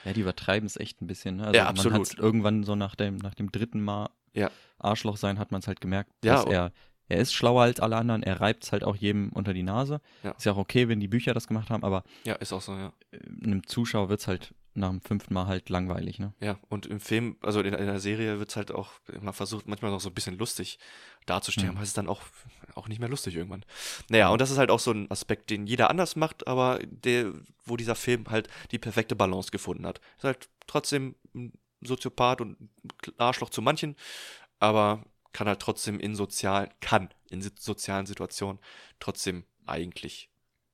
[0.05, 1.37] Ja, die übertreiben es echt ein bisschen.
[1.37, 1.45] Ne?
[1.47, 1.99] Also Ja, Man absolut.
[1.99, 4.49] hat's irgendwann so nach dem, nach dem dritten Mal Ja.
[4.79, 6.71] Arschloch sein, hat man es halt gemerkt, Ja, dass er,
[7.09, 10.01] er ist schlauer als alle anderen, er reibt es halt auch jedem unter die Nase.
[10.23, 10.31] Ja.
[10.31, 12.73] Ist ja auch okay, wenn die Bücher das gemacht haben, aber Ja, ist auch so,
[12.73, 12.93] ja.
[13.11, 16.33] äh, einem Zuschauer wird es halt nach dem fünften Mal halt langweilig, ne?
[16.39, 19.67] Ja, und im Film, also in, in der Serie wird es halt auch immer versucht,
[19.67, 20.79] manchmal noch so ein bisschen lustig
[21.27, 21.75] darzustellen, Mhm.
[21.75, 22.21] aber es ist dann auch,
[22.73, 23.63] auch nicht mehr lustig irgendwann.
[24.09, 27.33] Naja, und das ist halt auch so ein Aspekt, den jeder anders macht, aber der,
[27.65, 30.01] wo dieser Film halt die perfekte Balance gefunden hat.
[30.17, 32.69] Ist halt trotzdem ein Soziopath und ein
[33.19, 33.95] Arschloch zu manchen,
[34.57, 35.03] aber
[35.33, 38.59] kann halt trotzdem in sozialen, kann in sozialen Situationen
[38.99, 40.29] trotzdem eigentlich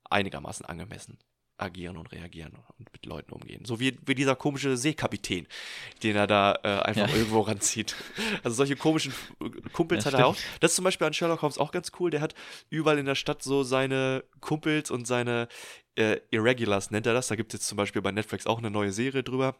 [0.10, 1.18] einigermaßen angemessen
[1.62, 3.66] agieren und reagieren und mit Leuten umgehen.
[3.66, 5.46] So wie, wie dieser komische Seekapitän,
[6.04, 7.16] den er da äh, einfach Ja.
[7.16, 7.96] irgendwo ranzieht.
[8.44, 9.14] Also solche komischen
[9.74, 10.38] Kumpels Ja, hat er auch.
[10.62, 12.12] Das ist zum Beispiel an Sherlock Holmes auch ganz cool.
[12.12, 12.34] Der hat
[12.70, 15.50] überall in der Stadt so seine Kumpels und seine
[15.96, 17.28] äh, Irregulars, nennt er das.
[17.28, 19.56] Da gibt es jetzt zum Beispiel bei Netflix auch eine neue Serie drüber.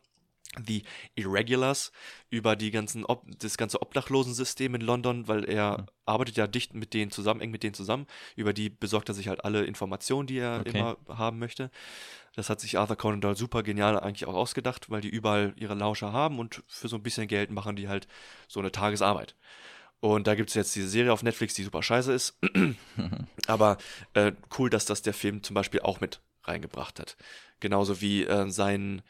[0.58, 0.84] Die
[1.14, 1.92] Irregulars
[2.32, 6.96] über die ganzen Ob das ganze Obdachlosensystem in London, weil er arbeitet ja dicht mit
[6.96, 8.08] denen zusammen, eng mit denen zusammen.
[8.36, 10.70] Über die besorgt er sich halt alle Informationen, die er Okay.
[10.72, 11.70] immer haben möchte.
[12.36, 15.76] Das hat sich Arthur Conan Doyle super genial eigentlich auch ausgedacht, weil die überall ihre
[15.76, 18.08] Lauscher haben und für so ein bisschen Geld machen die halt
[18.48, 19.36] so eine Tagesarbeit.
[20.00, 22.40] Und da gibt es jetzt diese Serie auf Netflix, die super scheiße ist.
[23.48, 23.78] Aber
[24.14, 27.18] äh, cool, dass das der Film zum Beispiel auch mit reingebracht hat.
[27.60, 29.02] Genauso wie äh, seinen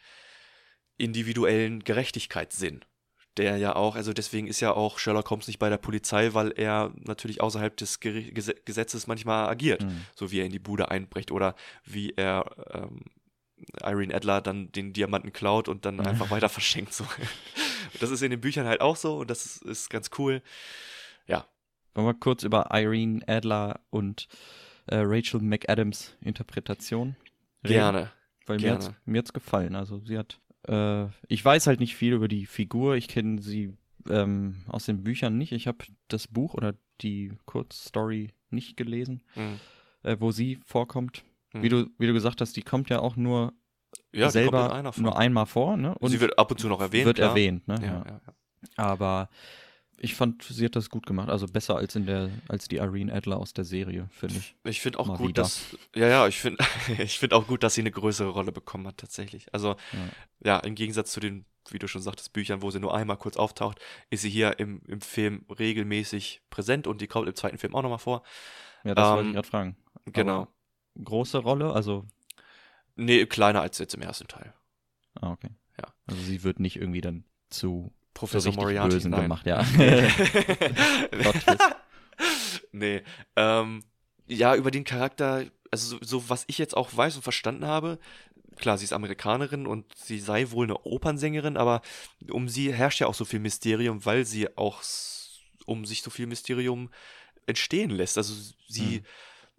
[1.00, 2.82] individuellen Gerechtigkeitssinn.
[3.38, 6.52] Der ja auch, also deswegen ist ja auch Sherlock Holmes nicht bei der Polizei, weil
[6.52, 9.84] er natürlich außerhalb des Gese Gesetzes manchmal agiert.
[9.84, 10.06] Mhm.
[10.16, 13.06] So wie er in die Bude einbricht oder wie er ähm,
[13.82, 16.94] Irene Adler dann den Diamanten klaut und dann einfach weiter verschenkt.
[16.94, 17.06] So.
[18.00, 20.44] Das ist in den Büchern halt auch so und das ist, ist ganz cool.
[21.26, 21.48] Ja,
[21.96, 24.28] Wollen wir kurz über Irene Adler und
[24.86, 27.16] äh, Rachel McAdams Interpretation
[27.64, 27.74] reden?
[27.74, 28.12] gerne.
[28.46, 28.96] Weil mir Gerne.
[29.06, 29.76] mir hat's gefallen.
[29.76, 32.96] Also sie hat, äh, ich weiß halt nicht viel über die Figur.
[32.96, 33.74] Ich kenne sie
[34.10, 35.52] ähm, aus den Büchern nicht.
[35.52, 39.60] Ich habe das Buch oder die Kurzstory nicht gelesen, Mhm.
[40.04, 41.24] äh, wo sie vorkommt.
[41.54, 41.62] Mhm.
[41.64, 43.54] Wie, du, wie du gesagt hast, die kommt ja auch nur
[44.14, 45.78] Ja, selber nur einmal vor.
[45.78, 45.96] Ne?
[46.00, 47.06] Und Sie wird ab und zu noch erwähnt.
[47.06, 47.30] wird klar.
[47.30, 47.68] erwähnt.
[47.68, 47.76] Ne?
[47.82, 48.22] Ja, ja.
[48.76, 49.30] Aber
[50.00, 51.30] ich fand, sie hat das gut gemacht.
[51.30, 54.56] Also besser als in der, als die Irene Adler aus der Serie, finde ich.
[54.64, 55.44] Ich finde auch Mal gut, wieder.
[55.44, 55.76] dass.
[55.96, 56.64] Ja, ja, ich finde
[57.00, 59.54] ich find auch gut, dass sie eine größere Rolle bekommen hat, tatsächlich.
[59.54, 60.10] Also, Ja.
[60.44, 63.38] ja, im Gegensatz zu den, wie du schon sagtest, Büchern, wo sie nur einmal kurz
[63.38, 63.80] auftaucht,
[64.10, 67.82] ist sie hier im, im Film regelmäßig präsent und die kommt im zweiten Film auch
[67.84, 68.24] nochmal vor.
[68.84, 69.78] Ja, das wollte Ähm, ich gerade fragen.
[70.06, 70.42] Genau.
[70.42, 70.54] Aber
[71.04, 72.06] große Rolle, also,
[72.96, 74.54] Nee, kleiner als jetzt im ersten Teil.
[75.22, 75.50] ah, okay.
[75.78, 75.94] Ja.
[76.08, 79.24] Also sie wird nicht irgendwie dann zu Professor Moriarty Bösen nein.
[79.24, 79.64] gemacht, ja.
[82.72, 83.02] Nee.
[83.36, 83.84] Ähm,
[84.28, 88.00] ja, über den Charakter, also so, so was ich jetzt auch weiß und verstanden habe,
[88.58, 91.82] klar, sie ist Amerikanerin und sie sei wohl eine Opernsängerin, aber
[92.30, 94.82] um sie herrscht ja auch so viel Mysterium, weil sie auch
[95.66, 96.90] um sich so viel Mysterium
[97.46, 98.18] entstehen lässt.
[98.18, 98.34] Also
[98.68, 99.06] sie Hm.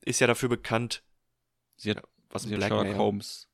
[0.04, 1.02] ist ja dafür bekannt,
[1.76, 3.48] Sie hat, was sie hat Blackmail- Sherlock Holmes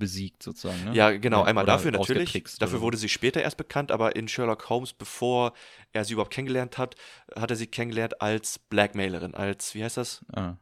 [0.00, 0.96] besiegt sozusagen, ne?
[0.96, 2.42] Ja, genau, einmal oder dafür natürlich.
[2.58, 5.52] Dafür wurde sie später erst bekannt, aber in Sherlock Holmes, bevor
[5.92, 6.96] er sie überhaupt kennengelernt hat,
[7.36, 10.24] hat er sie kennengelernt als Blackmailerin, als, wie heißt das?
[10.32, 10.54] Ah,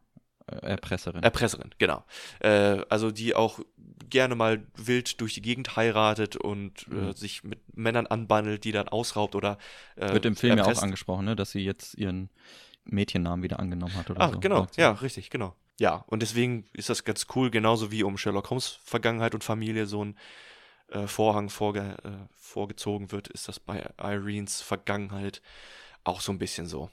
[0.46, 1.22] äh, Erpresserin.
[1.22, 2.04] Erpresserin, genau.
[2.40, 3.60] Äh, also die auch
[4.10, 7.12] gerne mal wild durch die Gegend heiratet und äh, Mhm.
[7.12, 9.56] sich mit Männern anbandelt, die dann ausraubt oder
[9.96, 10.82] äh, Wird im Film ja auch erpresst.
[10.82, 11.36] angesprochen, ne?
[11.36, 12.28] dass sie jetzt ihren
[12.84, 14.40] Mädchennamen wieder angenommen hat oder Ah, so.
[14.40, 15.54] genau, ja, richtig, genau.
[15.80, 19.86] Ja, und deswegen ist das ganz cool, genauso wie um Sherlock Holmes Vergangenheit und Familie
[19.86, 20.16] so ein
[20.88, 25.40] äh, Vorhang vorge äh, vorgezogen wird, ist das bei Irenes Vergangenheit
[26.04, 26.90] auch so ein bisschen so.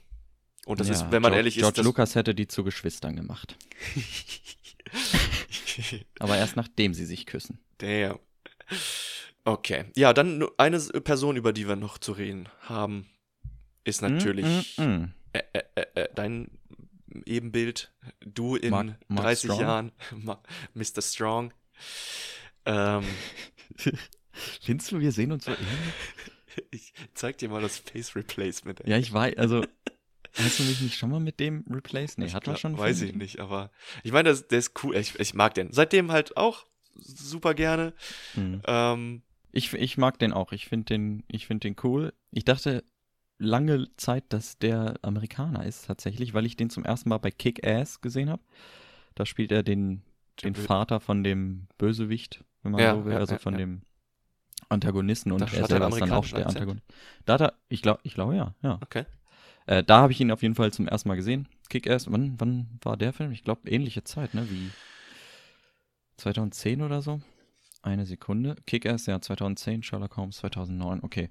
[0.66, 2.64] Und das Ja, ist, wenn man George, ehrlich George ist, das, Lucas hätte die zu
[2.64, 3.56] Geschwistern gemacht.
[6.18, 7.58] Aber erst nachdem sie sich küssen.
[7.78, 8.18] Damn.
[9.44, 9.84] Okay.
[9.94, 13.08] Ja, dann eine Person, über die wir noch zu reden haben,
[13.84, 15.14] ist natürlich Mm, mm, mm.
[15.32, 16.50] Äh, äh, äh, äh, dein
[17.24, 17.92] Ebenbild,
[18.24, 19.60] du in Mark- Mark 30 Strong?
[19.60, 19.92] Jahren,
[20.74, 21.02] Mr.
[21.02, 21.52] Strong.
[22.64, 23.04] Ähm,
[24.62, 25.66] Findest du, wir sehen uns so ähnlich?
[26.70, 28.80] ich zeig dir mal das Face Replacement.
[28.82, 28.90] ey.
[28.90, 29.64] Ja, ich weiß, also.
[30.34, 32.18] Hast du mich nicht schon mal mit dem replaced?
[32.18, 32.76] Nee, Ich hat man schon.
[32.76, 33.70] Weiß ich nicht, aber
[34.02, 34.94] ich meine, das- der ist cool.
[34.94, 35.72] Ich, ich mag den.
[35.72, 37.94] Seitdem halt auch super gerne.
[38.34, 38.60] Mhm.
[38.66, 39.22] Ähm,
[39.52, 40.52] Ich, ich mag den auch.
[40.52, 42.12] Ich finde den, ich find den cool.
[42.32, 42.84] Ich dachte
[43.38, 48.00] lange Zeit, dass der Amerikaner ist tatsächlich, weil ich den zum ersten Mal bei Kick-Ass
[48.00, 48.42] gesehen habe.
[49.14, 50.02] Da spielt er den,
[50.44, 53.82] den Bö- Vater von dem Bösewicht, wenn man Ja, so will, ja, also von dem
[54.68, 56.46] Antagonisten und Da er er selber ist dann auch der?
[56.46, 56.86] Antagonist.
[57.24, 58.78] Da hat er, ich glaube, ich glaube ja, ja.
[58.82, 59.04] okay.
[59.66, 61.48] Äh, da habe ich ihn auf jeden Fall zum ersten Mal gesehen.
[61.68, 63.32] Kick-Ass, wann, wann war der Film?
[63.32, 64.48] Ich glaube, ähnliche Zeit, ne?
[64.50, 64.70] Wie
[66.16, 67.20] 2010 oder so.
[67.82, 68.56] Eine Sekunde.
[68.66, 71.30] Kick-Ass, ja, 2010, Sherlock Holmes 2009, okay.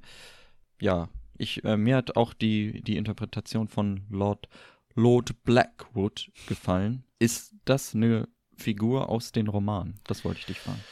[0.80, 4.48] Ja, ich, äh, mir hat auch die, die Interpretation von Lord,
[4.94, 7.04] Lord Blackwood gefallen.
[7.20, 10.00] Ist das eine Figur aus den Romanen?
[10.06, 10.84] Das wollte ich dich fragen.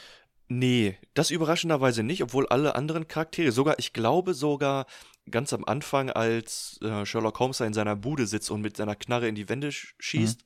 [0.48, 4.86] Nee, das überraschenderweise nicht, obwohl alle anderen Charaktere, sogar, ich glaube sogar
[5.30, 8.94] ganz am Anfang, als äh, Sherlock Holmes da in seiner Bude sitzt und mit seiner
[8.94, 10.44] Knarre in die Wände sch schießt,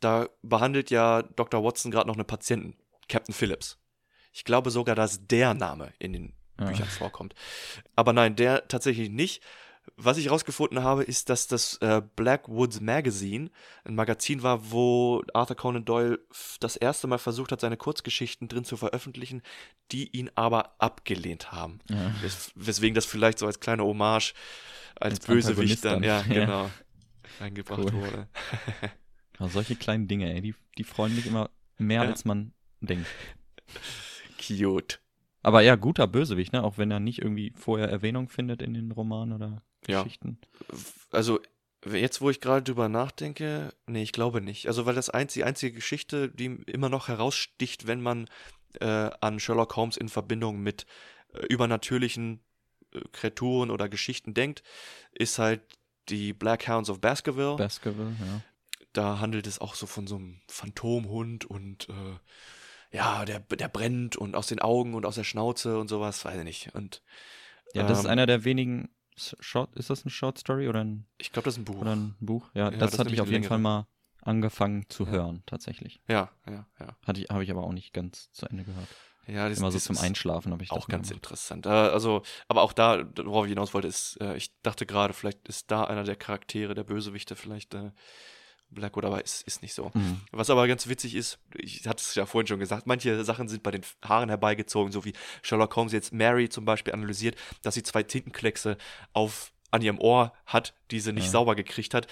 [0.00, 1.64] da behandelt ja Dr.
[1.64, 2.76] Watson gerade noch einen Patienten,
[3.08, 3.78] Captain Phillips.
[4.32, 6.66] Ich glaube sogar, dass der Name in den Ja.
[6.66, 7.34] Büchern vorkommt.
[7.94, 9.42] Aber nein, der tatsächlich nicht.
[9.96, 13.50] Was ich rausgefunden habe, ist, dass das äh, Blackwoods Magazine
[13.84, 16.18] ein Magazin war, wo Arthur Conan Doyle
[16.58, 19.42] das erste Mal versucht hat, seine Kurzgeschichten drin zu veröffentlichen,
[19.92, 21.78] die ihn aber abgelehnt haben.
[21.88, 22.12] Ja.
[22.20, 24.34] Wes weswegen das vielleicht so als kleine Hommage
[24.96, 26.34] als, Als Bösewicht dann, ja, ja.
[26.34, 26.70] genau,
[27.38, 27.92] eingebracht Cool.
[27.92, 28.28] wurde.
[29.38, 32.08] Ja, solche kleinen Dinge, ey, die, die freuen mich immer mehr, Ja.
[32.08, 33.06] als man denkt.
[34.44, 35.00] Cute.
[35.46, 36.64] Aber ja, guter Bösewicht, ne?
[36.64, 40.02] Auch wenn er nicht irgendwie vorher Erwähnung findet in den Romanen oder Ja.
[40.02, 40.40] Geschichten.
[41.12, 41.38] Also,
[41.88, 44.66] jetzt, wo ich gerade drüber nachdenke, nee, ich glaube nicht.
[44.66, 48.28] Also, weil das einz die einzige Geschichte, die immer noch heraussticht, wenn man
[48.80, 50.84] äh, an Sherlock Holmes in Verbindung mit
[51.32, 52.40] äh, übernatürlichen
[52.92, 54.64] äh, Kreaturen oder Geschichten denkt,
[55.12, 55.60] ist halt
[56.08, 57.54] die Black Hounds of Baskerville.
[57.54, 58.40] Baskerville, ja.
[58.92, 62.18] da handelt es auch so von so einem Phantomhund und äh,
[62.92, 66.38] ja, der, der brennt und aus den Augen und aus der Schnauze und sowas, weiß
[66.38, 66.74] ich nicht.
[66.74, 67.02] Und
[67.74, 71.06] Ja, das ist ähm, einer der wenigen Short, ist das ein Short Story oder ein,
[71.18, 71.80] Ich glaube, das ist ein Buch.
[71.80, 72.50] oder ein Buch?
[72.54, 73.86] Ja, Ja, das, das ist hatte ich auf jeden Fall mal
[74.22, 76.00] angefangen zu hören, tatsächlich.
[76.08, 76.96] Ja, ja, ja.
[77.06, 78.88] Hatte ich, habe ich aber auch nicht ganz zu Ende gehört.
[79.28, 81.24] Ja, das, Immer so zum ist Einschlafen habe ich das auch ganz gemacht.
[81.24, 81.66] interessant.
[81.66, 85.48] Äh, also, aber auch da, worauf ich hinaus wollte, ist, äh, ich dachte gerade, vielleicht
[85.48, 87.90] ist da einer der Charaktere, der Bösewichte, vielleicht äh,
[88.70, 89.90] Blackwood, aber ist, ist nicht so.
[89.94, 90.20] Mhm.
[90.32, 93.62] Was aber ganz witzig ist, ich hatte es ja vorhin schon gesagt, manche Sachen sind
[93.62, 95.12] bei den Haaren herbeigezogen, so wie
[95.42, 98.76] Sherlock Holmes jetzt Mary zum Beispiel analysiert, dass sie zwei Tintenkleckse
[99.12, 101.30] auf, an ihrem Ohr hat, die sie nicht Ja.
[101.30, 102.06] sauber gekriegt hat.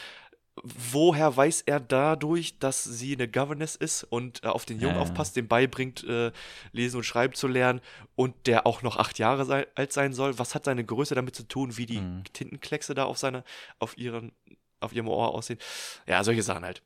[0.63, 5.03] Woher weiß er dadurch, dass sie eine Governess ist und äh, auf den Jungen ja.
[5.03, 6.31] aufpasst, dem beibringt, äh,
[6.71, 7.81] lesen und schreiben zu lernen
[8.15, 10.39] und der auch noch acht Jahre sei, alt sein soll?
[10.39, 12.23] Was hat seine Größe damit zu tun, wie die Mhm.
[12.33, 13.43] Tintenkleckse da auf seine,
[13.81, 14.31] auf ihren,
[14.85, 15.59] auf ihrem Ohr aussehen?
[16.07, 16.83] Ja, solche Sachen halt.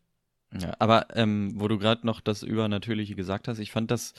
[0.58, 4.14] Ja, aber ähm, wo du gerade noch das Übernatürliche gesagt hast, ich fand das,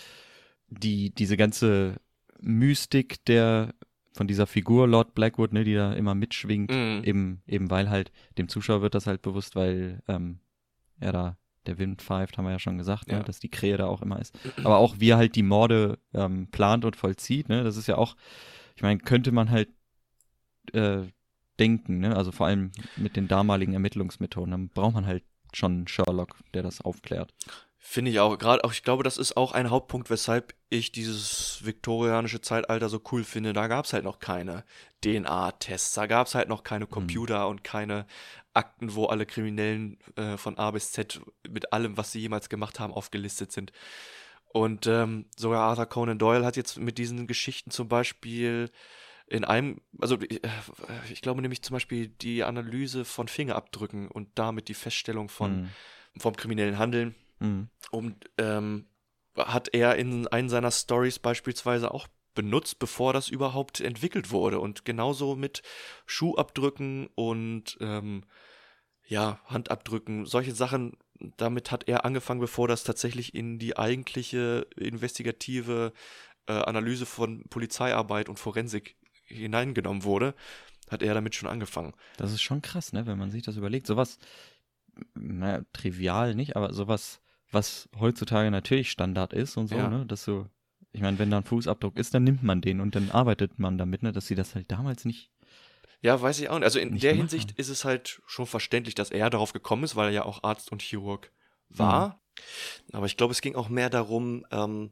[0.68, 1.96] die, diese ganze
[2.40, 3.74] Mystik der,
[4.14, 7.02] von dieser Figur Lord Blackwood, ne, die da immer mitschwingt, Mhm.
[7.04, 10.40] eben, eben weil halt, dem Zuschauer wird das halt bewusst, weil ähm,
[11.00, 13.18] er da, der Wind pfeift, haben wir ja schon gesagt, Ja.
[13.20, 14.38] ne, dass die Krähe da auch immer ist.
[14.64, 17.98] Aber auch wie er halt die Morde ähm, plant und vollzieht, ne, das ist ja
[17.98, 18.16] auch,
[18.76, 19.70] ich meine, könnte man halt
[20.74, 21.02] äh,
[21.60, 25.24] denken, ne, also vor allem mit den damaligen Ermittlungsmethoden, dann braucht man halt
[25.54, 27.34] schon einen Sherlock, der das aufklärt.
[27.82, 28.38] Finde ich auch.
[28.38, 33.02] Gerade auch, ich glaube, das ist auch ein Hauptpunkt, weshalb ich dieses viktorianische Zeitalter so
[33.12, 33.54] cool finde.
[33.54, 34.64] Da gab es halt noch keine
[35.04, 38.06] DNA-Tests, da gab es halt noch keine Computer und keine
[38.54, 42.80] Akten, wo alle Kriminellen äh, von A bis Z mit allem, was sie jemals gemacht
[42.80, 43.72] haben, aufgelistet sind.
[44.52, 48.70] Und ähm, sogar Arthur Conan Doyle hat jetzt mit diesen Geschichten zum Beispiel
[49.30, 50.40] in einem, also äh,
[51.12, 55.70] ich glaube nämlich zum Beispiel die Analyse von Fingerabdrücken und damit die Feststellung von, Mhm.
[56.18, 57.70] vom kriminellen Handeln Mhm.
[57.92, 58.88] und ähm,
[59.38, 64.60] hat er in einen seiner Stories beispielsweise auch benutzt, bevor das überhaupt entwickelt wurde.
[64.60, 65.62] Und genauso mit
[66.06, 68.24] Schuhabdrücken und ähm,
[69.06, 70.98] ja, Handabdrücken, solche Sachen,
[71.38, 75.94] damit hat er angefangen, bevor das tatsächlich in die eigentliche investigative
[76.48, 78.96] äh, Analyse von Polizeiarbeit und Forensik
[79.30, 80.36] hineingenommen wurde,
[80.90, 81.94] hat er damit schon angefangen.
[82.18, 83.88] Das ist schon krass, ne, wenn man sich das überlegt.
[83.88, 84.18] Sowas,
[85.14, 89.90] naja, trivial nicht, aber sowas, was heutzutage natürlich Standard ist und so, Ja.
[89.90, 90.48] ne, dass so,
[90.92, 93.78] ich meine, wenn da ein Fußabdruck ist, dann nimmt man den und dann arbeitet man
[93.78, 95.32] damit, ne, dass sie das halt damals nicht.
[96.02, 96.64] Ja, weiß ich auch nicht.
[96.66, 97.58] Also in Nicht der Hinsicht haben.
[97.58, 100.72] ist es halt schon verständlich, dass er darauf gekommen ist, weil er ja auch Arzt
[100.72, 101.32] und Chirurg
[101.68, 102.22] war.
[102.94, 104.92] Aber ich glaube, es ging auch mehr darum, ähm,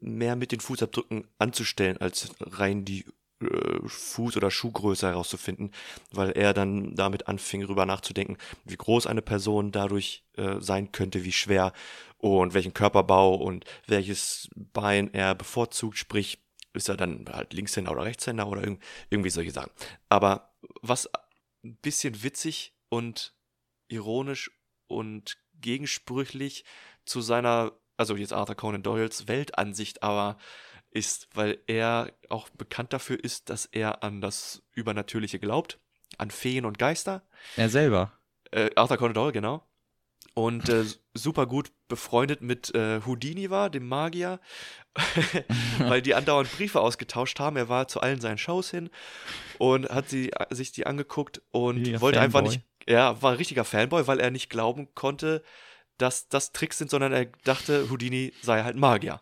[0.00, 3.04] mehr mit den Fußabdrücken anzustellen, als rein die
[3.40, 5.72] Fuß- oder Schuhgröße herauszufinden,
[6.12, 11.24] weil er dann damit anfing, darüber nachzudenken, wie groß eine Person dadurch äh, sein könnte,
[11.24, 11.72] wie schwer
[12.18, 16.38] und welchen Körperbau und welches Bein er bevorzugt, sprich,
[16.72, 19.72] ist er dann halt Linkshänder oder Rechtshänder oder irg irgendwie solche Sachen.
[20.08, 21.08] Aber was
[21.64, 23.34] ein bisschen witzig und
[23.88, 24.50] ironisch
[24.86, 26.64] und gegensprüchlich
[27.04, 30.36] zu seiner, also jetzt Arthur Conan Doyles Weltansicht aber
[30.90, 35.78] ist, weil er auch bekannt dafür ist, dass er an das Übernatürliche glaubt,
[36.18, 37.22] an Feen und Geister.
[37.56, 38.12] Er selber.
[38.50, 39.66] Äh, Arthur Conan Doyle, genau.
[40.34, 40.84] Und äh,
[41.14, 44.40] super gut befreundet mit äh, Houdini war, dem Magier,
[45.78, 47.56] weil die andauernd Briefe ausgetauscht haben.
[47.56, 48.90] Er war zu allen seinen Shows hin
[49.58, 52.56] und hat sie, sich die angeguckt und Richtiger wollte einfach Fanboy.
[52.56, 55.42] nicht, er war ein richtiger Fanboy, weil er nicht glauben konnte,
[56.00, 59.20] dass das Tricks sind, sondern er dachte, Houdini sei halt Magier.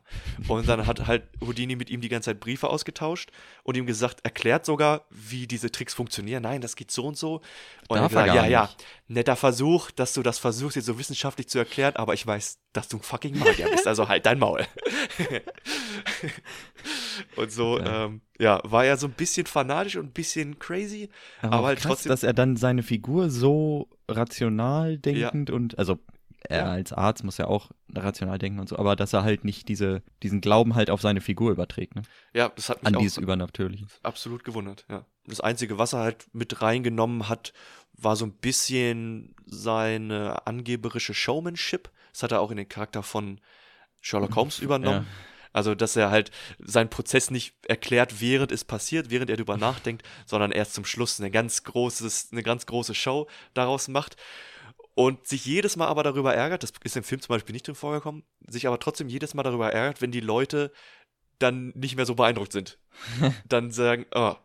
[0.48, 3.30] Und dann hat halt Houdini mit ihm die ganze Zeit Briefe ausgetauscht
[3.64, 6.42] und ihm gesagt, erklärt sogar, wie diese Tricks funktionieren.
[6.42, 7.40] Nein, das geht so und so.
[7.88, 8.84] Und Darf er gesagt, ja, ja, nicht.
[9.08, 12.88] netter Versuch, dass du das versuchst, jetzt so wissenschaftlich zu erklären, aber ich weiß, dass
[12.88, 14.66] du ein fucking Magier bist, also halt dein Maul.
[17.36, 18.06] und so, Ja.
[18.06, 21.08] ähm, ja, war er so ein bisschen fanatisch und ein bisschen crazy,
[21.40, 22.10] aber, auch halt krass, trotzdem.
[22.10, 25.98] dass er dann seine Figur so rational denkend und, also
[26.40, 26.70] er Ja.
[26.72, 30.02] als Arzt muss ja auch rational denken und so, aber dass er halt nicht diese,
[30.22, 32.02] diesen Glauben halt auf seine Figur überträgt, ne?
[32.32, 33.86] ja, das hat mich An auch dieses Übernatürliche.
[34.02, 35.04] absolut gewundert, ja.
[35.26, 37.52] Das Einzige, was er halt mit reingenommen hat,
[37.92, 41.90] war so ein bisschen seine angeberische Showmanship.
[42.12, 43.40] Das hat er auch in den Charakter von
[44.00, 45.06] Sherlock Holmes übernommen.
[45.52, 50.02] Also, dass er halt seinen Prozess nicht erklärt, während es passiert, während er darüber nachdenkt,
[50.24, 54.16] sondern erst zum Schluss eine ganz großes, eine ganz große Show daraus macht.
[54.98, 57.76] Und sich jedes Mal aber darüber ärgert, das ist im Film zum Beispiel nicht drin
[57.76, 60.72] vorgekommen, sich aber trotzdem jedes Mal darüber ärgert, wenn die Leute
[61.38, 62.80] dann nicht mehr so beeindruckt sind.
[63.48, 64.38] dann sagen, ah,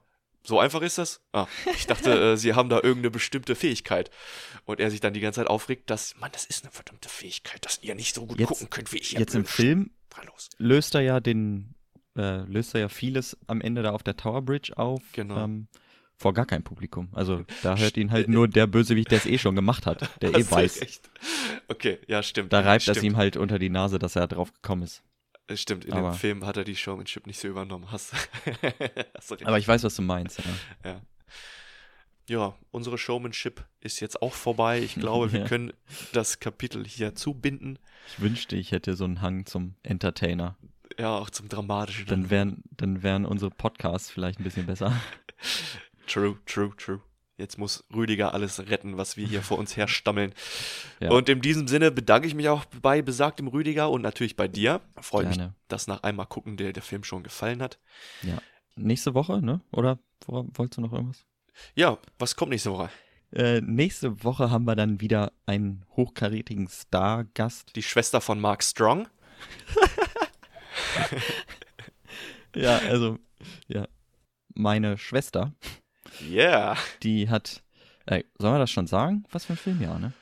[0.43, 1.21] so einfach ist das?
[1.31, 4.11] Ah, ich dachte, äh, sie haben da irgendeine bestimmte Fähigkeit.
[4.65, 7.65] Und er sich dann die ganze Zeit aufregt, dass, Mann, das ist eine verdammte Fähigkeit,
[7.65, 9.13] dass ihr nicht so gut Jetzt- gucken könnt wie ich.
[9.13, 9.89] Jetzt im Film
[10.59, 11.73] löst er ja den,
[12.15, 15.01] äh, löst er ja vieles am Ende da auf der Tower Bridge auf.
[15.13, 15.45] Genau.
[15.45, 15.67] Ähm,
[16.17, 17.09] vor gar kein Publikum.
[17.13, 20.29] Also da hört ihn halt nur der Bösewicht, der es eh schon gemacht hat, der
[20.35, 20.81] eh weiß.
[20.81, 21.09] recht.
[21.67, 22.53] Okay, ja, stimmt.
[22.53, 22.97] Da reibt stimmt.
[22.97, 25.03] das ihm halt unter die Nase, dass er drauf gekommen ist.
[25.53, 27.91] Stimmt, in Aber- dem Film hat er die Showmanship nicht so übernommen.
[27.91, 28.13] Hast,
[29.15, 29.45] hast.
[29.45, 30.39] Aber ich weiß, was du meinst.
[30.39, 30.91] Ja.
[30.91, 31.01] Ja.
[32.29, 34.79] Ja, unsere Showmanship ist jetzt auch vorbei.
[34.81, 35.45] Ich glaube, wir Ja.
[35.47, 35.73] können
[36.13, 37.77] das Kapitel hier zubinden.
[38.07, 40.55] Ich wünschte, ich hätte so einen Hang zum Entertainer.
[40.97, 42.05] Ja, auch zum Dramatischen.
[42.05, 44.93] Dann wären, dann wären unsere Podcasts vielleicht ein bisschen besser.
[46.07, 47.01] True, true, true.
[47.37, 50.33] Jetzt muss Rüdiger alles retten, was wir hier vor uns herstammeln.
[50.99, 51.09] Ja.
[51.11, 54.79] Und in diesem Sinne bedanke ich mich auch bei besagtem Rüdiger und natürlich bei dir.
[55.01, 57.77] Freut mich, dass nach einmal gucken der, der Film schon gefallen hat.
[58.75, 59.59] Nächste Woche, ne?
[59.71, 61.25] Oder wo- wolltest du noch irgendwas?
[61.75, 62.89] Ja, was kommt nächste Woche?
[63.33, 67.75] Äh, nächste Woche haben wir dann wieder einen hochkarätigen Stargast.
[67.75, 69.07] Die Schwester von Mark Strong.
[72.55, 73.17] Ja, also,
[73.67, 73.87] ja.
[74.55, 75.53] Meine Schwester,
[76.21, 76.77] Yeah.
[77.01, 77.63] die hat.
[78.05, 79.23] Äh, sollen wir das schon sagen?
[79.31, 80.13] Was für ein Film, ja, ne?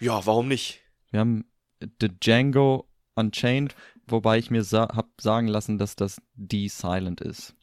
[0.00, 0.80] Ja, warum nicht?
[1.10, 1.44] Wir haben
[1.80, 3.74] The Django Unchained,
[4.06, 7.54] wobei ich mir sa hab sagen lassen, dass das D Silent ist.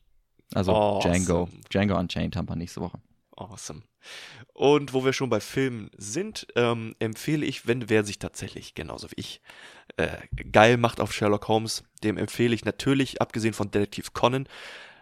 [0.53, 1.13] Also Awesome.
[1.13, 1.49] Django.
[1.69, 2.99] Django Unchained haben wir nächste Woche.
[3.35, 3.81] Awesome.
[4.53, 9.09] Und wo wir schon bei Filmen sind, ähm, empfehle ich, wenn wer sich tatsächlich genauso
[9.11, 9.41] wie ich
[9.97, 10.17] äh,
[10.51, 14.47] geil macht auf Sherlock Holmes, dem empfehle ich natürlich, abgesehen von Detektiv Conan,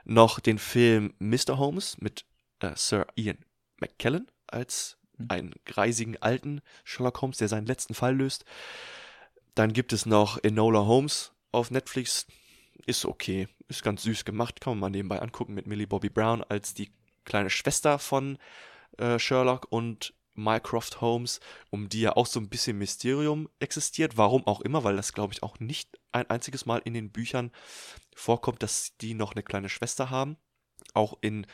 [0.05, 1.57] noch den Film Mr.
[1.57, 2.25] Holmes mit
[2.59, 3.39] äh, Sir Ian
[3.79, 4.97] McKellen als
[5.29, 8.45] einen greisigen alten Sherlock Holmes, der seinen letzten Fall löst.
[9.55, 12.27] Dann gibt es noch Enola Holmes auf Netflix.
[12.85, 16.43] Ist okay, ist ganz süß gemacht, kann man mal nebenbei angucken mit Millie Bobby Brown
[16.43, 16.91] als die
[17.25, 18.37] kleine Schwester von
[18.97, 21.39] äh, Sherlock und Mycroft Holmes,
[21.71, 24.17] um die ja auch so ein bisschen Mysterium existiert.
[24.17, 27.51] Warum auch immer, weil das, glaube ich, auch nicht ein einziges Mal in den Büchern
[28.15, 30.37] vorkommt, dass die noch eine kleine Schwester haben.
[30.93, 31.47] Auch in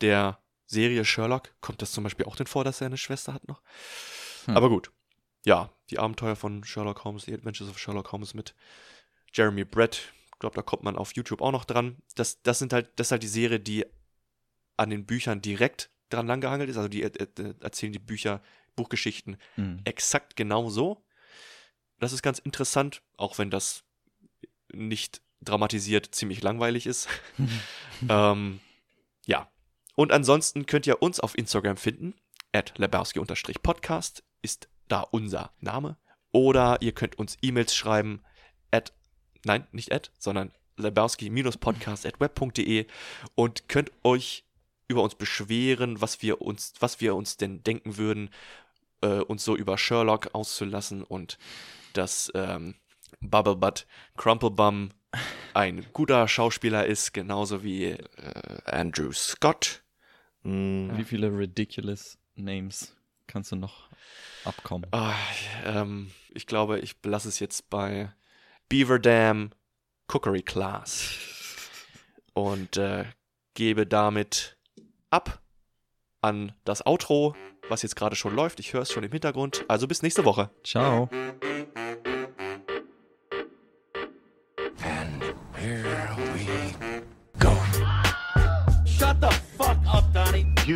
[0.00, 0.38] der
[0.68, 3.62] Serie Sherlock kommt das zum Beispiel auch denn vor, dass er eine Schwester hat noch.
[4.44, 4.56] Hm.
[4.56, 4.92] Aber gut.
[5.44, 8.54] Ja, die Abenteuer von Sherlock Holmes, die Adventures of Sherlock Holmes mit
[9.32, 10.12] Jeremy Brett.
[10.26, 11.96] Ich glaube, da kommt man auf YouTube auch noch dran.
[12.14, 13.86] Das, das sind halt, das ist halt die Serie, die
[14.76, 16.76] an den Büchern direkt dran langgehangelt ist.
[16.76, 18.42] Also die äh, äh, erzählen die Bücher,
[18.76, 19.80] Buchgeschichten Mhm.
[19.84, 21.04] exakt genau so.
[21.98, 23.84] Das ist ganz interessant, auch wenn das
[24.72, 27.08] nicht dramatisiert ziemlich langweilig ist.
[28.08, 28.60] ähm.
[29.98, 32.14] Und ansonsten könnt ihr uns auf Instagram finden.
[32.52, 35.96] At Lebowski-Podcast ist da unser Name.
[36.30, 38.22] Oder ihr könnt uns E-Mails schreiben.
[38.70, 38.92] At,
[39.44, 42.86] nein, nicht at, sondern lebowski-podcast.web.de
[43.34, 44.44] und könnt euch
[44.86, 48.30] über uns beschweren, was wir uns, was wir uns denn denken würden,
[49.00, 51.38] äh, uns so über Sherlock auszulassen und
[51.94, 52.76] dass ähm,
[53.18, 54.90] Bubble Butt Crumplebum
[55.54, 57.98] ein guter Schauspieler ist, genauso wie äh,
[58.64, 59.82] Andrew Scott.
[60.48, 62.96] Mm, Wie viele ridiculous Names
[63.26, 63.90] kannst du noch
[64.44, 64.86] abkommen?
[64.92, 65.14] ah,
[65.64, 68.12] ähm, ich glaube, ich belasse es jetzt bei
[68.68, 69.50] Beaver Dam
[70.08, 71.14] Cookery Class
[72.32, 73.04] und äh,
[73.54, 74.56] gebe damit
[75.10, 75.42] ab
[76.22, 77.36] an das Outro,
[77.68, 78.58] was jetzt gerade schon läuft.
[78.60, 79.64] Ich höre es schon im Hintergrund.
[79.68, 80.50] Also bis nächste Woche.
[80.64, 81.10] Ciao.